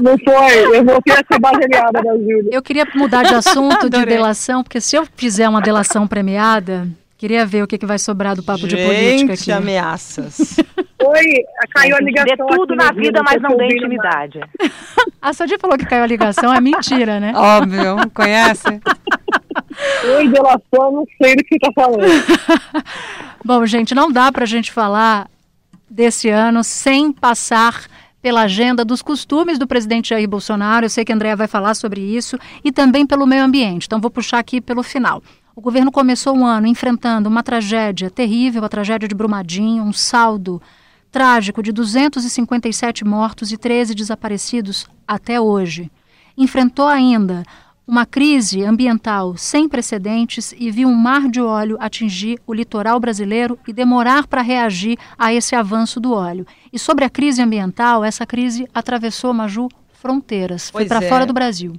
Não 0.03 0.19
foi, 0.19 0.77
eu 0.77 0.85
voltei 0.85 1.15
a 1.15 1.25
ser 1.27 1.41
baseada 1.41 2.03
da 2.03 2.13
Júlia. 2.19 2.51
Eu 2.53 2.63
queria 2.63 2.87
mudar 2.95 3.23
de 3.23 3.35
assunto 3.35 3.89
de 3.89 4.05
delação, 4.05 4.63
porque 4.63 4.81
se 4.81 4.97
eu 4.97 5.07
fizer 5.17 5.49
uma 5.49 5.63
delação 5.63 6.07
premiada, 6.07 6.87
Queria 7.21 7.45
ver 7.45 7.63
o 7.63 7.67
que, 7.67 7.77
que 7.77 7.85
vai 7.85 7.99
sobrar 7.99 8.35
do 8.35 8.43
papo 8.43 8.61
Gente, 8.61 8.77
de 8.77 8.87
política 8.87 9.35
aqui. 9.35 9.53
ameaças. 9.53 10.57
Oi, 11.05 11.25
caiu 11.71 11.95
a 11.95 12.01
ligação. 12.01 12.35
Dê 12.35 12.57
tudo 12.57 12.75
na 12.75 12.93
vida, 12.93 13.21
mas 13.23 13.43
não 13.43 13.59
dê 13.59 13.67
intimidade. 13.67 14.41
a 15.21 15.31
Sadia 15.35 15.59
falou 15.59 15.77
que 15.77 15.85
caiu 15.85 16.03
a 16.03 16.07
ligação, 16.07 16.51
é 16.51 16.63
mentira, 16.63 17.21
né? 17.21 17.35
Óbvio, 17.37 18.11
conhece? 18.15 18.65
Oi, 20.17 20.29
delação, 20.29 20.93
não 20.93 21.05
sei 21.21 21.37
do 21.37 21.45
que 21.45 21.57
está 21.57 21.71
falando. 21.75 22.07
Bom, 23.45 23.67
gente, 23.67 23.95
não 23.95 24.11
dá 24.11 24.33
para 24.33 24.45
a 24.45 24.49
gente 24.49 24.73
falar 24.73 25.29
desse 25.91 26.31
ano 26.31 26.65
sem 26.65 27.13
passar 27.13 27.85
pela 28.23 28.43
agenda 28.43 28.83
dos 28.83 29.03
costumes 29.03 29.59
do 29.59 29.67
presidente 29.67 30.09
Jair 30.09 30.27
Bolsonaro. 30.27 30.87
Eu 30.87 30.91
sei 30.91 31.05
que 31.05 31.13
a 31.13 31.15
Andréa 31.15 31.37
vai 31.37 31.47
falar 31.47 31.75
sobre 31.75 32.01
isso 32.01 32.39
e 32.65 32.73
também 32.73 33.07
pelo 33.07 33.27
meio 33.27 33.45
ambiente. 33.45 33.87
Então, 33.87 34.01
vou 34.01 34.11
puxar 34.11 34.39
aqui 34.39 34.59
pelo 34.61 34.83
final. 34.83 35.23
O 35.55 35.61
governo 35.61 35.91
começou 35.91 36.39
o 36.39 36.45
ano 36.45 36.67
enfrentando 36.67 37.29
uma 37.29 37.43
tragédia 37.43 38.09
terrível, 38.09 38.65
a 38.65 38.69
tragédia 38.69 39.09
de 39.09 39.15
Brumadinho, 39.15 39.83
um 39.83 39.93
saldo 39.93 40.63
trágico 41.11 41.63
de 41.63 41.73
257 41.73 43.05
mortos 43.05 43.51
e 43.51 43.57
13 43.57 43.95
desaparecidos 43.95 44.87
até 45.07 45.41
hoje. 45.41 45.91
Enfrentou 46.39 46.87
ainda 46.87 47.43
uma 47.87 48.07
crise 48.07 48.63
ambiental 48.63 49.37
sem 49.37 49.69
precedentes 49.69 50.55
e 50.57 50.71
viu 50.71 50.89
um 50.89 50.95
mar 50.95 51.29
de 51.29 51.41
óleo 51.41 51.77
atingir 51.81 52.39
o 52.47 52.55
litoral 52.55 53.01
brasileiro 53.01 53.59
e 53.67 53.73
demorar 53.73 54.29
para 54.29 54.43
reagir 54.43 54.97
a 55.19 55.35
esse 55.35 55.57
avanço 55.57 55.99
do 55.99 56.13
óleo. 56.13 56.47
E 56.73 56.79
sobre 56.79 57.05
a 57.05 57.11
crise 57.11 57.43
ambiental, 57.43 58.05
essa 58.05 58.25
crise 58.25 58.69
atravessou, 58.73 59.35
Maju, 59.35 59.69
fronteiras, 59.93 60.71
foi 60.71 60.85
para 60.85 61.05
é. 61.05 61.09
fora 61.09 61.27
do 61.27 61.33
Brasil. 61.33 61.73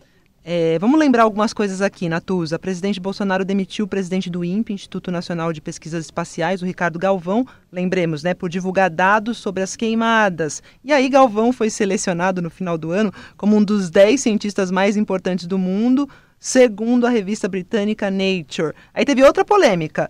É, 0.44 0.80
vamos 0.80 1.00
lembrar 1.00 1.22
algumas 1.22 1.54
coisas 1.54 1.84
aqui, 1.84 2.10
Natuza. 2.10 2.58
Presidente 2.58 3.00
Bolsonaro 3.00 3.46
demitiu 3.46 3.86
o 3.86 3.88
presidente 3.88 4.28
do 4.28 4.44
INPE, 4.44 4.74
Instituto 4.74 5.12
Nacional 5.12 5.54
de 5.54 5.62
Pesquisas 5.62 6.06
Espaciais, 6.06 6.64
o 6.64 6.66
Ricardo 6.66 6.98
Galvão, 6.98 7.46
lembremos, 7.72 8.24
né, 8.24 8.34
por 8.34 8.50
divulgar 8.50 8.90
dados 8.90 9.38
sobre 9.38 9.62
as 9.62 9.76
queimadas. 9.76 10.64
E 10.84 10.92
aí 10.92 11.10
Galvão 11.10 11.54
foi 11.54 11.70
selecionado 11.70 12.42
no 12.42 12.50
final 12.50 12.76
do 12.76 12.92
ano 12.92 13.14
como 13.38 13.56
um 13.56 13.64
dos 13.64 13.92
10 13.92 14.20
cientistas 14.20 14.72
mais 14.72 14.98
importantes 14.98 15.46
do 15.46 15.60
mundo, 15.60 16.10
segundo 16.40 17.06
a 17.06 17.10
revista 17.12 17.48
britânica 17.48 18.10
Nature. 18.10 18.74
Aí 18.96 19.06
teve 19.06 19.24
outra 19.24 19.46
polêmica. 19.46 20.10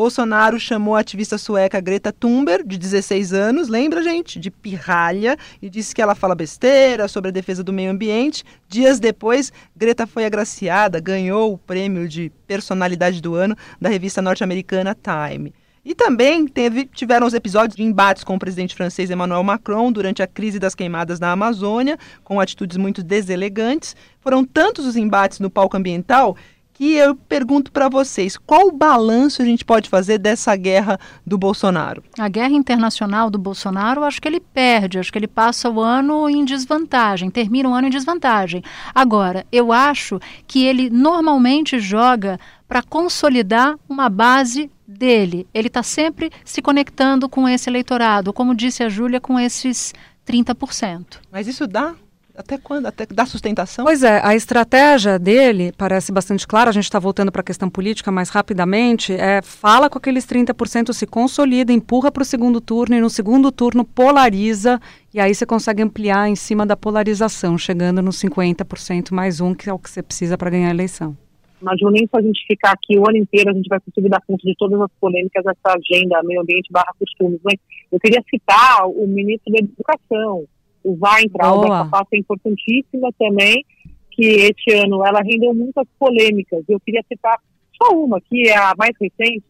Bolsonaro 0.00 0.58
chamou 0.58 0.96
a 0.96 1.00
ativista 1.00 1.36
sueca 1.36 1.78
Greta 1.78 2.10
Thunberg, 2.10 2.66
de 2.66 2.78
16 2.78 3.34
anos, 3.34 3.68
lembra, 3.68 4.02
gente? 4.02 4.40
De 4.40 4.50
pirralha, 4.50 5.36
e 5.60 5.68
disse 5.68 5.94
que 5.94 6.00
ela 6.00 6.14
fala 6.14 6.34
besteira 6.34 7.06
sobre 7.06 7.28
a 7.28 7.30
defesa 7.30 7.62
do 7.62 7.70
meio 7.70 7.90
ambiente. 7.90 8.42
Dias 8.66 8.98
depois, 8.98 9.52
Greta 9.76 10.06
foi 10.06 10.24
agraciada, 10.24 10.98
ganhou 11.00 11.52
o 11.52 11.58
prêmio 11.58 12.08
de 12.08 12.32
personalidade 12.46 13.20
do 13.20 13.34
ano 13.34 13.54
da 13.78 13.90
revista 13.90 14.22
norte-americana 14.22 14.96
Time. 14.96 15.52
E 15.84 15.94
também 15.94 16.46
teve, 16.46 16.86
tiveram 16.86 17.26
os 17.26 17.34
episódios 17.34 17.76
de 17.76 17.82
embates 17.82 18.24
com 18.24 18.36
o 18.36 18.38
presidente 18.38 18.74
francês 18.74 19.10
Emmanuel 19.10 19.42
Macron 19.42 19.92
durante 19.92 20.22
a 20.22 20.26
crise 20.26 20.58
das 20.58 20.74
queimadas 20.74 21.20
na 21.20 21.30
Amazônia, 21.30 21.98
com 22.24 22.40
atitudes 22.40 22.78
muito 22.78 23.02
deselegantes. 23.02 23.94
Foram 24.18 24.46
tantos 24.46 24.86
os 24.86 24.96
embates 24.96 25.40
no 25.40 25.50
palco 25.50 25.76
ambiental 25.76 26.38
e 26.80 26.96
eu 26.96 27.14
pergunto 27.14 27.70
para 27.70 27.90
vocês, 27.90 28.38
qual 28.38 28.68
o 28.68 28.72
balanço 28.72 29.42
a 29.42 29.44
gente 29.44 29.66
pode 29.66 29.90
fazer 29.90 30.16
dessa 30.16 30.56
guerra 30.56 30.98
do 31.26 31.36
Bolsonaro? 31.36 32.02
A 32.18 32.26
guerra 32.26 32.54
internacional 32.54 33.28
do 33.28 33.38
Bolsonaro, 33.38 34.02
acho 34.02 34.18
que 34.18 34.26
ele 34.26 34.40
perde, 34.40 34.98
acho 34.98 35.12
que 35.12 35.18
ele 35.18 35.28
passa 35.28 35.68
o 35.68 35.78
ano 35.78 36.26
em 36.26 36.42
desvantagem, 36.42 37.30
termina 37.30 37.68
o 37.68 37.74
ano 37.74 37.88
em 37.88 37.90
desvantagem. 37.90 38.64
Agora, 38.94 39.44
eu 39.52 39.74
acho 39.74 40.18
que 40.46 40.64
ele 40.64 40.88
normalmente 40.88 41.78
joga 41.78 42.40
para 42.66 42.82
consolidar 42.82 43.78
uma 43.86 44.08
base 44.08 44.70
dele. 44.88 45.46
Ele 45.52 45.68
está 45.68 45.82
sempre 45.82 46.30
se 46.46 46.62
conectando 46.62 47.28
com 47.28 47.46
esse 47.46 47.68
eleitorado, 47.68 48.32
como 48.32 48.54
disse 48.54 48.82
a 48.82 48.88
Júlia, 48.88 49.20
com 49.20 49.38
esses 49.38 49.92
30%. 50.26 51.18
Mas 51.30 51.46
isso 51.46 51.66
dá 51.66 51.94
até 52.40 52.58
quando? 52.58 52.86
Até 52.86 53.06
dar 53.06 53.26
sustentação? 53.26 53.84
Pois 53.84 54.02
é, 54.02 54.20
a 54.24 54.34
estratégia 54.34 55.18
dele 55.18 55.72
parece 55.76 56.10
bastante 56.10 56.46
clara. 56.46 56.70
A 56.70 56.72
gente 56.72 56.84
está 56.84 56.98
voltando 56.98 57.30
para 57.30 57.40
a 57.40 57.44
questão 57.44 57.70
política 57.70 58.10
mais 58.10 58.28
rapidamente. 58.28 59.12
É, 59.12 59.40
fala 59.42 59.88
com 59.88 59.98
aqueles 59.98 60.26
30%, 60.26 60.92
se 60.92 61.06
consolida, 61.06 61.72
empurra 61.72 62.10
para 62.10 62.22
o 62.22 62.26
segundo 62.26 62.60
turno 62.60 62.96
e 62.96 63.00
no 63.00 63.08
segundo 63.08 63.52
turno 63.52 63.84
polariza. 63.84 64.80
E 65.14 65.20
aí 65.20 65.34
você 65.34 65.46
consegue 65.46 65.82
ampliar 65.82 66.28
em 66.28 66.36
cima 66.36 66.66
da 66.66 66.76
polarização, 66.76 67.56
chegando 67.56 68.02
nos 68.02 68.16
50% 68.20 69.12
mais 69.12 69.40
um, 69.40 69.54
que 69.54 69.68
é 69.68 69.72
o 69.72 69.78
que 69.78 69.90
você 69.90 70.02
precisa 70.02 70.36
para 70.36 70.50
ganhar 70.50 70.68
a 70.68 70.74
eleição. 70.74 71.16
Mas 71.60 71.78
nem 71.92 72.06
se 72.06 72.16
a 72.16 72.22
gente 72.22 72.44
ficar 72.46 72.72
aqui 72.72 72.98
o 72.98 73.06
ano 73.06 73.18
inteiro, 73.18 73.50
a 73.50 73.52
gente 73.52 73.68
vai 73.68 73.78
conseguir 73.80 74.08
dar 74.08 74.22
conta 74.26 74.42
de 74.42 74.54
todas 74.56 74.80
as 74.80 74.90
polêmicas 74.98 75.44
dessa 75.44 75.76
agenda 75.76 76.22
meio 76.24 76.40
ambiente 76.40 76.72
barra 76.72 76.94
costumes. 76.98 77.38
Mas 77.44 77.56
eu 77.92 78.00
queria 78.00 78.22
citar 78.30 78.86
o 78.86 79.06
ministro 79.06 79.52
da 79.52 79.58
Educação, 79.58 80.44
o 80.84 80.96
Weintraub, 81.00 81.64
essa 81.64 81.84
pasta 81.86 82.16
é 82.16 82.18
importantíssima 82.18 83.10
também, 83.18 83.64
que 84.10 84.24
este 84.24 84.74
ano 84.74 85.04
ela 85.04 85.20
rendeu 85.20 85.54
muitas 85.54 85.86
polêmicas. 85.98 86.64
Eu 86.68 86.80
queria 86.80 87.02
citar 87.08 87.38
só 87.80 87.94
uma, 87.94 88.20
que 88.20 88.48
é 88.48 88.56
a 88.56 88.74
mais 88.76 88.92
recente, 89.00 89.44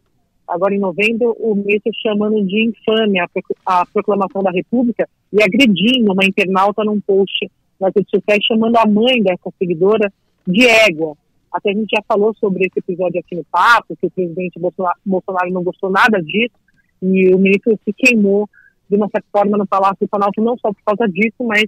agora 0.46 0.74
em 0.74 0.78
novembro, 0.78 1.36
o 1.38 1.54
ministro 1.54 1.92
chamando 2.02 2.44
de 2.44 2.68
infame 2.68 3.18
a, 3.20 3.28
a 3.66 3.86
proclamação 3.86 4.42
da 4.42 4.50
República 4.50 5.08
e 5.32 5.42
agredindo 5.42 6.12
uma 6.12 6.24
internauta 6.24 6.84
num 6.84 7.00
post 7.00 7.50
nas 7.80 7.92
redes 7.94 8.10
sociais, 8.10 8.44
chamando 8.44 8.76
a 8.76 8.86
mãe 8.86 9.22
dessa 9.22 9.50
seguidora 9.58 10.12
de 10.46 10.66
égua. 10.66 11.16
Até 11.52 11.70
a 11.70 11.74
gente 11.74 11.90
já 11.90 12.02
falou 12.06 12.34
sobre 12.34 12.66
esse 12.66 12.78
episódio 12.78 13.20
aqui 13.20 13.34
no 13.34 13.44
Papo, 13.44 13.96
que 13.96 14.06
o 14.06 14.10
presidente 14.10 14.58
Bolsonaro, 14.58 14.98
Bolsonaro 15.04 15.50
não 15.50 15.64
gostou 15.64 15.90
nada 15.90 16.22
disso, 16.22 16.54
e 17.02 17.34
o 17.34 17.38
ministro 17.38 17.78
se 17.84 17.92
queimou 17.92 18.48
de 18.90 18.96
uma 18.96 19.08
certa 19.08 19.26
forma, 19.32 19.56
no 19.56 19.66
Palácio 19.66 19.98
do 20.00 20.08
Planalto, 20.08 20.42
não 20.42 20.58
só 20.58 20.72
por 20.72 20.82
causa 20.84 21.10
disso, 21.10 21.44
mas 21.44 21.64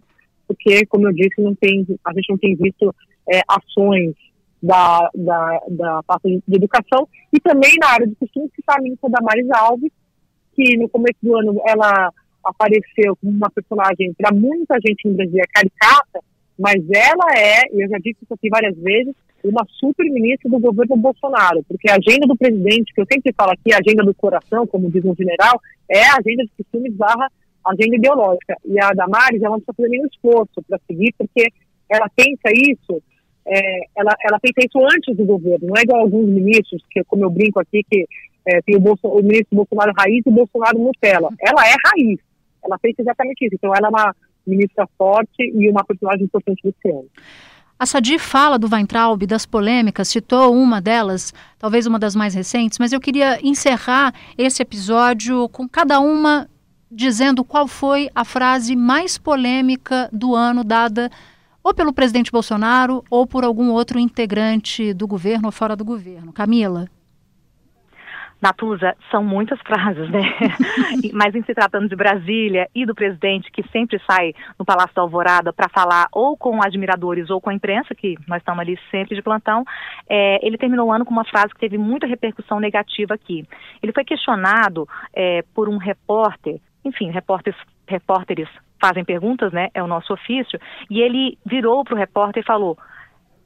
porque, 0.46 0.85
como 0.87 1.08
eu 1.08 1.12
disse, 1.12 1.40
não 1.40 1.54
tem, 1.54 1.87
a 2.04 2.12
gente 2.12 2.30
não 2.30 2.38
tem 2.38 2.56
visto 2.56 2.94
é, 3.32 3.40
ações 3.48 4.14
da, 4.62 5.08
da, 5.14 5.61
da 5.68 6.02
pasta 6.02 6.28
de 6.28 6.42
educação 6.54 7.08
e 7.32 7.40
também 7.40 7.72
na 7.80 7.88
área 7.88 8.06
de 8.06 8.14
costumes 8.16 8.50
que 8.52 8.61
está 8.61 8.76
a 8.76 8.82
ministra 8.82 9.08
Damares 9.08 9.48
Alves, 9.50 9.90
que 10.54 10.76
no 10.76 10.88
começo 10.88 11.18
do 11.22 11.37
ano 11.37 11.61
ela 11.66 12.12
apareceu 12.44 13.16
como 13.16 13.32
uma 13.32 13.50
personagem 13.50 14.12
para 14.14 14.35
muita 14.35 14.76
gente 14.87 15.08
no 15.08 15.14
Brasil 15.14 15.38
é 15.38 15.46
caricata, 15.52 16.20
mas 16.58 16.82
ela 16.90 17.26
é, 17.37 17.62
e 17.72 17.85
eu 17.85 17.88
já 17.88 17.98
disse 17.98 18.18
isso 18.22 18.35
aqui 18.35 18.48
várias 18.48 18.76
vezes, 18.76 19.14
uma 19.44 19.66
super 19.68 20.05
ministra 20.05 20.50
do 20.50 20.59
governo 20.59 20.96
Bolsonaro, 20.96 21.62
porque 21.68 21.90
a 21.90 21.96
agenda 21.96 22.26
do 22.26 22.37
presidente, 22.37 22.92
que 22.94 23.00
eu 23.00 23.07
sempre 23.11 23.33
falo 23.37 23.52
aqui, 23.52 23.72
a 23.72 23.78
agenda 23.78 24.05
do 24.05 24.14
coração, 24.14 24.66
como 24.66 24.90
diz 24.90 25.05
um 25.05 25.14
general, 25.14 25.61
é 25.88 26.05
a 26.05 26.16
agenda 26.18 26.44
de 26.44 26.50
costumes 26.57 26.94
barra 26.94 27.28
agenda 27.64 27.96
ideológica. 27.96 28.57
E 28.64 28.81
a 28.81 28.90
Damares, 28.90 29.40
ela 29.40 29.57
não 29.57 29.61
precisa 29.61 29.76
fazer 29.76 29.88
nenhum 29.88 30.07
esforço 30.07 30.62
para 30.68 30.81
seguir, 30.87 31.14
porque 31.16 31.46
ela 31.88 32.09
pensa 32.14 32.50
isso, 32.52 33.02
é, 33.46 33.61
ela, 33.96 34.14
ela 34.24 34.38
pensa 34.40 34.66
isso 34.66 34.78
antes 34.85 35.16
do 35.16 35.24
governo, 35.24 35.69
não 35.69 35.77
é 35.77 35.83
igual 35.83 36.00
alguns 36.00 36.29
ministros, 36.29 36.83
que 36.90 37.02
como 37.04 37.25
eu 37.25 37.31
brinco 37.31 37.60
aqui, 37.60 37.85
que 37.88 38.06
é, 38.46 38.60
tem 38.62 38.77
o, 38.77 38.81
Bolso, 38.81 39.06
o 39.06 39.23
ministro 39.23 39.56
Bolsonaro 39.56 39.92
raiz 39.96 40.23
e 40.25 40.29
o 40.29 40.33
Bolsonaro 40.33 40.79
Nutella. 40.79 41.29
Ela 41.40 41.67
é 41.67 41.75
raiz, 41.87 42.19
ela 42.64 42.79
pensa 42.79 43.02
exatamente 43.02 43.44
isso. 43.44 43.54
Então 43.54 43.75
ela 43.75 43.87
é 43.87 43.90
uma 43.90 44.17
ministra 44.46 44.88
forte 44.98 45.42
e 45.42 45.69
uma 45.69 45.85
personagem 45.85 46.25
importante 46.25 46.62
desse 46.64 46.88
ano. 46.88 47.08
A 47.83 47.87
Sadi 47.87 48.16
fala 48.16 48.60
do 48.60 48.68
Weintraub, 48.72 49.26
das 49.26 49.44
polêmicas, 49.44 50.06
citou 50.06 50.54
uma 50.54 50.80
delas, 50.80 51.35
talvez 51.58 51.85
uma 51.85 51.98
das 51.98 52.14
mais 52.14 52.33
recentes, 52.33 52.78
mas 52.78 52.92
eu 52.92 53.00
queria 53.00 53.44
encerrar 53.44 54.14
esse 54.38 54.62
episódio 54.62 55.48
com 55.48 55.68
cada 55.68 55.98
uma 55.98 56.48
dizendo 56.88 57.42
qual 57.42 57.66
foi 57.66 58.08
a 58.14 58.24
frase 58.24 58.76
mais 58.76 59.18
polêmica 59.18 60.08
do 60.12 60.33
ano 60.33 60.62
dada 60.62 61.10
ou 61.60 61.74
pelo 61.74 61.92
presidente 61.92 62.30
Bolsonaro 62.30 63.04
ou 63.10 63.26
por 63.26 63.42
algum 63.42 63.70
outro 63.70 63.98
integrante 63.98 64.94
do 64.94 65.08
governo 65.08 65.46
ou 65.46 65.52
fora 65.52 65.74
do 65.74 65.85
governo. 65.85 66.33
Camila. 66.33 66.88
Natuza, 68.43 68.97
são 69.09 69.23
muitas 69.23 69.61
frases, 69.61 70.11
né? 70.11 70.21
Mas 71.15 71.33
em 71.33 71.45
se 71.45 71.55
tratando 71.55 71.88
de 71.88 71.95
Brasília 71.95 72.69
e 72.75 72.85
do 72.85 72.93
presidente 72.93 73.53
que 73.53 73.63
sempre 73.69 74.01
sai 74.05 74.35
no 74.59 74.65
Palácio 74.65 74.97
da 74.97 75.03
Alvorada 75.03 75.53
para 75.53 75.69
falar 75.69 76.09
ou 76.11 76.37
com 76.37 76.61
admiradores 76.61 77.31
ou 77.31 77.40
com 77.40 77.51
a 77.51 77.55
imprensa, 77.55 77.95
que 77.95 78.17
nós 78.27 78.40
estamos 78.40 78.61
ali 78.61 78.77
sempre 78.90 79.15
de 79.15 79.23
plantão, 79.23 79.65
é, 80.09 80.45
ele 80.45 80.59
terminou 80.59 80.88
o 80.88 80.93
ano 80.93 81.05
com 81.05 81.13
uma 81.13 81.25
frase 81.25 81.55
que 81.55 81.61
teve 81.61 81.79
muita 81.79 82.05
repercussão 82.05 82.59
negativa 82.59 83.15
aqui. 83.15 83.47
Ele 83.81 83.93
foi 83.93 84.05
questionado 84.05 84.88
é, 85.15 85.45
por 85.55 85.69
um 85.69 85.77
repórter, 85.77 86.61
enfim, 86.85 87.11
repórteres, 87.11 87.59
repórteres 87.87 88.49
fazem 88.81 89.05
perguntas, 89.05 89.53
né? 89.53 89.69
É 89.73 89.81
o 89.81 89.87
nosso 89.87 90.13
ofício, 90.13 90.59
e 90.90 91.01
ele 91.01 91.38
virou 91.47 91.85
para 91.85 91.95
o 91.95 91.97
repórter 91.97 92.43
e 92.43 92.47
falou: 92.47 92.77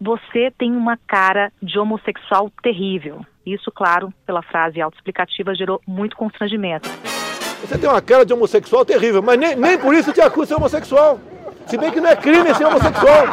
Você 0.00 0.52
tem 0.58 0.72
uma 0.72 0.96
cara 0.96 1.52
de 1.62 1.78
homossexual 1.78 2.50
terrível. 2.62 3.24
Isso, 3.44 3.70
claro, 3.70 4.12
pela 4.26 4.42
frase 4.42 4.80
autoexplicativa, 4.80 5.54
gerou 5.54 5.80
muito 5.86 6.16
constrangimento. 6.16 6.88
Você 7.60 7.78
tem 7.78 7.88
uma 7.88 8.02
cara 8.02 8.24
de 8.26 8.32
homossexual 8.32 8.84
terrível, 8.84 9.22
mas 9.22 9.38
nem, 9.38 9.56
nem 9.56 9.78
por 9.78 9.94
isso 9.94 10.12
te 10.12 10.20
acusa 10.20 10.42
de 10.42 10.48
ser 10.48 10.54
homossexual. 10.56 11.20
Se 11.66 11.78
bem 11.78 11.90
que 11.90 12.00
não 12.00 12.10
é 12.10 12.16
crime 12.16 12.54
ser 12.54 12.66
homossexual. 12.66 13.26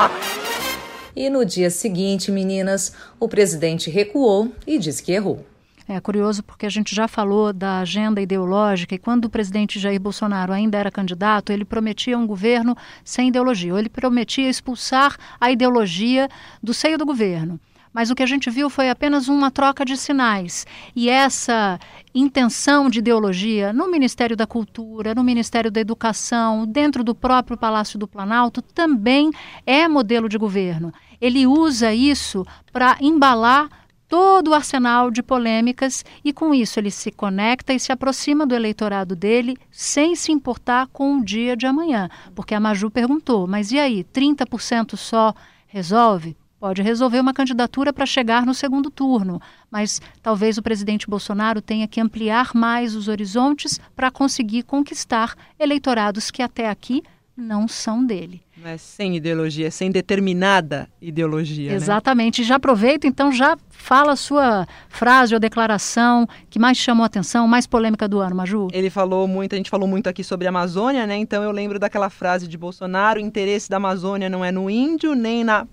E 1.16 1.30
no 1.30 1.46
dia 1.46 1.70
seguinte, 1.70 2.32
meninas, 2.32 2.96
o 3.20 3.28
presidente 3.28 3.90
recuou 3.92 4.52
e 4.66 4.80
disse 4.80 5.04
que 5.04 5.12
errou. 5.12 5.46
É 5.88 6.00
curioso 6.00 6.42
porque 6.44 6.66
a 6.66 6.70
gente 6.70 6.96
já 6.96 7.08
falou 7.08 7.52
da 7.52 7.80
agenda 7.80 8.22
ideológica 8.22 8.96
e 8.96 8.98
quando 8.98 9.26
o 9.26 9.30
presidente 9.30 9.80
Jair 9.80 10.00
Bolsonaro 10.00 10.54
ainda 10.54 10.78
era 10.78 10.90
candidato, 10.90 11.52
ele 11.52 11.66
prometia 11.66 12.18
um 12.18 12.26
governo 12.26 12.76
sem 13.04 13.28
ideologia, 13.28 13.74
ou 13.74 13.80
ele 13.80 13.90
prometia 13.90 14.50
expulsar 14.50 15.18
a 15.40 15.52
ideologia 15.52 16.30
do 16.62 16.74
seio 16.74 16.98
do 16.98 17.06
governo 17.06 17.60
mas 17.94 18.10
o 18.10 18.16
que 18.16 18.24
a 18.24 18.26
gente 18.26 18.50
viu 18.50 18.70
foi 18.70 18.90
apenas 18.90 19.28
uma 19.28 19.52
troca 19.52 19.86
de 19.86 19.96
sinais. 19.96 20.66
E 20.96 21.10
essa 21.10 21.80
intenção 22.14 22.90
de 22.90 23.00
ideologia 23.00 23.72
no 23.72 23.90
Ministério 23.90 24.36
da 24.36 24.48
Cultura, 24.48 25.14
no 25.14 25.24
Ministério 25.24 25.70
da 25.70 25.80
Educação, 25.80 26.66
dentro 26.66 27.04
do 27.04 27.14
próprio 27.14 27.56
Palácio 27.56 28.00
do 28.00 28.08
Planalto, 28.08 28.62
também 28.62 29.30
é 29.66 29.88
modelo 29.88 30.28
de 30.28 30.40
governo. 30.40 30.92
Ele 31.22 31.46
usa 31.46 31.94
isso 31.94 32.46
para 32.72 32.98
embalar 33.00 33.70
todo 34.08 34.50
o 34.50 34.54
arsenal 34.54 35.10
de 35.10 35.24
polêmicas 35.24 36.04
e 36.24 36.32
com 36.32 36.54
isso 36.54 36.80
ele 36.80 36.92
se 36.92 37.12
conecta 37.12 37.74
e 37.74 37.80
se 37.80 37.92
aproxima 37.92 38.46
do 38.46 38.56
eleitorado 38.56 39.16
dele 39.16 39.58
sem 39.72 40.16
se 40.16 40.32
importar 40.32 40.88
com 40.88 41.18
o 41.18 41.26
dia 41.26 41.56
de 41.56 41.66
amanhã. 41.66 42.10
Porque 42.36 42.54
a 42.54 42.60
Maju 42.60 42.90
perguntou, 42.92 43.48
mas 43.48 43.72
e 43.72 43.80
aí, 43.80 44.04
30% 44.04 44.96
só 44.96 45.34
resolve? 45.68 46.38
Pode 46.60 46.82
resolver 46.82 47.20
uma 47.20 47.34
candidatura 47.34 47.92
para 47.92 48.06
chegar 48.06 48.46
no 48.46 48.54
segundo 48.54 48.90
turno, 48.90 49.42
mas 49.70 50.02
talvez 50.22 50.58
o 50.58 50.62
presidente 50.64 51.10
Bolsonaro 51.10 51.62
tenha 51.62 51.90
que 51.90 52.00
ampliar 52.00 52.52
mais 52.54 52.96
os 52.96 53.10
horizontes 53.10 53.82
para 53.94 54.10
conseguir 54.10 54.64
conquistar 54.64 55.36
eleitorados 55.60 56.32
que 56.32 56.42
até 56.42 56.70
aqui 56.70 57.04
não 57.36 57.68
são 57.68 58.06
dele. 58.06 58.42
Não 58.64 58.70
é 58.70 58.78
sem 58.78 59.18
ideologia, 59.18 59.70
sem 59.70 59.92
determinada 59.92 60.88
ideologia. 61.02 61.72
Né? 61.72 61.76
Exatamente. 61.76 62.40
Né? 62.42 62.48
Já 62.48 62.56
aproveita, 62.56 63.06
então, 63.06 63.30
já 63.30 63.58
fala 63.70 64.14
a 64.14 64.16
sua 64.16 64.66
frase 64.88 65.34
ou 65.34 65.40
declaração 65.40 66.26
que 66.50 66.58
mais 66.58 66.78
chamou 66.78 67.04
a 67.04 67.08
atenção, 67.08 67.46
mais 67.46 67.68
polêmica 67.68 68.08
do 68.08 68.20
ano, 68.20 68.38
Maju. 68.38 68.70
Ele 68.72 68.90
falou 68.90 69.28
muito, 69.28 69.52
a 69.54 69.58
gente 69.58 69.70
falou 69.70 69.86
muito 69.86 70.08
aqui 70.08 70.24
sobre 70.24 70.48
a 70.48 70.50
Amazônia, 70.50 71.06
né? 71.06 71.18
Então 71.18 71.44
eu 71.44 71.52
lembro 71.52 71.78
daquela 71.78 72.10
frase 72.10 72.48
de 72.48 72.58
Bolsonaro: 72.58 73.20
o 73.20 73.22
interesse 73.22 73.70
da 73.70 73.76
Amazônia 73.76 74.30
não 74.30 74.46
é 74.46 74.52
no 74.52 74.70
índio, 74.70 75.14
nem 75.14 75.44
na 75.44 75.68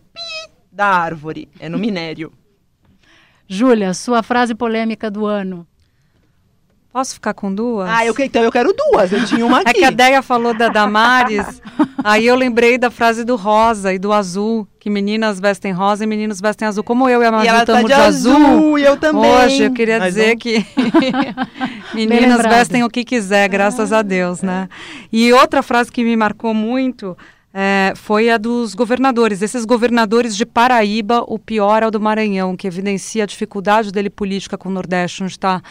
da 0.73 0.87
árvore, 0.87 1.49
é 1.61 1.69
no 1.69 1.79
minério. 1.79 2.33
Júlia, 3.47 3.95
sua 3.95 4.21
frase 4.21 4.53
polêmica 4.53 5.09
do 5.09 5.27
ano. 5.27 5.65
Posso 6.93 7.15
ficar 7.15 7.35
com 7.35 7.55
duas? 7.55 7.89
Ah, 7.89 8.05
eu, 8.05 8.13
então 8.19 8.43
eu 8.43 8.51
quero 8.51 8.75
duas, 8.75 9.13
eu 9.13 9.25
tinha 9.25 9.47
uma 9.47 9.61
aqui. 9.61 9.71
É 9.71 9.73
que 9.75 9.85
a 9.85 9.91
Deia 9.91 10.23
falou 10.23 10.53
da 10.53 10.69
Damares, 10.69 11.63
aí 12.03 12.27
eu 12.27 12.35
lembrei 12.35 12.77
da 12.79 12.91
frase 12.91 13.23
do 13.23 13.37
rosa 13.37 13.95
e 13.95 13.99
do 13.99 14.13
azul, 14.13 14.67
que 14.81 14.91
meninas 14.91 15.39
vestem 15.39 15.71
rosa 15.71 16.03
e 16.03 16.07
meninos 16.07 16.41
vestem 16.41 16.67
azul. 16.67 16.83
Como 16.83 17.09
eu 17.09 17.23
e 17.23 17.27
a 17.27 17.31
Maju 17.31 17.47
estamos 17.47 17.67
tá 17.67 17.81
de, 17.83 17.87
de 17.87 17.93
azul, 17.93 18.35
azul. 18.35 18.79
E 18.79 18.83
eu 18.83 18.97
também. 18.97 19.31
Hoje 19.31 19.63
eu 19.63 19.73
queria 19.73 20.01
Mas 20.01 20.15
dizer 20.15 20.31
não. 20.31 20.37
que 20.39 20.67
meninas 21.95 22.43
vestem 22.43 22.83
o 22.83 22.91
que 22.91 23.05
quiser, 23.05 23.49
graças 23.49 23.93
a 23.93 24.03
Deus, 24.03 24.43
né? 24.43 24.69
E 25.13 25.33
outra 25.33 25.63
frase 25.63 25.93
que 25.93 26.03
me 26.03 26.17
marcou 26.17 26.53
muito 26.53 27.17
é, 27.55 27.93
foi 27.95 28.31
a 28.31 28.37
dos 28.37 28.75
governadores. 28.75 29.43
Esses 29.43 29.65
governadores 29.65 30.37
de 30.37 30.45
Paraíba, 30.45 31.23
o 31.29 31.39
pior 31.39 31.85
é 31.85 31.87
o 31.87 31.91
do 31.91 32.01
Maranhão, 32.01 32.57
que 32.57 32.67
evidencia 32.67 33.23
a 33.23 33.27
dificuldade 33.27 33.93
dele 33.93 34.11
política 34.11 34.59
com 34.59 34.69
o 34.69 34.73
Nordeste, 34.73 35.23
onde 35.23 35.33
está 35.33 35.63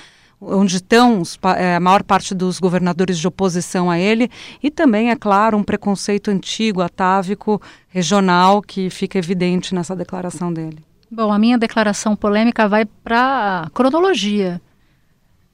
onde 0.41 0.77
estão 0.77 1.21
os, 1.21 1.37
é, 1.57 1.75
a 1.75 1.79
maior 1.79 2.03
parte 2.03 2.33
dos 2.33 2.59
governadores 2.59 3.17
de 3.17 3.27
oposição 3.27 3.89
a 3.89 3.99
ele, 3.99 4.29
e 4.63 4.71
também, 4.71 5.09
é 5.09 5.15
claro, 5.15 5.57
um 5.57 5.63
preconceito 5.63 6.31
antigo, 6.31 6.81
atávico, 6.81 7.61
regional, 7.89 8.61
que 8.61 8.89
fica 8.89 9.17
evidente 9.17 9.75
nessa 9.75 9.95
declaração 9.95 10.51
dele. 10.53 10.79
Bom, 11.11 11.33
a 11.33 11.39
minha 11.39 11.57
declaração 11.57 12.15
polêmica 12.15 12.67
vai 12.67 12.85
para 12.85 13.63
a 13.65 13.69
cronologia. 13.71 14.61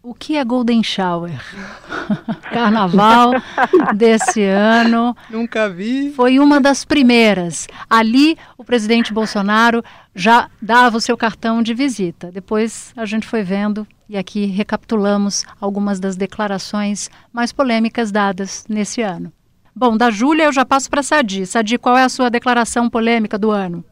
O 0.04 0.14
que 0.14 0.38
é 0.38 0.46
Golden 0.46 0.84
Shower? 0.84 1.42
Carnaval 2.54 3.32
desse 3.96 4.44
ano. 4.44 5.18
Nunca 5.32 5.68
vi. 5.68 6.12
Foi 6.12 6.38
uma 6.38 6.62
das 6.62 6.86
primeiras. 6.86 7.68
Ali, 7.90 8.38
o 8.56 8.64
presidente 8.64 9.12
Bolsonaro 9.12 9.84
já 10.16 10.50
dava 10.62 10.98
o 10.98 11.02
seu 11.02 11.18
cartão 11.18 11.62
de 11.62 11.74
visita. 11.74 12.32
Depois 12.32 12.94
a 12.96 13.06
gente 13.06 13.28
foi 13.28 13.44
vendo 13.44 13.86
e 14.08 14.18
aqui 14.18 14.46
recapitulamos 14.46 15.44
algumas 15.60 16.00
das 16.00 16.16
declarações 16.16 17.10
mais 17.34 17.52
polêmicas 17.52 18.12
dadas 18.12 18.66
nesse 18.70 19.02
ano. 19.02 19.32
Bom, 19.76 19.98
da 19.98 20.10
Júlia 20.10 20.46
eu 20.46 20.54
já 20.54 20.66
passo 20.66 20.90
para 20.90 21.02
a 21.02 21.04
Sadi. 21.04 21.46
Sadi, 21.46 21.78
qual 21.78 21.98
é 21.98 22.04
a 22.04 22.10
sua 22.10 22.30
declaração 22.30 22.90
polêmica 22.90 23.38
do 23.38 23.52
ano? 23.52 23.84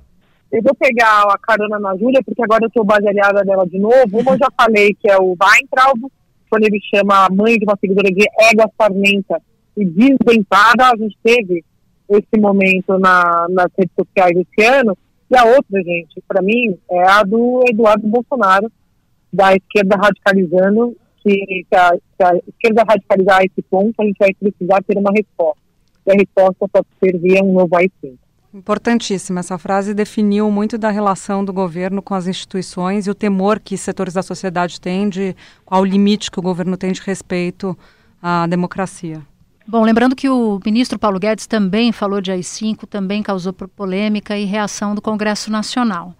Eu 0.50 0.62
vou 0.64 0.74
pegar 0.76 1.24
a 1.24 1.38
carona 1.38 1.78
na 1.78 1.98
Júlia, 1.98 2.22
porque 2.24 2.42
agora 2.42 2.64
eu 2.64 2.68
estou 2.68 2.86
baseada 2.86 3.44
dela 3.44 3.68
de 3.68 3.78
novo. 3.78 4.20
Uma 4.20 4.34
eu 4.34 4.38
já 4.38 4.48
falei 4.56 4.94
que 4.94 5.10
é 5.10 5.18
o 5.18 5.36
Weintraub, 5.38 6.10
quando 6.50 6.64
ele 6.64 6.80
chama 6.94 7.26
a 7.26 7.30
mãe 7.30 7.58
de 7.58 7.66
uma 7.66 7.78
seguidora 7.82 8.10
de 8.10 8.24
égua 8.40 8.72
sarmenta 8.80 9.42
e 9.76 9.84
desdentada. 9.84 10.92
A 10.92 10.96
gente 10.96 11.18
teve 11.22 11.66
esse 12.08 12.40
momento 12.40 12.98
na, 13.00 13.48
nas 13.50 13.68
redes 13.78 13.94
sociais 13.94 14.38
esse 14.38 14.66
ano. 14.66 14.96
E 15.30 15.38
a 15.38 15.46
outra, 15.46 15.82
gente, 15.82 16.22
para 16.28 16.42
mim, 16.42 16.78
é 16.92 17.04
a 17.04 17.24
do 17.24 17.64
Eduardo 17.68 18.08
Bolsonaro, 18.08 18.72
da 19.32 19.56
esquerda 19.56 19.96
radicalizando, 19.96 20.96
que, 21.24 21.66
que, 21.70 21.76
a, 21.76 21.92
que 21.92 22.24
a 22.24 22.36
esquerda 22.48 22.84
radicalizar 22.88 23.40
a 23.40 23.44
esse 23.44 23.62
ponto, 23.70 23.94
a 24.00 24.06
gente 24.06 24.18
vai 24.20 24.34
precisar 24.34 24.84
ter 24.84 24.98
uma 24.98 25.12
resposta. 25.12 25.62
E 26.06 26.12
a 26.12 26.16
resposta 26.16 26.68
pode 26.68 26.88
ser 27.00 27.18
via 27.18 27.44
um 27.44 27.54
novo 27.54 27.76
AI-5. 27.76 28.18
Importantíssima. 28.54 29.40
Essa 29.40 29.58
frase 29.58 29.96
definiu 29.96 30.52
muito 30.52 30.78
da 30.78 30.92
relação 30.92 31.44
do 31.44 31.52
governo 31.52 32.04
com 32.04 32.14
as 32.14 32.28
instituições 32.28 33.08
e 33.08 33.10
o 33.10 33.16
temor 33.16 33.60
que 33.60 33.76
setores 33.76 34.14
da 34.14 34.22
sociedade 34.22 34.80
têm 34.80 35.10
de 35.10 35.36
qual 35.66 35.84
limite 35.84 36.30
que 36.30 36.38
o 36.38 36.44
governo 36.44 36.78
tem 36.78 36.92
de 36.92 37.02
respeito 37.02 37.76
à 38.22 38.46
democracia. 38.46 39.24
Bom, 39.66 39.82
lembrando 39.84 40.16
que 40.16 40.30
o 40.30 40.59
ministro 40.64 40.99
Paulo 40.99 41.20
Guedes 41.20 41.47
também 41.47 41.91
falou 41.93 42.20
de 42.20 42.32
AI-5, 42.32 42.86
também 42.86 43.24
causou 43.24 43.53
polêmica 43.53 44.38
e 44.38 44.43
reação 44.43 44.93
do 44.93 45.01
Congresso 45.01 45.49
Nacional. 45.49 46.14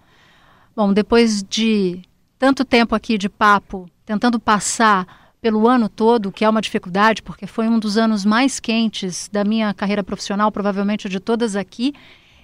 Bom, 0.76 0.94
depois 0.94 1.44
de 1.44 2.02
tanto 2.40 2.64
tempo 2.64 2.96
aqui 2.96 3.18
de 3.18 3.28
papo, 3.28 3.90
tentando 4.06 4.40
passar 4.40 5.34
pelo 5.42 5.68
ano 5.68 5.90
todo, 5.90 6.32
que 6.32 6.46
é 6.46 6.50
uma 6.50 6.62
dificuldade, 6.62 7.22
porque 7.22 7.46
foi 7.46 7.68
um 7.68 7.78
dos 7.78 7.98
anos 7.98 8.24
mais 8.24 8.62
quentes 8.62 9.30
da 9.32 9.44
minha 9.44 9.74
carreira 9.74 10.02
profissional, 10.04 10.50
provavelmente 10.50 11.10
de 11.10 11.20
todas 11.20 11.58
aqui, 11.58 11.94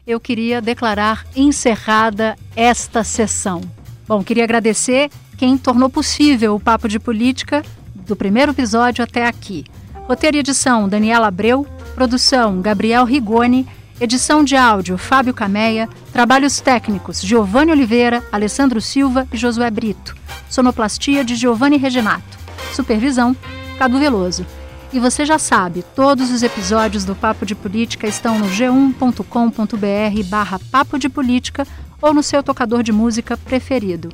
eu 0.05 0.19
queria 0.19 0.61
declarar 0.61 1.25
encerrada 1.33 2.35
esta 2.55 3.05
sessão. 3.05 3.61
Bom, 4.05 4.21
queria 4.21 4.43
agradecer 4.43 5.09
quem 5.37 5.57
tornou 5.57 5.89
possível 5.89 6.55
o 6.55 6.59
Papo 6.59 6.89
de 6.89 6.99
Política 6.99 7.63
do 7.95 8.17
primeiro 8.17 8.51
episódio 8.51 9.01
até 9.01 9.25
aqui. 9.25 9.63
Roteiro 10.09 10.37
e 10.37 10.39
edição 10.39 10.89
Daniela 10.89 11.27
Abreu, 11.27 11.67
produção 11.93 12.61
Gabriel 12.61 13.05
Rigoni, 13.05 13.67
edição 14.01 14.43
de 14.43 14.55
áudio 14.55 14.97
Fábio 14.97 15.35
Cameia, 15.35 15.87
trabalhos 16.11 16.59
técnicos 16.59 17.21
Giovanni 17.21 17.71
Oliveira, 17.71 18.23
Alessandro 18.31 18.81
Silva 18.81 19.27
e 19.31 19.37
Josué 19.37 19.69
Brito, 19.69 20.15
sonoplastia 20.49 21.23
de 21.23 21.35
Giovanni 21.35 21.77
Reginato, 21.77 22.39
supervisão 22.73 23.37
Cadu 23.77 23.99
Veloso. 23.99 24.47
E 24.91 24.99
você 24.99 25.23
já 25.23 25.37
sabe, 25.37 25.85
todos 25.95 26.31
os 26.31 26.41
episódios 26.41 27.05
do 27.05 27.13
Papo 27.13 27.45
de 27.45 27.53
Política 27.53 28.07
estão 28.07 28.39
no 28.39 28.47
g1.com.br 28.47 30.23
barra 30.25 30.59
Papo 30.71 30.97
de 30.97 31.07
Política 31.07 31.67
ou 32.01 32.13
no 32.13 32.23
seu 32.23 32.41
tocador 32.41 32.83
de 32.83 32.91
música 32.91 33.37
preferido. 33.37 34.09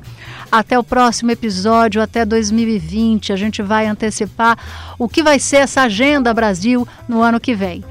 Até 0.50 0.78
o 0.78 0.84
próximo 0.84 1.30
episódio, 1.30 2.02
até 2.02 2.24
2020, 2.24 3.32
a 3.32 3.36
gente 3.36 3.62
vai 3.62 3.86
antecipar 3.86 4.58
o 4.98 5.08
que 5.08 5.22
vai 5.22 5.38
ser 5.38 5.56
essa 5.56 5.82
agenda 5.82 6.32
Brasil 6.34 6.86
no 7.08 7.22
ano 7.22 7.40
que 7.40 7.54
vem. 7.54 7.84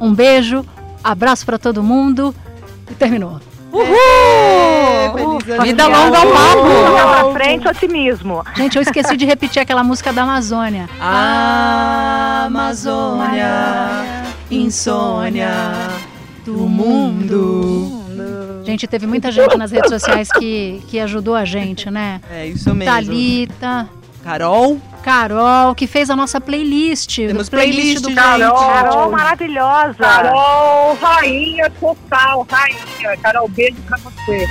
Um 0.00 0.14
beijo, 0.14 0.64
Abraço 1.02 1.44
para 1.44 1.58
todo 1.58 1.82
mundo 1.82 2.32
e 2.90 2.94
terminou. 2.94 3.40
Uhul! 3.72 5.40
Feliz 5.40 5.62
Vida 5.62 5.86
longa 5.86 6.18
ao 6.18 6.26
papo. 6.26 6.62
Pra 6.92 7.32
frente, 7.32 7.66
otimismo. 7.66 8.44
Gente, 8.54 8.76
eu 8.76 8.82
esqueci 8.82 9.16
de 9.16 9.24
repetir 9.24 9.62
aquela 9.62 9.82
música 9.82 10.12
da 10.12 10.22
Amazônia. 10.22 10.88
Amazônia, 12.46 13.46
insônia 14.50 15.50
do 16.44 16.58
mundo. 16.68 18.01
Gente, 18.64 18.86
teve 18.86 19.06
muita 19.06 19.30
gente 19.30 19.56
nas 19.56 19.70
redes 19.70 19.90
sociais 19.90 20.28
que, 20.30 20.82
que 20.88 20.98
ajudou 21.00 21.34
a 21.34 21.44
gente, 21.44 21.90
né? 21.90 22.20
É 22.30 22.46
isso 22.46 22.74
mesmo. 22.74 22.92
Thalita, 22.92 23.88
Carol, 24.22 24.80
Carol, 25.02 25.74
que 25.74 25.86
fez 25.86 26.08
a 26.10 26.16
nossa 26.16 26.40
playlist. 26.40 27.16
Temos 27.16 27.48
playlist 27.48 27.76
playlist, 27.76 28.02
do 28.02 28.08
gente. 28.08 28.18
Carol. 28.18 28.54
Carol, 28.56 29.10
maravilhosa. 29.10 29.94
Carol, 29.94 30.94
rainha 30.94 31.70
total, 31.80 32.46
rainha. 32.48 33.16
Carol, 33.20 33.48
beijo 33.48 33.76
pra 33.86 33.98
você. 33.98 34.46